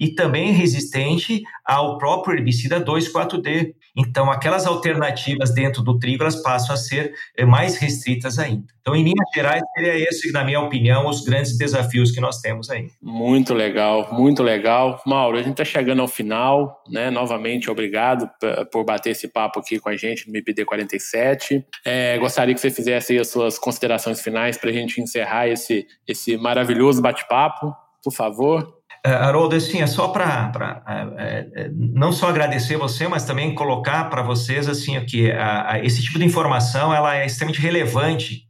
e 0.00 0.08
também 0.08 0.52
resistente 0.52 1.42
ao 1.64 1.98
próprio 1.98 2.38
herbicida 2.38 2.82
2,4-D. 2.82 3.74
Então, 3.94 4.30
aquelas 4.30 4.66
alternativas 4.66 5.52
dentro 5.52 5.82
do 5.82 5.98
trigo 5.98 6.22
elas 6.22 6.42
passam 6.42 6.74
a 6.74 6.78
ser 6.78 7.12
eh, 7.36 7.44
mais 7.44 7.76
restritas 7.76 8.38
ainda. 8.38 8.64
Então, 8.80 8.96
em 8.96 9.02
linhas 9.02 9.28
gerais, 9.34 9.62
seria 9.74 9.94
esse, 10.08 10.32
na 10.32 10.42
minha 10.42 10.60
opinião, 10.60 11.06
os 11.06 11.22
grandes 11.22 11.58
desafios 11.58 12.10
que 12.12 12.20
nós 12.20 12.40
temos 12.40 12.70
aí. 12.70 12.88
Muito 13.02 13.52
legal, 13.52 14.08
muito 14.14 14.42
legal. 14.42 15.02
Mauro, 15.04 15.36
a 15.36 15.42
gente 15.42 15.52
está 15.52 15.64
chegando 15.64 16.00
ao 16.00 16.08
final, 16.08 16.82
né? 16.88 17.10
Novamente, 17.10 17.70
obrigado 17.70 18.30
por 18.72 18.84
bater 18.84 19.10
esse 19.10 19.28
papo 19.28 19.60
aqui 19.60 19.78
com 19.78 19.90
a 19.90 19.96
gente 19.96 20.26
no 20.26 20.32
MIPD 20.32 20.64
47. 20.64 21.64
É, 21.84 22.16
gostaria 22.18 22.54
que 22.54 22.60
você 22.60 22.70
fizesse 22.70 23.18
as 23.18 23.28
suas 23.28 23.58
considerações 23.58 24.22
finais 24.22 24.56
para 24.56 24.70
a 24.70 24.72
gente 24.72 25.00
encerrar 25.00 25.48
esse, 25.48 25.86
esse 26.08 26.36
maravilhoso 26.38 27.02
bate-papo, 27.02 27.74
por 28.02 28.12
favor. 28.12 28.80
Uh, 29.06 29.08
Haroldo, 29.08 29.56
assim, 29.56 29.80
é 29.80 29.86
só 29.86 30.08
para 30.08 30.84
uh, 30.86 31.68
uh, 31.68 31.74
não 31.74 32.12
só 32.12 32.28
agradecer 32.28 32.76
você, 32.76 33.08
mas 33.08 33.24
também 33.24 33.54
colocar 33.54 34.10
para 34.10 34.22
vocês 34.22 34.68
assim 34.68 35.02
que 35.06 35.30
esse 35.82 36.02
tipo 36.02 36.18
de 36.18 36.24
informação 36.24 36.94
ela 36.94 37.16
é 37.16 37.26
extremamente 37.26 37.60
relevante 37.60 38.46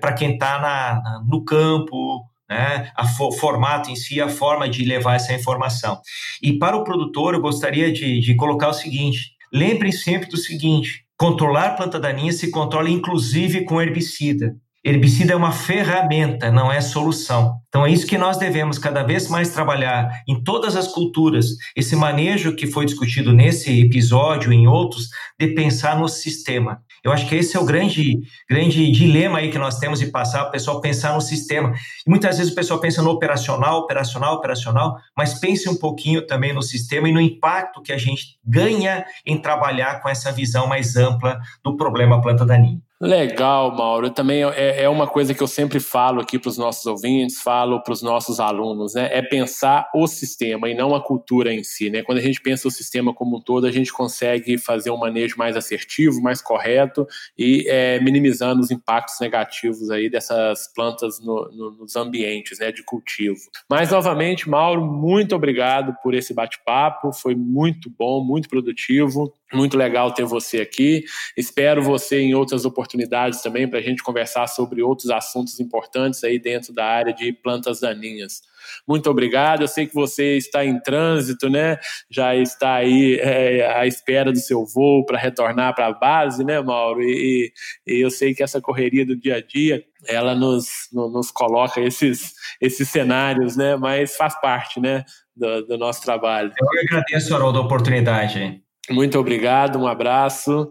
para 0.00 0.12
quem 0.14 0.32
está 0.32 1.00
no 1.28 1.44
campo, 1.44 2.24
né, 2.50 2.90
a 2.96 3.06
fo 3.06 3.30
formato 3.32 3.88
em 3.88 3.94
si, 3.94 4.20
a 4.20 4.28
forma 4.28 4.68
de 4.68 4.84
levar 4.84 5.14
essa 5.14 5.32
informação. 5.32 6.00
E 6.42 6.58
para 6.58 6.76
o 6.76 6.82
produtor, 6.82 7.34
eu 7.34 7.40
gostaria 7.40 7.92
de, 7.92 8.18
de 8.18 8.34
colocar 8.34 8.68
o 8.68 8.74
seguinte: 8.74 9.36
lembrem 9.52 9.92
sempre 9.92 10.28
do 10.28 10.36
seguinte: 10.36 11.04
controlar 11.16 11.76
planta 11.76 12.00
daninha 12.00 12.32
se 12.32 12.50
controla 12.50 12.90
inclusive 12.90 13.64
com 13.64 13.80
herbicida. 13.80 14.56
Herbicida 14.84 15.32
é 15.32 15.36
uma 15.36 15.52
ferramenta, 15.52 16.50
não 16.50 16.70
é 16.70 16.80
solução. 16.80 17.60
Então 17.68 17.86
é 17.86 17.90
isso 17.90 18.04
que 18.04 18.18
nós 18.18 18.36
devemos 18.36 18.78
cada 18.78 19.04
vez 19.04 19.28
mais 19.28 19.50
trabalhar 19.50 20.10
em 20.28 20.42
todas 20.42 20.74
as 20.74 20.88
culturas. 20.88 21.46
Esse 21.76 21.94
manejo 21.94 22.56
que 22.56 22.66
foi 22.66 22.84
discutido 22.84 23.32
nesse 23.32 23.80
episódio 23.80 24.52
e 24.52 24.56
em 24.56 24.66
outros, 24.66 25.08
de 25.38 25.54
pensar 25.54 25.96
no 25.96 26.08
sistema. 26.08 26.82
Eu 27.04 27.12
acho 27.12 27.28
que 27.28 27.36
esse 27.36 27.56
é 27.56 27.60
o 27.60 27.64
grande, 27.64 28.18
grande 28.50 28.90
dilema 28.90 29.38
aí 29.38 29.52
que 29.52 29.58
nós 29.58 29.78
temos 29.78 30.00
de 30.00 30.06
passar, 30.06 30.48
o 30.48 30.50
pessoal 30.50 30.80
pensar 30.80 31.14
no 31.14 31.20
sistema. 31.20 31.72
E 32.04 32.10
muitas 32.10 32.38
vezes 32.38 32.52
o 32.52 32.56
pessoal 32.56 32.80
pensa 32.80 33.02
no 33.02 33.10
operacional, 33.10 33.78
operacional, 33.78 34.34
operacional, 34.34 34.96
mas 35.16 35.34
pense 35.34 35.68
um 35.68 35.76
pouquinho 35.76 36.26
também 36.26 36.52
no 36.52 36.62
sistema 36.62 37.08
e 37.08 37.12
no 37.12 37.20
impacto 37.20 37.82
que 37.82 37.92
a 37.92 37.98
gente 37.98 38.36
ganha 38.44 39.04
em 39.24 39.40
trabalhar 39.40 40.02
com 40.02 40.08
essa 40.08 40.32
visão 40.32 40.66
mais 40.66 40.96
ampla 40.96 41.40
do 41.62 41.76
problema 41.76 42.20
planta 42.20 42.44
daninha. 42.44 42.80
Legal, 43.02 43.74
Mauro. 43.74 44.10
Também 44.10 44.44
é, 44.44 44.84
é 44.84 44.88
uma 44.88 45.08
coisa 45.08 45.34
que 45.34 45.42
eu 45.42 45.48
sempre 45.48 45.80
falo 45.80 46.20
aqui 46.20 46.38
para 46.38 46.48
os 46.48 46.56
nossos 46.56 46.86
ouvintes, 46.86 47.42
falo 47.42 47.82
para 47.82 47.92
os 47.92 48.00
nossos 48.00 48.38
alunos, 48.38 48.94
né? 48.94 49.08
É 49.10 49.20
pensar 49.20 49.90
o 49.92 50.06
sistema 50.06 50.68
e 50.68 50.74
não 50.74 50.94
a 50.94 51.02
cultura 51.02 51.52
em 51.52 51.64
si, 51.64 51.90
né? 51.90 52.02
Quando 52.04 52.18
a 52.18 52.22
gente 52.22 52.40
pensa 52.40 52.68
o 52.68 52.70
sistema 52.70 53.12
como 53.12 53.38
um 53.38 53.40
todo, 53.40 53.66
a 53.66 53.72
gente 53.72 53.92
consegue 53.92 54.56
fazer 54.56 54.92
um 54.92 54.96
manejo 54.96 55.36
mais 55.36 55.56
assertivo, 55.56 56.22
mais 56.22 56.40
correto 56.40 57.04
e 57.36 57.64
é, 57.66 57.98
minimizando 57.98 58.60
os 58.60 58.70
impactos 58.70 59.18
negativos 59.20 59.90
aí 59.90 60.08
dessas 60.08 60.72
plantas 60.72 61.18
no, 61.18 61.50
no, 61.50 61.70
nos 61.72 61.96
ambientes, 61.96 62.60
né? 62.60 62.70
De 62.70 62.84
cultivo. 62.84 63.40
Mas 63.68 63.90
novamente, 63.90 64.48
Mauro, 64.48 64.86
muito 64.86 65.34
obrigado 65.34 65.92
por 66.04 66.14
esse 66.14 66.32
bate-papo. 66.32 67.12
Foi 67.12 67.34
muito 67.34 67.90
bom, 67.98 68.24
muito 68.24 68.48
produtivo. 68.48 69.34
Muito 69.52 69.76
legal 69.76 70.12
ter 70.12 70.24
você 70.24 70.60
aqui. 70.60 71.04
Espero 71.36 71.82
você 71.82 72.20
em 72.20 72.34
outras 72.34 72.64
oportunidades 72.64 73.42
também 73.42 73.68
para 73.68 73.78
a 73.78 73.82
gente 73.82 74.02
conversar 74.02 74.46
sobre 74.46 74.82
outros 74.82 75.10
assuntos 75.10 75.60
importantes 75.60 76.24
aí 76.24 76.38
dentro 76.38 76.72
da 76.72 76.84
área 76.84 77.12
de 77.12 77.32
plantas 77.32 77.80
daninhas. 77.80 78.42
Muito 78.86 79.10
obrigado. 79.10 79.62
Eu 79.62 79.68
sei 79.68 79.86
que 79.86 79.94
você 79.94 80.36
está 80.36 80.64
em 80.64 80.80
trânsito, 80.80 81.48
né? 81.48 81.78
Já 82.10 82.34
está 82.34 82.74
aí 82.76 83.18
é, 83.20 83.66
à 83.76 83.86
espera 83.86 84.32
do 84.32 84.38
seu 84.38 84.64
voo 84.64 85.04
para 85.04 85.18
retornar 85.18 85.74
para 85.74 85.86
a 85.86 85.92
base, 85.92 86.44
né, 86.44 86.60
Mauro? 86.60 87.02
E, 87.02 87.52
e, 87.86 88.00
eu 88.00 88.10
sei 88.10 88.34
que 88.34 88.42
essa 88.42 88.60
correria 88.60 89.04
do 89.04 89.16
dia 89.16 89.36
a 89.36 89.40
dia 89.40 89.84
ela 90.06 90.34
nos, 90.34 90.88
nos 90.92 91.30
coloca 91.30 91.80
esses, 91.80 92.34
esses 92.60 92.88
cenários, 92.88 93.56
né? 93.56 93.76
Mas 93.76 94.16
faz 94.16 94.40
parte, 94.40 94.80
né, 94.80 95.04
do, 95.36 95.62
do 95.66 95.78
nosso 95.78 96.02
trabalho. 96.02 96.52
Eu 96.58 96.98
agradeço, 96.98 97.34
Haroldo, 97.34 97.58
a 97.58 97.62
oportunidade. 97.62 98.62
Muito 98.90 99.18
obrigado, 99.18 99.78
um 99.78 99.86
abraço. 99.86 100.70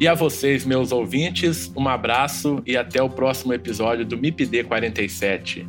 E 0.00 0.08
a 0.08 0.14
vocês, 0.14 0.64
meus 0.64 0.90
ouvintes, 0.92 1.70
um 1.76 1.86
abraço 1.86 2.62
e 2.66 2.74
até 2.76 3.02
o 3.02 3.10
próximo 3.10 3.52
episódio 3.52 4.06
do 4.06 4.16
MIPD 4.16 4.64
47. 4.64 5.68